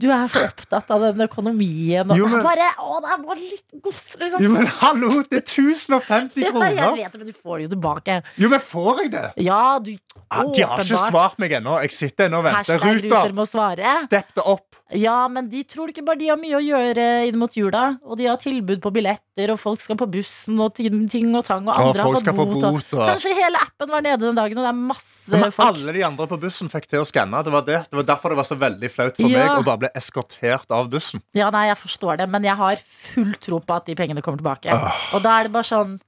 Du 0.00 0.06
er 0.08 0.24
så 0.32 0.46
opptatt 0.48 0.88
av 0.94 1.02
den 1.04 1.20
økonomien, 1.26 2.08
og 2.10 2.16
Jo, 2.16 2.24
det 2.24 2.32
men- 2.32 2.40
er 2.40 2.46
bare 2.46 2.68
Å, 2.80 3.00
det 3.04 3.10
er 3.12 3.18
bare 3.26 3.36
litt 3.42 3.82
gods, 3.84 4.06
liksom. 4.16 4.40
Jo, 4.40 4.50
men 4.54 4.66
hallo, 4.80 5.10
det 5.28 5.42
er 5.42 5.44
1050 5.44 6.40
Ja, 6.40 6.46
jeg 6.48 6.52
kroner! 6.54 6.96
vet 6.96 7.12
det, 7.12 7.18
men 7.20 7.26
du 7.26 7.32
får 7.36 7.58
det 7.58 7.66
jo 7.68 7.72
tilbake. 7.76 8.22
Jo, 8.40 8.48
men 8.48 8.60
får 8.60 9.02
jeg 9.02 9.10
det? 9.18 9.26
Ja, 9.44 9.78
du 9.78 9.92
Ah, 10.30 10.44
De 10.46 10.62
har 10.62 10.78
ikke 10.80 10.96
svart 11.10 11.38
meg 11.42 11.50
ennå. 11.58 11.76
Jeg 11.82 11.92
sitter 11.92 12.28
ennå 12.30 12.38
og 12.38 12.44
venter. 12.48 12.78
Ruter 12.78 13.02
Ruter, 13.10 13.32
må 13.34 13.44
svare. 13.50 13.92
stepp 13.98 14.32
det 14.34 14.44
opp! 14.46 14.76
Ja, 14.98 15.28
men 15.30 15.46
de 15.50 15.60
tror 15.68 15.90
ikke 15.92 16.02
bare 16.02 16.18
de 16.18 16.28
har 16.32 16.38
mye 16.40 16.56
å 16.58 16.62
gjøre 16.62 17.04
inn 17.28 17.38
mot 17.38 17.54
jula. 17.54 17.82
Og 18.02 18.18
de 18.18 18.26
har 18.26 18.40
tilbud 18.42 18.80
på 18.82 18.90
billetter, 18.94 19.52
og 19.54 19.60
folk 19.62 19.82
skal 19.82 19.98
på 20.00 20.08
bussen, 20.10 20.58
og 20.58 20.74
ting, 20.74 21.30
og 21.36 21.44
tang. 21.46 21.68
Og 21.68 21.70
Og 21.70 21.90
andre 21.90 22.02
har 22.02 22.08
folk 22.08 22.30
fått 22.40 22.54
bot. 22.54 22.64
Og... 22.64 22.80
Og... 22.98 23.04
Kanskje 23.12 23.34
hele 23.38 23.60
appen 23.62 23.92
var 23.92 24.02
nede 24.02 24.24
den 24.24 24.38
dagen, 24.38 24.58
og 24.58 24.66
det 24.66 24.72
er 24.72 24.80
masse 24.90 25.30
Men 25.38 25.54
folk. 25.54 25.68
alle 25.68 25.94
de 25.94 26.04
andre 26.08 26.26
på 26.32 26.40
bussen 26.42 26.72
fikk 26.72 26.90
til 26.90 27.04
å 27.04 27.06
skanne. 27.06 27.44
Det 27.46 27.54
var, 27.54 27.66
det. 27.68 27.84
det 27.86 28.00
var 28.00 28.08
derfor 28.10 28.34
det 28.34 28.40
var 28.42 28.48
så 28.50 28.58
veldig 28.58 28.90
flaut 28.90 29.20
for 29.20 29.30
Ja. 29.30 29.46
meg 29.46 29.62
å 29.62 29.66
bare 29.70 29.84
bli 29.86 29.92
eskortert 30.02 30.74
av 30.74 30.90
bussen. 30.90 31.22
Ja, 31.38 31.52
nei, 31.54 31.68
jeg 31.70 31.78
forstår 31.78 32.22
det, 32.24 32.28
men 32.34 32.42
jeg 32.50 32.58
har 32.58 32.82
full 32.82 33.34
tro 33.38 33.60
på 33.62 33.78
at 33.78 33.86
de 33.86 33.94
pengene 33.94 34.22
kommer 34.26 34.42
tilbake. 34.42 34.74
Ah. 34.74 34.90
Og 35.14 35.22
da 35.22 35.38
er 35.38 35.48
det 35.50 35.54
bare 35.54 35.70
sånn 35.70 36.00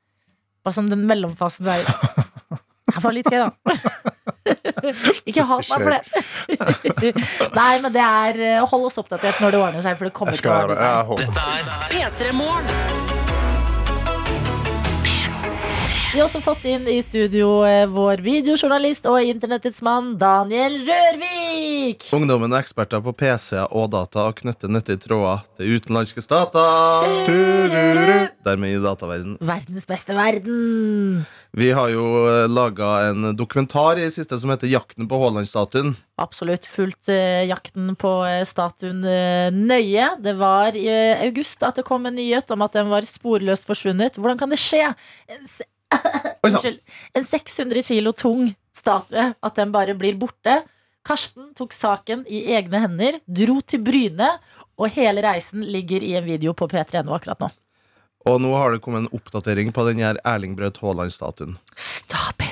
Bare 0.63 0.77
sånn 0.77 0.87
den 0.87 1.01
mellomfasen 1.11 1.67
der. 1.67 1.83
Det 2.93 3.03
var 3.05 3.15
litt 3.17 3.29
gøy, 3.33 3.41
da. 3.41 3.51
Ikke 5.29 5.45
hat 5.49 5.69
meg 5.71 5.85
for 5.85 5.91
det. 5.95 6.03
Nei, 7.57 7.73
men 7.85 7.93
det 7.95 8.03
er 8.03 8.41
eh, 8.43 8.65
Hold 8.73 8.89
oss 8.91 8.99
oppdatert 9.03 9.39
når 9.43 9.55
det 9.55 9.61
ordner 9.63 9.87
seg, 9.87 9.99
for 10.01 10.11
det 10.11 10.15
kommer 10.17 10.37
til 10.37 10.51
å 10.51 10.59
ordne 10.67 10.79
seg. 10.79 11.17
Dette 11.23 11.41
er 11.59 11.63
P3 11.95 12.33
Morgen. 12.37 13.32
Vi 16.13 16.19
har 16.21 16.27
også 16.27 16.43
fått 16.45 16.67
inn 16.69 16.83
i 16.93 16.99
studio 17.01 17.63
eh, 17.65 17.87
vår 17.89 18.21
videojournalist 18.21 19.07
og 19.09 19.25
internettets 19.25 19.79
mann 19.81 20.11
Daniel 20.21 20.75
Rørvik. 20.85 22.05
Ungdommen 22.13 22.53
er 22.53 22.61
eksperter 22.61 23.01
på 23.01 23.15
PC-er 23.17 23.73
og 23.73 23.89
data 23.95 24.27
og 24.29 24.37
knytter 24.43 24.69
nyttige 24.69 25.01
tråder 25.07 25.41
til 25.57 25.79
utenlandske 25.79 26.21
stater. 26.21 27.09
Dermed 28.45 28.75
i 28.75 28.83
dataverden. 28.85 29.39
Verdens 29.41 29.89
beste 29.89 30.13
verden. 30.13 31.25
Vi 31.57 31.73
har 31.73 31.89
jo 31.93 32.05
laga 32.49 32.93
en 33.09 33.33
dokumentar 33.37 33.97
i 34.01 34.13
siste 34.13 34.37
som 34.37 34.53
heter 34.53 34.69
'Jakten 34.69 35.09
på 35.09 35.17
Haaland-statuen'. 35.17 35.97
Absolutt 36.21 36.69
fulgt 36.69 37.09
eh, 37.09 37.49
jakten 37.49 37.97
på 37.97 38.13
eh, 38.29 38.45
statuen 38.45 39.01
eh, 39.05 39.49
nøye. 39.49 40.13
Det 40.21 40.37
var 40.37 40.77
i 40.77 40.85
eh, 40.93 41.25
august 41.25 41.65
at 41.65 41.81
det 41.81 41.89
kom 41.89 42.05
en 42.05 42.17
nyhet 42.21 42.53
om 42.53 42.65
at 42.69 42.77
den 42.77 42.93
var 42.93 43.01
sporløst 43.09 43.65
forsvunnet. 43.65 44.21
Hvordan 44.21 44.41
kan 44.41 44.53
det 44.53 44.61
skje? 44.61 44.93
Unnskyld. 46.43 46.81
en 47.15 47.27
600 47.27 47.83
kilo 47.87 48.13
tung 48.13 48.53
statue, 48.75 49.33
at 49.39 49.59
den 49.59 49.73
bare 49.75 49.95
blir 49.99 50.19
borte. 50.19 50.63
Karsten 51.07 51.51
tok 51.59 51.75
saken 51.75 52.25
i 52.31 52.45
egne 52.55 52.83
hender, 52.85 53.19
dro 53.27 53.59
til 53.67 53.83
Bryne, 53.83 54.37
og 54.79 54.95
hele 54.95 55.23
reisen 55.25 55.65
ligger 55.67 56.03
i 56.03 56.15
en 56.19 56.27
video 56.27 56.55
på 56.55 56.69
P3.no 56.71 57.17
akkurat 57.17 57.43
nå. 57.43 57.51
Og 58.31 58.39
nå 58.43 58.53
har 58.55 58.71
det 58.71 58.83
kommet 58.85 59.05
en 59.05 59.19
oppdatering 59.19 59.73
på 59.75 59.87
den 59.89 60.03
her 60.03 60.21
Erling 60.23 60.55
Braut 60.59 60.79
Haaland-statuen. 60.83 61.59
Stop 61.75 62.43
it! 62.43 62.52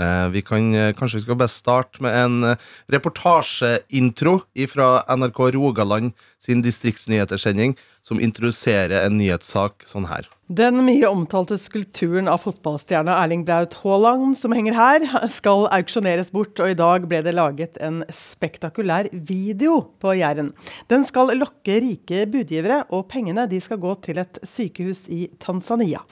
Eh, 0.00 0.28
vi 0.28 0.42
kan 0.42 0.74
eh, 0.74 0.92
kanskje 0.92 1.18
vi 1.18 1.24
skal 1.24 1.38
best 1.40 1.62
starte 1.62 2.02
med 2.04 2.16
en 2.20 2.44
eh, 2.44 2.64
reportasjeintro 2.92 4.40
fra 4.68 4.88
NRK 5.16 5.38
Rogaland 5.56 6.12
sin 6.42 6.60
distriktsnyhetersending, 6.62 7.76
som 8.04 8.20
introduserer 8.20 9.06
en 9.06 9.16
nyhetssak 9.16 9.86
sånn 9.88 10.06
her. 10.10 10.28
Den 10.46 10.82
mye 10.86 11.08
omtalte 11.08 11.56
skulpturen 11.58 12.28
av 12.30 12.44
fotballstjerna 12.44 13.16
Erling 13.24 13.42
Braut 13.48 13.74
Haaland 13.80 14.36
som 14.38 14.54
henger 14.54 14.76
her, 14.78 15.06
skal 15.32 15.64
auksjoneres 15.74 16.30
bort, 16.34 16.54
og 16.60 16.70
i 16.70 16.78
dag 16.78 17.08
ble 17.10 17.22
det 17.26 17.34
laget 17.34 17.80
en 17.82 18.04
spektakulær 18.14 19.08
video 19.16 19.80
på 20.02 20.14
Jæren. 20.20 20.52
Den 20.92 21.08
skal 21.08 21.34
lokke 21.40 21.80
rike 21.82 22.28
budgivere, 22.30 22.84
og 22.92 23.08
pengene 23.10 23.48
skal 23.64 23.80
gå 23.82 23.96
til 24.04 24.22
et 24.22 24.38
sykehus 24.44 25.06
i 25.08 25.24
Tanzania. 25.42 26.04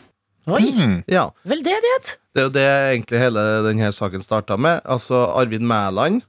Oi! 0.44 0.68
Ja, 1.08 1.30
Veldedighet! 1.48 2.18
Det 2.34 2.42
er 2.42 2.46
jo 2.48 2.52
det 2.52 2.64
egentlig 2.68 3.20
hele 3.22 3.42
denne 3.64 3.88
saken 3.94 4.20
starta 4.20 4.58
med. 4.60 4.82
Altså 4.84 5.22
Arvid 5.38 5.62
Mæland, 5.64 6.20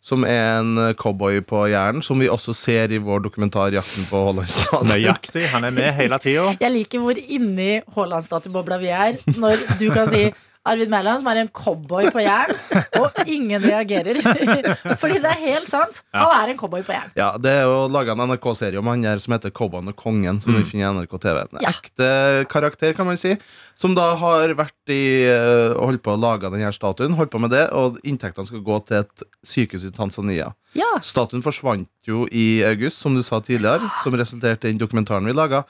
som 0.00 0.24
er 0.24 0.60
en 0.62 0.94
cowboy 0.96 1.42
på 1.44 1.66
Jæren, 1.68 2.00
som 2.02 2.20
vi 2.22 2.30
også 2.32 2.54
ser 2.56 2.94
i 2.94 3.00
vår 3.02 3.26
dokumentar 3.26 3.74
'Jakten 3.74 4.06
på 4.08 4.22
Haaland-statuen'. 4.24 4.88
Nøyaktig. 4.88 5.44
Han 5.52 5.64
er 5.68 5.74
med 5.76 5.92
hele 5.98 6.18
tida. 6.22 6.54
Jeg 6.60 6.72
liker 6.72 7.02
hvor 7.04 7.18
inni 7.18 7.82
Haaland-statuebobla 7.96 8.78
vi 8.80 8.88
er 8.88 9.20
når 9.36 9.60
du 9.80 9.90
kan 9.92 10.08
si 10.08 10.30
Arvid 10.68 10.90
Mæland, 10.92 11.22
som 11.22 11.28
er 11.32 11.40
en 11.42 11.48
cowboy 11.54 12.10
på 12.14 12.22
jern, 12.24 12.52
og 13.00 13.18
ingen 13.26 13.62
reagerer. 13.62 14.20
Fordi 15.00 15.18
det 15.22 15.30
er 15.32 15.40
helt 15.42 15.68
sant. 15.72 16.02
Han 16.14 16.32
er 16.36 16.52
en 16.54 16.60
cowboy 16.60 16.82
på 16.86 16.92
jern. 16.96 17.10
Ja, 17.18 17.30
Det 17.40 17.52
er 17.60 17.64
jo 17.68 17.86
laga 17.92 18.12
en 18.16 18.24
NRK-serie 18.28 18.78
om 18.82 18.90
han 18.92 19.04
her 19.08 19.18
som 19.24 19.34
heter 19.36 19.50
Cowboyen 19.54 19.88
og 19.92 19.96
kongen, 19.98 20.40
som 20.44 20.54
vi 20.56 20.64
finner 20.68 20.90
i 20.90 20.98
NRK 21.00 21.16
TV. 21.24 21.40
En 21.46 21.62
Ja. 21.64 21.72
ekte 21.74 22.10
karakter, 22.52 22.94
kan 22.96 23.06
man 23.08 23.16
si, 23.20 23.36
som 23.78 23.94
da 23.96 24.10
har 24.20 24.54
vært 24.58 24.92
i 24.92 25.00
eh, 25.28 25.74
holdt 25.78 26.02
på 26.04 26.14
å 26.16 26.20
lage 26.20 26.50
denne 26.52 26.72
statuen. 26.74 27.14
Holdt 27.18 27.30
på 27.34 27.40
med 27.40 27.50
det, 27.54 27.66
Og 27.72 27.98
inntektene 28.04 28.46
skal 28.48 28.60
gå 28.64 28.78
til 28.88 29.02
et 29.02 29.22
sykehus 29.46 29.84
i 29.88 29.92
Tanzania. 29.94 30.52
Ja. 30.76 30.88
Statuen 31.00 31.42
forsvant 31.42 31.88
jo 32.06 32.26
i 32.32 32.62
august, 32.66 33.00
som 33.02 33.14
du 33.16 33.22
sa 33.22 33.40
tidligere, 33.40 33.88
som 34.02 34.12
resulterte 34.18 34.68
i 34.68 34.72
den 34.74 34.80
dokumentaren 34.80 35.24
vi 35.26 35.32
laga. 35.36 35.64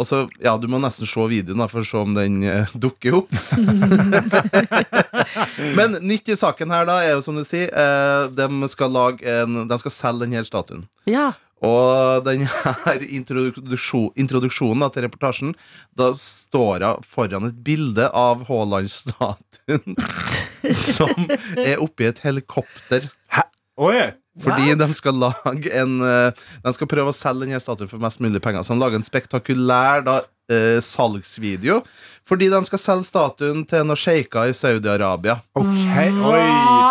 Og 0.00 0.08
så, 0.08 0.22
ja, 0.40 0.56
Du 0.56 0.66
må 0.70 0.80
nesten 0.80 1.08
se 1.08 1.26
videoen 1.28 1.60
da, 1.60 1.68
for 1.70 1.82
å 1.82 1.86
se 1.86 2.00
om 2.00 2.16
den 2.16 2.40
eh, 2.46 2.72
dukker 2.84 3.20
opp. 3.20 3.34
Men 5.78 6.00
nytt 6.00 6.32
i 6.32 6.38
saken 6.40 6.72
her 6.72 6.88
da 6.88 7.00
er 7.04 7.14
jo 7.18 7.24
som 7.26 7.36
du 7.36 7.44
sier, 7.44 7.68
eh, 7.68 8.24
de, 8.32 8.48
skal 8.72 8.96
lage 8.96 9.38
en, 9.42 9.62
de 9.68 9.80
skal 9.82 9.96
selge 9.96 10.26
denne 10.26 10.44
statuen. 10.48 10.88
ja. 11.10 11.30
Og 11.60 12.22
denne 12.24 12.48
introduksjon, 13.18 14.14
introduksjonen 14.16 14.80
da, 14.80 14.88
til 14.94 15.04
reportasjen, 15.04 15.50
da 15.92 16.06
står 16.16 16.86
hun 16.86 17.04
foran 17.04 17.50
et 17.50 17.58
bilde 17.66 18.06
av 18.16 18.46
Haaland-statuen 18.48 19.98
som 20.96 21.28
er 21.60 21.76
oppi 21.84 22.08
et 22.08 22.24
helikopter. 22.24 23.10
Hæ? 23.36 23.44
Oi! 23.76 24.08
Fordi 24.40 24.74
de 24.78 24.88
skal 24.96 25.18
lage 25.20 25.72
en 25.76 25.98
eh, 26.06 26.44
De 26.64 26.72
skal 26.76 26.88
prøve 26.90 27.12
å 27.12 27.16
selge 27.16 27.46
denne 27.46 27.60
statuen 27.62 27.90
for 27.90 28.02
mest 28.02 28.22
mulig 28.24 28.42
penger. 28.44 28.64
Så 28.64 28.74
de 28.74 28.82
lager 28.82 29.00
en 29.00 29.06
spektakulær 29.06 30.06
da, 30.06 30.20
eh, 30.50 30.80
salgsvideo. 30.84 31.80
Fordi 32.30 32.46
de 32.52 32.60
skal 32.68 32.78
selge 32.78 33.08
statuen 33.08 33.64
til 33.66 33.86
noen 33.86 33.98
sjeiker 33.98 34.50
i 34.50 34.54
Saudi-Arabia. 34.54 35.40
Ok, 35.58 35.66
Oi, 35.66 36.42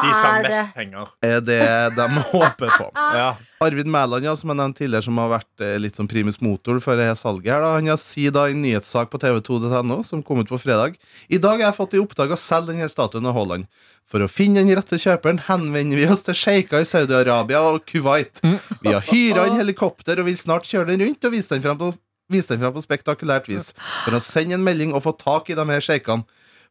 de 0.04 0.10
sang 0.20 0.42
mest 0.44 0.74
penger. 0.76 1.14
Er 1.24 1.40
det 1.40 1.62
de 1.96 2.08
håper 2.34 2.74
på. 2.76 2.90
Ja. 3.20 3.30
Arvid 3.60 3.90
Mæland, 3.92 4.24
ja, 4.24 4.32
som 4.40 4.52
jeg 4.52 4.56
nevnte 4.60 4.80
tidligere, 4.80 5.04
som 5.04 5.18
har 5.20 5.32
vært 5.34 5.64
eh, 5.66 5.74
litt 5.82 5.98
som 6.00 6.08
primus 6.08 6.38
motor 6.44 6.78
for 6.84 6.96
dette 7.00 7.18
salget. 7.20 7.50
her 7.52 7.64
da. 7.64 7.72
Han 7.76 7.90
har 7.92 8.00
sier 8.00 8.32
da 8.36 8.46
i 8.48 8.54
en 8.56 8.62
nyhetssak 8.64 9.10
på 9.12 9.20
tv2.no, 9.20 9.98
som 10.08 10.22
kom 10.24 10.40
ut 10.40 10.52
på 10.52 10.60
fredag 10.62 10.96
I 11.28 11.42
dag 11.42 11.58
har 11.60 11.66
jeg 11.70 11.76
fått 11.80 11.96
i 11.98 12.00
oppdrag 12.00 12.32
å 12.32 12.40
selge 12.40 12.72
denne 12.72 12.88
statuen 12.92 13.28
av 13.28 13.36
Haaland. 13.36 13.68
For 14.10 14.24
å 14.24 14.30
finne 14.32 14.64
den 14.64 14.72
rette 14.80 14.98
kjøperen 15.02 15.44
henvender 15.50 16.00
vi 16.00 16.08
oss 16.10 16.24
til 16.26 16.38
sjeiker 16.38 16.82
i 16.82 16.88
Saudi-Arabia 16.88 17.60
og 17.68 17.84
Kuwait. 17.90 18.40
Vi 18.44 18.94
har 18.96 19.04
hyra 19.12 19.50
inn 19.50 19.60
helikopter 19.60 20.22
og 20.22 20.30
vil 20.32 20.40
snart 20.40 20.70
kjøre 20.70 20.94
den 20.94 21.04
rundt 21.04 21.28
og 21.28 21.36
vise 21.36 21.52
den 21.52 21.66
fram 21.66 21.78
på, 21.82 21.92
vise 22.30 22.52
dem 22.52 22.62
fram 22.62 22.76
på 22.76 22.84
spektakulært 22.86 23.50
vis. 23.52 23.72
For 24.06 24.16
å 24.16 24.24
sende 24.24 24.58
en 24.58 24.66
melding 24.66 24.94
og 24.94 25.04
få 25.06 25.16
tak 25.18 25.50
i 25.50 25.58
de 25.58 25.66
her 25.70 25.84
sjeikene. 25.84 26.26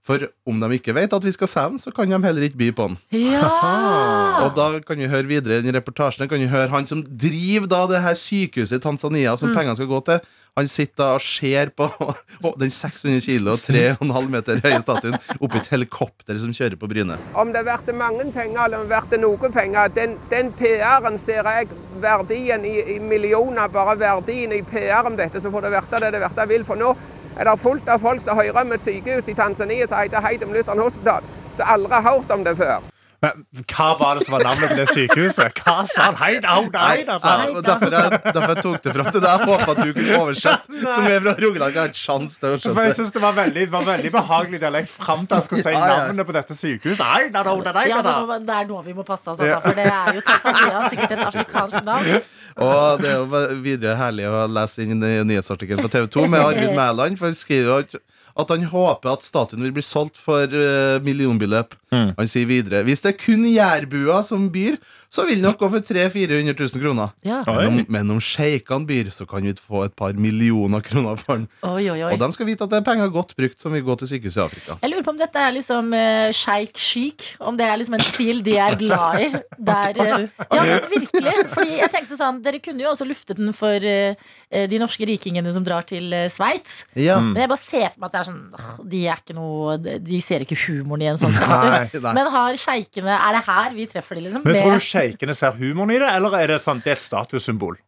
For 0.07 0.23
om 0.49 0.61
de 0.63 0.79
ikke 0.79 0.95
vet 0.97 1.13
at 1.13 1.25
vi 1.25 1.33
skal 1.35 1.51
selge 1.51 1.75
den, 1.75 1.81
så 1.83 1.93
kan 1.93 2.09
de 2.09 2.19
heller 2.25 2.47
ikke 2.47 2.57
by 2.57 2.69
på 2.73 2.87
den. 2.89 2.99
Ja! 3.13 3.45
Og 4.45 4.55
da 4.57 4.69
kan 4.87 5.01
vi 5.01 5.09
høre 5.11 5.29
videre 5.29 5.59
i 5.59 5.65
den 5.67 5.75
reportasjen 5.77 6.29
kan 6.31 6.41
vi 6.41 6.49
høre 6.49 6.71
han 6.73 6.87
som 6.89 7.03
driver 7.05 7.69
da 7.69 7.85
det 7.91 8.03
her 8.05 8.17
sykehuset 8.17 8.79
i 8.79 8.85
Tanzania 8.85 9.37
som 9.37 9.49
Mm. 9.49 9.57
pengene 9.57 9.77
skal 9.77 9.89
gå 9.89 10.01
til. 10.05 10.21
Han 10.59 10.69
sitter 10.69 11.05
da 11.05 11.09
og 11.15 11.23
ser 11.23 11.71
på 11.77 11.87
den 12.63 12.71
600 12.71 13.21
kilo 13.21 13.53
og 13.53 13.59
3,5 13.63 14.31
meter 14.33 14.61
høye 14.65 14.81
statuen 14.83 15.19
oppi 15.41 15.61
et 15.61 15.71
helikopter 15.71 16.39
som 16.39 16.53
kjører 16.53 16.77
på 16.81 16.89
Bryne. 16.91 17.19
Om 17.35 17.53
det 17.53 17.63
blir 17.65 17.95
mange 17.99 18.27
penger 18.33 18.65
eller 18.65 18.81
om 18.81 18.89
det 18.89 18.91
blir 18.91 18.97
verdt 18.97 19.21
noe 19.23 19.53
penger, 19.55 19.93
den, 19.95 20.17
den 20.33 20.51
PR-en 20.59 21.19
ser 21.19 21.47
jeg 21.47 21.69
verdien 22.03 22.65
i, 22.65 22.75
i 22.97 22.99
millioner, 22.99 23.69
bare 23.69 23.99
verdien 24.01 24.53
i 24.57 24.63
PR 24.63 25.07
om 25.07 25.17
dette, 25.17 25.41
så 25.43 25.53
får 25.53 25.69
det 25.69 25.77
bli 25.77 26.03
det 26.07 26.13
det 26.17 26.27
blir 26.27 26.53
vil. 26.57 26.67
For 26.67 26.81
nå 26.81 26.95
er 27.37 27.45
det 27.45 27.59
fullt 27.61 27.89
av 27.89 27.99
folk 28.03 28.23
som 28.25 28.39
hører 28.39 28.61
om 28.63 28.73
et 28.73 28.81
sykehus 28.81 29.29
i 29.29 29.35
Tanzania 29.35 29.87
som 29.87 29.99
heter 30.01 30.25
Heidem 30.25 30.53
Lutheran 30.53 30.79
Hospital, 30.79 31.27
som 31.57 31.75
aldri 31.75 31.95
har 31.95 32.11
hørt 32.11 32.31
om 32.31 32.45
det 32.45 32.57
før. 32.57 32.81
Men 33.19 33.41
hva 33.73 33.87
var 33.99 34.15
det 34.15 34.27
som 34.29 34.35
var 34.37 34.45
navnet 34.47 34.71
på 34.71 34.77
det 34.79 34.85
sykehuset? 34.95 35.57
Hva 35.65 35.81
sa 35.91 36.05
han? 36.07 36.19
Hei 36.21 36.37
da, 36.43 36.53
hei 36.55 36.69
da, 36.71 36.83
hei 36.87 37.01
da, 37.09 37.17
sa 37.19 37.33
Ja, 37.49 37.63
derfor, 37.67 37.95
jeg, 37.97 38.21
derfor 38.29 38.53
jeg 38.53 38.63
tok 38.63 38.85
det 38.85 38.93
fram 38.95 39.09
til 39.09 39.25
deg. 39.25 39.33
Jeg 39.33 39.49
håper 39.51 39.73
at 39.73 39.81
du 39.81 39.91
kunne 39.97 40.19
oversette, 40.23 40.83
som 40.95 41.09
er 41.09 41.25
fra 41.25 41.33
Rogaland, 41.43 41.75
kan 41.75 41.83
har 41.83 41.91
et 41.91 41.99
sjanse 41.99 42.39
til 42.39 42.55
å 42.55 42.61
For 42.61 42.69
jeg 42.69 42.77
skjønne. 42.77 42.95
synes 43.01 43.11
det 43.17 43.23
var 43.25 43.35
veldig, 43.41 43.65
var 43.73 43.89
veldig 43.89 44.13
behagelig 44.15 44.61
dialekt 44.63 44.93
fram 44.93 45.25
til 45.27 45.39
jeg 45.41 45.47
skulle 45.49 45.65
si 45.67 45.73
navnet 45.75 46.29
på 46.31 46.37
dette 46.39 46.59
sykehuset. 46.61 47.03
Hei 47.09 47.25
da, 47.35 47.43
da, 47.43 47.57
da, 47.67 47.73
da, 47.75 47.85
Ja, 47.91 48.03
men 48.31 48.47
det 48.47 48.61
er 48.61 48.71
nå 48.71 48.83
vi 48.87 48.95
må 49.01 49.07
passe 49.09 49.35
oss, 49.35 49.43
altså, 49.43 49.59
for 49.67 49.81
det 49.81 49.89
er 49.91 50.21
jo 50.21 50.23
Tanzania, 50.29 50.85
sikkert 50.93 51.17
et 51.17 51.25
afrikansk 51.27 51.89
navn. 51.89 52.29
Og 52.69 53.03
det 53.03 53.11
er 53.11 53.19
jo 53.19 53.43
videre 53.67 53.99
herlig 53.99 54.31
å 54.31 54.47
lese 54.51 54.87
inn 54.87 55.03
i 55.03 55.17
nyhetsartikkelen 55.27 55.83
på 55.83 55.91
TV 55.91 56.07
2 56.15 56.31
med 56.31 56.47
Arvid 56.47 56.73
Mæland. 56.79 57.19
For 57.19 57.31
han 57.31 57.37
skriver 57.39 57.83
jo 57.91 58.01
at, 58.39 58.53
han 58.55 58.69
håper 58.71 59.13
at 59.13 59.27
statuen 59.27 59.65
vil 59.67 59.75
bli 59.77 59.85
solgt 59.85 60.19
for 60.21 60.47
eh, 60.47 60.99
millionbeløp. 61.05 61.75
Mm. 61.95 62.15
Han 62.19 62.31
sier 62.31 62.49
videre 62.49 62.85
hvis 62.87 63.03
det 63.05 63.15
er 63.15 63.21
kun 63.21 63.47
jærbua 63.49 64.23
som 64.27 64.49
byr, 64.55 64.79
så 65.09 65.25
vil 65.29 65.41
nok 65.41 65.57
gå 65.61 65.69
for 65.73 65.85
300 65.85 66.13
000-400 66.13 66.55
000 66.77 66.83
kroner. 66.83 67.13
Ja. 67.25 67.41
Men 67.47 67.67
om, 67.67 67.79
men 67.89 68.11
om 68.13 68.21
sjeikene 68.21 68.87
byr, 68.89 69.09
så 69.15 69.25
kan 69.29 69.47
vi 69.47 69.55
få 69.57 69.87
et 69.87 69.95
par 69.97 70.13
millioner 70.21 70.83
kroner 70.85 71.17
for 71.21 71.39
den. 71.39 71.47
Oi, 71.65 71.89
oi, 71.89 72.03
oi. 72.03 72.13
Og 72.13 72.21
de 72.21 72.29
skal 72.35 72.49
vite 72.49 72.67
at 72.67 72.73
det 72.73 72.81
er 72.81 72.87
penger 72.87 73.09
godt 73.15 73.33
brukt 73.39 73.61
som 73.61 73.73
vil 73.73 73.85
gå 73.87 73.97
til 74.01 74.11
sykehus 74.13 74.37
i 74.37 74.43
Afrika. 74.45 74.77
Jeg 74.83 74.93
lurer 74.93 75.07
på 75.07 75.15
om 75.15 75.21
dette 75.21 75.45
er 75.45 75.55
liksom 75.57 75.93
uh, 75.97 76.29
sheik 76.37 76.77
chic. 76.79 77.29
Om 77.41 77.57
det 77.59 77.69
er 77.69 77.81
liksom 77.81 77.97
en 77.99 78.05
stil 78.05 78.43
de 78.45 78.57
er 78.61 78.77
glad 78.81 79.25
i. 79.25 79.31
Der, 79.71 79.97
uh, 79.97 80.45
ja, 80.55 80.67
virkelig. 80.93 81.35
Fordi 81.55 81.81
jeg 81.81 81.93
tenkte 81.95 82.19
sånn 82.19 82.43
Dere 82.45 82.61
kunne 82.63 82.85
jo 82.85 82.93
også 82.93 83.07
luftet 83.09 83.41
den 83.41 83.55
for 83.57 83.89
uh, 83.89 84.35
de 84.71 84.81
norske 84.81 85.09
rikingene 85.09 85.53
som 85.55 85.65
drar 85.67 85.89
til 85.89 86.13
uh, 86.13 86.27
Sveits. 86.33 86.83
Ja. 86.99 87.19
Men 87.23 87.43
jeg 87.47 87.53
bare 87.53 87.63
ser 87.65 87.89
for 87.95 88.05
meg 88.05 88.11
at 88.11 88.15
det 88.15 88.21
er 88.21 88.29
sånn 88.29 88.45
uh, 88.53 88.69
De 88.93 89.03
er 89.09 89.23
ikke 89.23 89.37
noe 89.37 89.79
De 89.81 90.21
ser 90.25 90.45
ikke 90.45 90.59
humoren 90.67 91.05
i 91.05 91.11
en 91.11 91.21
sånn 91.21 91.35
statue. 91.35 92.03
Men 92.05 92.31
har 92.33 92.61
sjeikene 92.61 93.17
Er 93.17 93.39
det 93.39 93.43
her 93.49 93.75
vi 93.77 93.89
treffer 93.91 94.19
de, 94.19 94.27
liksom? 94.29 94.45
Men 94.47 94.61
tror 94.61 94.77
du 94.77 94.85
sjeikene 94.99 95.35
ser 95.35 95.53
humoren 95.59 95.95
i 95.95 95.99
det, 96.03 96.09
eller 96.19 96.35
er 96.41 96.47
det 96.55 96.59
sånn, 96.63 96.83
det 96.85 96.93
er 96.95 96.99
et 96.99 97.05
statussymbol? 97.05 97.79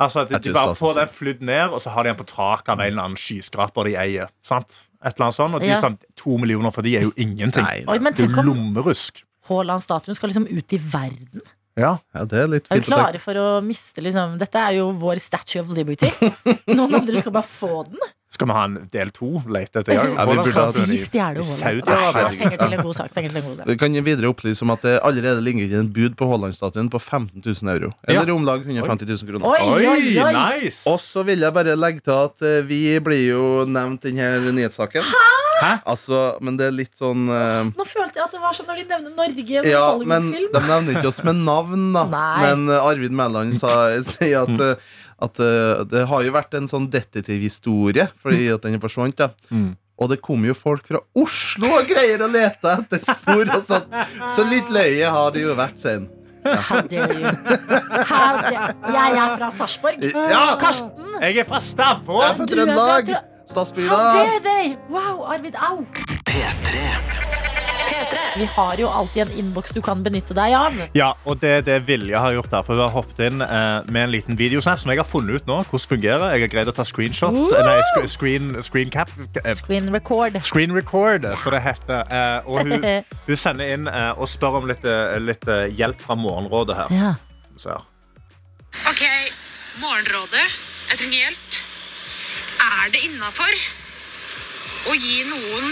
Altså 0.00 0.22
at 0.24 0.30
De 0.42 0.52
bare 0.54 0.74
får 0.78 0.94
den 0.96 1.10
flydd 1.12 1.42
ned, 1.44 1.74
og 1.76 1.80
så 1.82 1.90
har 1.92 2.04
de 2.06 2.12
den 2.14 2.16
på 2.20 2.24
taket 2.28 2.70
av 2.72 2.80
en 2.80 2.86
eller 2.92 3.02
annen 3.04 3.20
skyskraper 3.20 3.90
de 3.90 3.96
eier. 4.00 4.30
Sant? 4.46 4.86
Et 5.04 5.12
eller 5.12 5.26
annet 5.26 5.36
sånt, 5.36 5.54
og 5.54 5.60
de, 5.60 5.66
Ja. 5.68 5.80
sånn, 5.80 5.98
To 6.16 6.36
millioner 6.38 6.70
for 6.72 6.82
de 6.82 6.96
er 6.96 7.02
jo 7.02 7.12
ingenting. 7.16 7.64
Nei, 7.64 7.84
Oi, 7.88 7.98
men 7.98 8.12
Det 8.14 8.24
er 8.24 8.32
jo 8.34 8.42
lommerusk. 8.48 9.22
Haaland-statuen 9.48 10.14
skal 10.16 10.28
liksom 10.30 10.46
ut 10.48 10.72
i 10.72 10.78
verden. 10.78 11.42
Ja. 11.76 11.98
Ja, 12.14 12.24
det 12.24 12.38
er 12.38 12.48
litt 12.48 12.66
Er 12.70 12.76
vi 12.76 12.80
fint 12.80 12.92
å 12.92 12.96
tenke 12.96 13.00
klare 13.12 13.20
for 13.20 13.34
å 13.34 13.46
miste 13.64 14.02
liksom 14.02 14.36
Dette 14.38 14.58
er 14.58 14.72
jo 14.80 14.90
vår 14.92 15.20
Statue 15.22 15.60
of 15.62 15.68
Liberty. 15.68 16.10
Noen 16.76 16.94
andre 17.00 17.20
skal 17.20 17.32
bare 17.32 17.46
få 17.46 17.84
den. 17.86 17.98
Skal 18.30 18.46
vi 18.46 18.54
ha 18.54 18.60
en 18.68 18.76
del 18.92 19.08
to? 19.10 19.28
Lete 19.50 19.80
etter 19.82 19.96
Ja, 19.96 20.02
vi 20.06 20.12
burde 20.14 20.20
ha- 20.22 20.26
Haaland-statuen 20.30 20.86
Vi 20.92 20.98
i, 21.00 21.04
stjeler 21.04 21.40
i. 21.40 21.46
Saudi-Arabia? 21.48 22.20
Ja, 22.22 22.28
Penger 22.38 22.60
til 22.60 22.74
en 22.76 22.82
god 22.86 22.94
sak. 22.94 23.08
Penger 23.16 23.32
til 23.34 23.40
en 23.40 23.46
god 23.48 23.56
sak. 23.58 23.66
Vi 23.66 23.76
kan 23.80 23.96
videre 24.06 24.30
opplyse 24.30 24.62
om 24.62 24.70
at 24.70 24.84
det 24.86 24.92
allerede 25.02 25.42
ligger 25.42 25.74
en 25.80 25.88
bud 25.90 26.14
på 26.20 26.28
Haaland-statuen 26.30 26.90
på 26.92 27.00
15 27.02 27.42
000 27.42 27.72
euro. 27.74 27.90
Eller 28.06 28.26
Ja. 28.30 28.34
om 28.34 28.44
lag 28.46 28.62
150 28.62 29.06
000 29.10 29.18
kroner. 29.32 29.46
Oi, 29.50 29.58
oi, 29.66 30.22
Oi, 30.22 30.32
nice! 30.62 30.86
Og 30.88 31.00
så 31.02 31.24
vil 31.26 31.40
jeg 31.42 31.52
bare 31.52 31.74
legge 31.76 32.00
til 32.06 32.12
at 32.14 32.42
eh, 32.46 32.62
vi 32.70 32.80
blir 33.02 33.24
jo 33.32 33.64
nevnt 33.66 34.04
i 34.06 34.12
denne 34.14 34.52
nyhetssaken. 34.54 35.02
Hæ? 35.60 35.72
Altså, 35.84 36.38
men 36.40 36.56
det 36.56 36.70
er 36.70 36.72
litt 36.72 36.94
sånn 36.96 37.26
uh... 37.28 37.66
Nå 37.76 37.84
følte 37.84 38.16
jeg 38.16 38.24
at 38.24 38.32
det 38.32 38.40
var 38.40 38.54
som 38.56 38.64
når 38.70 38.78
de 38.80 38.86
nevner 38.94 39.12
Norge 39.18 39.58
sånn 39.58 39.68
Ja, 39.68 39.98
men 40.08 40.30
de 40.32 40.46
nevner 40.54 40.96
ikke 40.96 41.10
oss 41.10 41.18
med 41.26 41.36
navn, 41.44 41.90
da. 41.92 42.06
Nei. 42.08 42.38
Men 42.46 42.68
eh, 42.70 42.86
Arvid 42.94 43.12
Mæland 43.12 43.52
sier 43.60 44.38
at, 44.46 44.54
eh, 44.70 44.74
at 45.22 45.40
eh, 45.40 45.84
det 45.90 46.06
har 46.08 46.22
jo 46.26 46.32
vært 46.32 46.54
en 46.58 46.68
sånn 46.70 46.88
detektivhistorie 46.90 48.08
fordi 48.22 48.48
at 48.54 48.62
den 48.66 48.80
forsvant. 48.80 49.16
da 49.20 49.30
Mm. 49.50 49.76
Og 50.00 50.08
det 50.08 50.16
kom 50.24 50.40
jo 50.48 50.54
folk 50.56 50.86
fra 50.88 50.96
Oslo 51.20 51.68
og 51.76 51.84
greier 51.90 52.22
å 52.24 52.28
lete 52.32 52.70
etter 52.72 53.02
spor 53.04 53.42
og 53.52 53.62
sånt. 53.66 53.90
Så 54.32 54.46
litt 54.48 54.70
løye 54.72 55.10
har 55.12 55.30
det 55.34 55.42
jo 55.42 55.52
vært, 55.58 55.76
sen. 55.78 56.06
Ja. 56.40 56.54
How 56.56 56.80
dare 56.88 57.18
you? 57.20 57.32
How 58.08 58.40
dare 58.40 58.94
Jeg 58.94 59.18
er 59.20 59.34
fra 59.36 59.50
Sarpsborg. 59.58 60.00
Ja! 60.08 60.56
Karsten! 60.56 60.88
Jeg 61.20 61.36
er 61.42 61.44
fra 61.44 61.60
Jeg 61.60 61.68
Stavål! 61.68 62.24
er 62.30 62.34
fra 62.40 62.46
Trøndelag. 62.54 63.12
Trø- 63.12 63.26
Stadsbygda. 63.52 63.90
How 63.92 64.24
dare 64.24 64.40
they? 64.48 64.76
Wow, 64.88 65.20
Arvid, 65.36 65.54
au! 65.60 65.84
Vi 68.36 68.44
har 68.46 68.78
jo 68.78 68.88
alltid 68.88 69.22
en 69.26 69.32
innboks 69.42 69.72
du 69.74 69.80
kan 69.82 70.02
benytte 70.04 70.34
deg 70.36 70.54
av. 70.54 70.76
Ja, 70.96 71.10
og 71.26 71.40
det 71.42 71.50
er 71.58 71.64
det 71.66 71.78
Vilje 71.88 72.18
har 72.22 72.32
gjort 72.36 72.50
der. 72.52 72.62
For 72.66 72.76
Hun 72.78 72.84
har 72.84 72.92
hoppet 72.94 73.22
inn 73.26 73.42
eh, 73.42 73.80
med 73.90 74.04
en 74.04 74.12
liten 74.14 74.38
videosnap 74.38 74.80
som 74.82 74.92
jeg 74.92 75.00
har 75.00 75.08
funnet 75.08 75.40
ut 75.42 75.48
nå. 75.50 75.56
Hvordan 75.66 75.90
fungerer 75.94 76.34
Jeg 76.36 76.44
har 76.46 76.52
greid 76.54 76.70
å 76.70 76.74
ta 76.76 76.86
screenshots. 76.86 77.50
Uh! 77.50 77.58
Nei, 77.66 77.76
sc 77.90 78.06
screen, 78.14 78.52
screen 78.62 78.92
cap. 78.94 79.10
eh, 79.42 79.54
Screen 79.58 79.90
record. 79.94 80.38
Screen 80.46 80.74
record, 80.76 81.26
så 81.42 81.52
det 81.54 81.62
heter. 81.66 82.04
Eh, 82.06 82.48
og 82.50 82.70
hun, 82.70 82.86
hun 83.28 83.36
sender 83.40 83.74
inn 83.74 83.90
eh, 83.90 84.12
og 84.16 84.30
spør 84.30 84.60
om 84.62 84.70
litt, 84.70 84.86
eh, 84.86 85.18
litt 85.22 85.48
eh, 85.50 85.66
hjelp 85.74 86.00
fra 86.04 86.16
Morgenrådet 86.18 86.78
her. 86.78 86.94
Ja. 86.94 87.12
Så, 87.60 87.74
ja. 87.74 87.82
Ok, 88.88 89.04
Morgenrådet. 89.82 90.46
Jeg 90.90 91.02
trenger 91.02 91.26
hjelp. 91.26 91.60
Er 92.70 92.90
det 92.94 93.02
innafor 93.08 93.52
å 94.90 94.94
gi 94.96 95.20
noen 95.28 95.70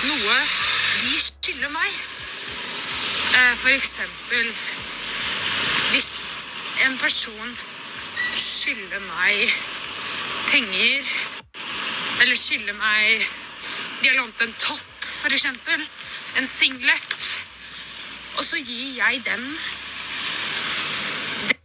noe 0.00 0.36
de 1.00 1.20
skylder 1.20 1.68
meg? 1.74 1.90
F.eks. 3.30 3.60
For 3.60 3.68
eksempel 3.68 4.54
hvis 5.90 6.40
en 6.86 6.98
person 6.98 7.58
skylder 8.34 9.00
meg 9.00 9.52
penger, 10.48 11.02
eller 12.22 12.36
skylder 12.36 12.76
meg 12.78 13.26
De 14.02 14.08
har 14.08 14.16
lånt 14.16 14.40
en 14.40 14.54
topp, 14.58 15.06
eksempel. 15.28 15.82
En 16.38 16.46
singlet. 16.46 17.46
Og 18.38 18.44
så 18.44 18.56
gir 18.56 18.94
jeg 18.96 19.22
dem 19.26 19.58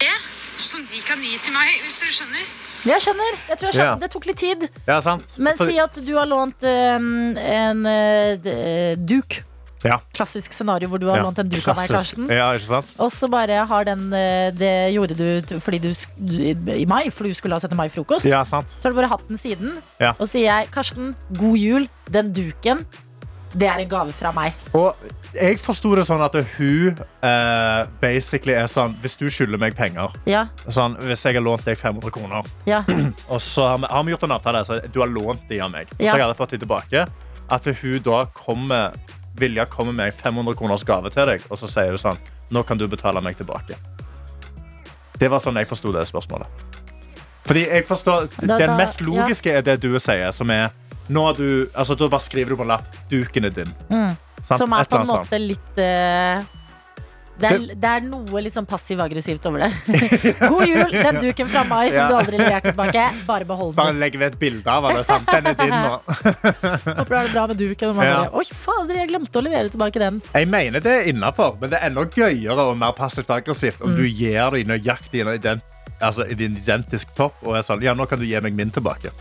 det 0.02 0.18
som 0.58 0.88
de 0.88 1.02
kan 1.02 1.22
gi 1.22 1.38
til 1.38 1.54
meg, 1.54 1.80
hvis 1.82 2.02
dere 2.02 2.18
skjønner. 2.18 2.65
Jeg 2.86 3.02
skjønner. 3.02 3.34
Jeg 3.50 3.58
tror 3.58 3.68
jeg 3.72 3.76
skjønner. 3.80 3.96
Ja. 3.96 4.04
Det 4.06 4.12
tok 4.14 4.26
litt 4.30 4.38
tid. 4.42 4.70
ja, 4.88 5.00
sant. 5.02 5.26
Men 5.42 5.58
For- 5.58 5.66
si 5.72 5.80
at 5.82 5.98
du 6.06 6.14
har 6.18 6.28
lånt 6.30 6.64
um, 6.64 7.36
en 7.38 7.86
uh, 7.86 8.38
uh, 8.38 8.96
duk. 9.02 9.40
ja. 9.86 9.98
Klassisk 10.18 10.54
scenario 10.54 10.88
hvor 10.90 11.00
du 11.02 11.08
har 11.10 11.18
Ja. 11.18 11.24
lånt 11.26 11.40
en 11.40 11.50
duk 11.50 11.68
av 11.68 11.78
meg, 11.78 11.90
Karsten. 11.90 12.28
Ja, 12.30 12.52
ikke 12.58 12.66
sant? 12.70 12.94
Og 13.00 13.12
så 13.14 13.30
bare 13.30 13.66
har 13.70 13.84
den 13.86 14.08
uh, 14.14 14.50
Det 14.54 14.72
gjorde 14.94 15.18
du 15.18 15.60
fordi 15.60 15.80
du 15.82 15.92
i 16.74 16.86
mai, 16.86 17.10
for 17.10 17.26
du 17.26 17.34
skulle 17.34 17.54
ha 17.58 17.60
17. 17.60 17.76
mai-frokost. 17.78 18.26
Ja, 18.26 18.44
sant. 18.46 18.70
Så 18.70 18.84
har 18.90 18.94
du 18.96 19.02
bare 19.02 19.10
hatt 19.14 19.28
den 19.30 19.38
siden. 19.42 19.78
Ja. 20.00 20.14
Og 20.20 20.30
sier 20.30 20.46
jeg, 20.50 20.70
Karsten, 20.74 21.16
god 21.38 21.58
jul. 21.58 21.90
Den 22.10 22.32
duken, 22.34 22.86
det 23.56 23.68
er 23.72 23.80
en 23.86 23.90
gave 23.90 24.12
fra 24.14 24.32
meg. 24.36 24.54
Og 24.76 24.96
jeg 25.34 25.58
forsto 25.64 25.94
det 25.96 26.04
sånn 26.08 26.22
at 26.26 26.36
hun 26.58 26.98
eh, 27.24 27.86
basically 28.02 28.54
er 28.56 28.68
sånn 28.72 28.94
Hvis 29.04 29.18
du 29.20 29.26
skylder 29.32 29.60
meg 29.60 29.76
penger 29.76 30.14
Ja, 30.28 30.46
sånn, 30.72 30.96
Hvis 31.04 31.24
jeg 31.28 31.36
har 31.36 31.44
lånt 31.44 31.66
deg 31.68 31.78
500 31.80 32.12
kroner, 32.16 32.48
ja. 32.68 32.84
og 33.34 33.42
så 33.44 33.66
har 33.74 33.78
vi, 33.84 33.90
har 33.92 34.04
vi 34.08 34.12
gjort 34.16 34.24
en 34.28 34.36
avtale 34.38 34.62
så 34.68 34.80
du 34.92 35.00
har 35.02 35.12
lånt 35.12 35.44
de 35.50 35.60
av 35.64 35.72
meg, 35.72 35.88
Ja. 36.00 36.12
så 36.12 36.18
jeg 36.20 36.26
hadde 36.28 36.38
fått 36.40 36.56
de 36.56 36.62
tilbake, 36.64 37.06
at 37.50 37.66
hun 37.82 38.00
da 38.06 38.26
kommer 38.36 38.96
Vilja 39.36 39.66
kommer 39.68 39.92
med 39.92 40.14
500 40.16 40.56
kroners 40.56 40.84
gave 40.88 41.10
til 41.12 41.26
deg, 41.28 41.42
og 41.52 41.58
så 41.60 41.68
sier 41.68 41.92
hun 41.92 42.00
sånn 42.00 42.20
Nå 42.56 42.64
kan 42.64 42.78
du 42.80 42.86
betale 42.88 43.20
meg 43.26 43.36
tilbake. 43.36 43.76
Det 45.20 45.28
var 45.32 45.40
sånn 45.44 45.58
jeg 45.60 45.68
forsto 45.68 45.92
det 45.96 46.06
spørsmålet. 46.08 46.48
Fordi 47.46 47.66
jeg 47.68 47.86
forstår 47.88 48.30
Da- 48.48 48.58
Den 48.58 48.78
mest 48.78 49.02
logiske 49.02 49.52
er 49.52 49.62
det 49.62 49.80
du 49.82 50.00
sier, 50.00 50.32
som 50.32 50.50
er 50.52 50.70
du, 51.08 51.68
altså, 51.76 51.96
Da 51.96 52.08
bare 52.10 52.22
skriver 52.22 52.50
du 52.50 52.56
på 52.58 52.62
en 52.64 52.68
lapp 52.76 52.96
'duken 53.10 53.46
er 53.46 53.50
din'. 53.52 53.74
Mm. 53.90 54.16
Som 54.44 54.74
er 54.74 54.84
på 54.86 54.98
en 55.02 55.08
måte 55.08 55.40
litt 55.40 55.78
uh, 55.78 56.44
det 57.36 57.50
er, 57.52 57.64
det 57.76 57.90
er 57.90 58.04
noe 58.08 58.40
litt 58.40 58.54
sånn 58.56 58.64
passiv-aggressivt 58.70 59.44
over 59.50 59.66
det. 59.66 59.72
God 60.40 60.68
jul, 60.70 60.94
den 60.96 61.18
duken 61.20 61.50
fra 61.52 61.66
meg 61.68 61.92
som 61.92 62.00
Ja. 62.00 62.08
du 62.08 62.16
aldri 62.16 62.38
leverte 62.40 62.72
tilbake. 62.72 63.10
Bare 63.28 63.44
behold 63.50 63.74
den. 63.74 63.82
Bare 63.82 63.94
legg 64.00 64.16
vi 64.16 64.24
et 64.24 64.38
bilde 64.40 64.72
av 64.72 64.88
det. 64.88 65.04
Sant? 65.04 65.28
Den 65.28 65.48
er 65.52 65.58
din 65.60 65.74
nå. 65.76 66.00
Håper 67.02 67.10
du 67.12 67.16
har 67.18 67.28
det 67.28 67.34
bra 67.34 67.46
med 67.52 67.58
duken. 67.60 67.90
Og 67.92 68.04
Ja. 68.06 68.30
Oi, 68.32 68.46
fader, 68.46 68.96
jeg 69.02 69.10
glemte 69.12 69.36
å 69.36 69.44
levere 69.44 69.68
tilbake 69.74 70.00
den. 70.00 70.22
Jeg 70.34 70.48
mener 70.48 70.80
det 70.80 70.94
er 71.02 71.10
innafor, 71.12 71.58
men 71.60 71.70
det 71.74 71.82
er 71.82 71.90
enda 71.90 72.06
gøyere 72.08 72.70
og 72.72 72.78
mer 72.80 72.96
passivt 72.96 73.30
aggressivt 73.30 73.82
om 73.84 73.92
Mm. 73.92 73.98
du 73.98 74.04
gir 74.08 74.52
dem 74.56 74.68
nøyaktig 74.72 75.28
i 75.28 75.38
din, 75.38 75.62
altså, 76.02 76.24
din 76.38 76.56
identisk 76.56 77.12
topp 77.16 77.36
og 77.44 77.58
er 77.58 77.62
sånn 77.68 77.84
Ja, 77.84 77.94
nå 77.94 78.08
kan 78.08 78.18
du 78.20 78.24
gi 78.26 78.40
meg 78.40 78.54
min 78.56 78.72
tilbake. 78.72 79.12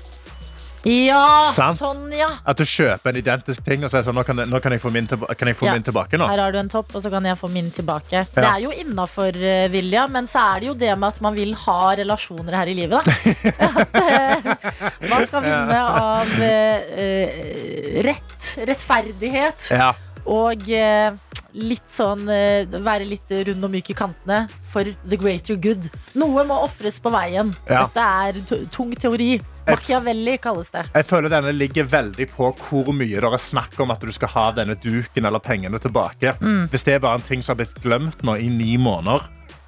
Ja, 0.85 1.41
Sant. 1.55 1.79
sånn, 1.81 2.11
ja. 2.13 2.29
At 2.45 2.59
du 2.61 2.65
kjøper 2.69 3.09
en 3.09 3.17
identisk 3.17 3.65
ting 3.65 3.85
og 3.87 3.91
sier 3.91 4.03
sånn, 4.05 4.15
nå 4.19 4.25
kan, 4.27 4.37
jeg- 4.43 4.49
nå 4.53 4.61
kan 4.63 4.73
jeg 4.73 4.83
få 4.83 4.91
min, 4.93 5.07
tilba 5.09 5.35
kan 5.35 5.49
jeg 5.49 5.57
få 5.57 5.67
Ja. 5.67 5.73
min 5.73 5.83
tilbake 5.83 6.19
nå. 6.21 6.29
Her 6.29 6.43
har 6.43 6.53
du 6.53 6.59
en 6.59 6.69
topp, 6.69 6.95
og 6.95 7.03
så 7.03 7.11
kan 7.11 7.25
jeg 7.25 7.39
få 7.41 7.49
min 7.51 7.71
tilbake. 7.71 8.27
Det 8.35 8.45
er 8.45 8.61
jo 8.61 8.71
innafor, 8.71 9.33
Vilja, 9.71 10.07
men 10.09 10.27
så 10.29 10.57
er 10.57 10.61
det 10.61 10.67
jo 10.69 10.75
det 10.75 10.99
med 10.99 11.09
at 11.15 11.21
man 11.23 11.35
vil 11.35 11.55
ha 11.55 11.95
relasjoner 11.97 12.55
her 12.55 12.67
i 12.69 12.75
livet, 12.75 13.05
da. 13.05 13.13
At, 13.81 13.95
eh, 13.95 15.09
man 15.09 15.27
skal 15.27 15.43
vinne 15.43 15.79
av 15.81 16.29
eh, 16.41 16.81
eh, 17.05 18.03
rett, 18.05 18.51
rettferdighet. 18.69 19.71
Ja. 19.71 19.93
Og 20.27 20.69
eh, 20.71 21.13
litt 21.55 21.87
sånn 21.91 22.27
eh, 22.33 22.67
være 22.67 23.07
litt 23.07 23.31
rund 23.49 23.67
og 23.67 23.73
myk 23.73 23.93
i 23.93 23.97
kantene 23.97 24.45
for 24.71 24.89
the 25.07 25.19
greater 25.21 25.57
good. 25.57 25.89
Noe 26.19 26.45
må 26.47 26.59
ofres 26.67 26.99
på 27.03 27.13
veien. 27.15 27.53
Ja. 27.69 27.87
Dette 27.87 28.05
er 28.05 28.67
tung 28.75 28.95
teori. 28.99 29.37
Machiavelli 29.65 30.37
kalles 30.45 30.69
det. 30.75 30.85
Jeg 30.93 31.09
føler 31.09 31.33
denne 31.33 31.55
ligger 31.55 31.87
veldig 31.89 32.27
på 32.35 32.51
hvor 32.67 32.91
mye 32.93 33.23
det 33.23 33.31
er 33.31 33.41
snakk 33.41 33.79
om 33.81 33.95
at 33.95 34.03
du 34.05 34.13
skal 34.13 34.33
ha 34.35 34.45
denne 34.59 34.77
duken 34.77 35.25
eller 35.25 35.41
pengene 35.41 35.81
tilbake. 35.81 36.35
Mm. 36.43 36.67
Hvis 36.73 36.85
det 36.85 36.99
er 36.99 37.05
bare 37.05 37.21
en 37.21 37.27
ting 37.27 37.43
som 37.43 37.55
har 37.55 37.63
blitt 37.63 37.81
glemt 37.85 38.25
nå 38.27 38.37
i 38.37 38.51
ni 38.53 38.77
måneder, 38.77 39.25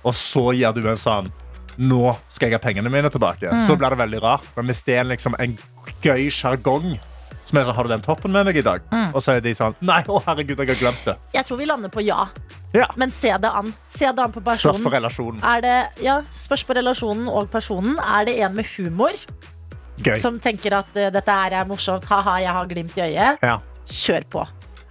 og 0.06 0.14
så 0.14 0.50
gir 0.54 0.76
du 0.76 0.86
en 0.86 1.00
sånn 1.00 1.32
Nå 1.76 2.14
skal 2.32 2.48
jeg 2.48 2.56
ha 2.56 2.60
pengene 2.62 2.88
mine 2.88 3.10
tilbake. 3.12 3.50
Mm. 3.52 3.58
Så 3.66 3.74
blir 3.76 3.92
det 3.92 3.98
veldig 4.00 4.20
rart. 4.24 4.46
Men 4.56 4.70
hvis 4.70 4.78
det 4.86 4.94
er 4.96 5.04
liksom 5.10 5.34
en 5.36 5.58
gøy 6.00 6.30
sjargong 6.32 6.94
som 7.46 7.58
er 7.60 7.64
sånn, 7.68 7.76
Har 7.78 7.86
du 7.86 7.92
den 7.94 8.02
toppen 8.04 8.32
med 8.34 8.44
meg 8.48 8.56
i 8.58 8.64
dag? 8.66 8.82
Mm. 8.90 9.12
Og 9.14 9.22
så 9.22 9.36
er 9.36 9.40
de 9.44 9.52
sånn 9.54 9.76
Nei, 9.86 10.00
å 10.10 10.18
herregud, 10.26 10.58
jeg 10.58 10.68
har 10.72 10.80
glemt 10.80 11.04
det. 11.06 11.14
Jeg 11.36 11.46
tror 11.46 11.60
vi 11.60 11.68
lander 11.70 11.92
på 11.94 12.02
ja. 12.04 12.26
Ja. 12.74 12.88
Men 12.98 13.12
se 13.14 13.30
det 13.40 13.50
an. 13.50 13.70
Se 13.88 14.04
det 14.10 14.18
an 14.24 14.32
på 14.34 14.42
Spørs 14.42 14.60
personen. 14.64 14.84
på 14.84 14.92
relasjonen. 14.96 15.40
Er 15.46 15.62
det, 15.64 15.76
ja, 16.04 16.18
spørs 16.34 16.64
på 16.66 16.74
relasjonen 16.76 17.28
og 17.30 17.48
personen. 17.52 17.96
Er 18.02 18.26
det 18.28 18.36
en 18.42 18.54
med 18.58 18.66
humor 18.76 19.14
Gøy. 20.02 20.18
som 20.20 20.40
tenker 20.42 20.74
at 20.76 20.90
uh, 20.98 21.06
dette 21.14 21.32
her 21.40 21.54
er 21.62 21.64
morsomt, 21.70 22.04
ha-ha, 22.10 22.38
jeg 22.44 22.52
har 22.52 22.66
glimt 22.68 22.98
i 22.98 23.06
øyet, 23.06 23.38
Ja. 23.46 23.60
kjør 23.86 24.26
på. 24.34 24.42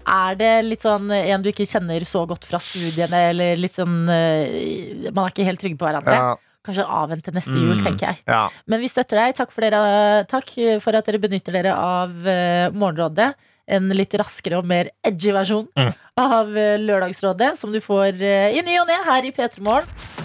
Er 0.08 0.36
det 0.38 0.50
litt 0.66 0.82
sånn 0.86 1.10
eh, 1.12 1.32
en 1.34 1.42
du 1.42 1.50
ikke 1.50 1.66
kjenner 1.66 2.04
så 2.06 2.28
godt 2.30 2.46
fra 2.46 2.60
studiene, 2.62 3.30
eller 3.32 3.56
litt 3.58 3.74
sånn 3.78 4.04
uh, 4.06 5.12
Man 5.12 5.26
er 5.26 5.32
ikke 5.34 5.46
helt 5.48 5.62
trygge 5.62 5.78
på 5.82 5.86
hverandre? 5.88 6.14
Ja. 6.14 6.36
Kanskje 6.66 6.86
avvente 6.86 7.32
neste 7.36 7.54
jul, 7.54 7.76
Mm. 7.78 7.84
tenker 7.86 8.08
jeg. 8.10 8.24
Ja. 8.28 8.50
Men 8.68 8.82
vi 8.82 8.88
støtter 8.90 9.22
deg. 9.22 9.36
Takk 9.38 9.52
for, 9.54 9.62
dere, 9.62 10.26
takk 10.28 10.50
for 10.82 10.98
at 10.98 11.06
dere 11.06 11.22
benytter 11.22 11.54
dere 11.54 11.74
av 11.78 12.10
uh, 12.26 12.70
Morgenrådet. 12.74 13.34
En 13.68 13.88
litt 13.90 14.14
raskere 14.14 14.60
og 14.60 14.66
mer 14.70 14.90
edgy 15.04 15.32
versjon 15.34 15.68
Mm. 15.78 15.94
av 16.18 16.50
uh, 16.50 16.78
Lørdagsrådet, 16.82 17.56
som 17.58 17.72
du 17.72 17.80
får 17.82 18.18
uh, 18.22 18.50
i 18.54 18.62
ny 18.66 18.80
og 18.82 18.88
ne 18.90 19.00
her 19.06 19.26
i 19.26 19.32
P3 19.32 19.46
P3 19.56 19.62
Morgen. 19.62 20.25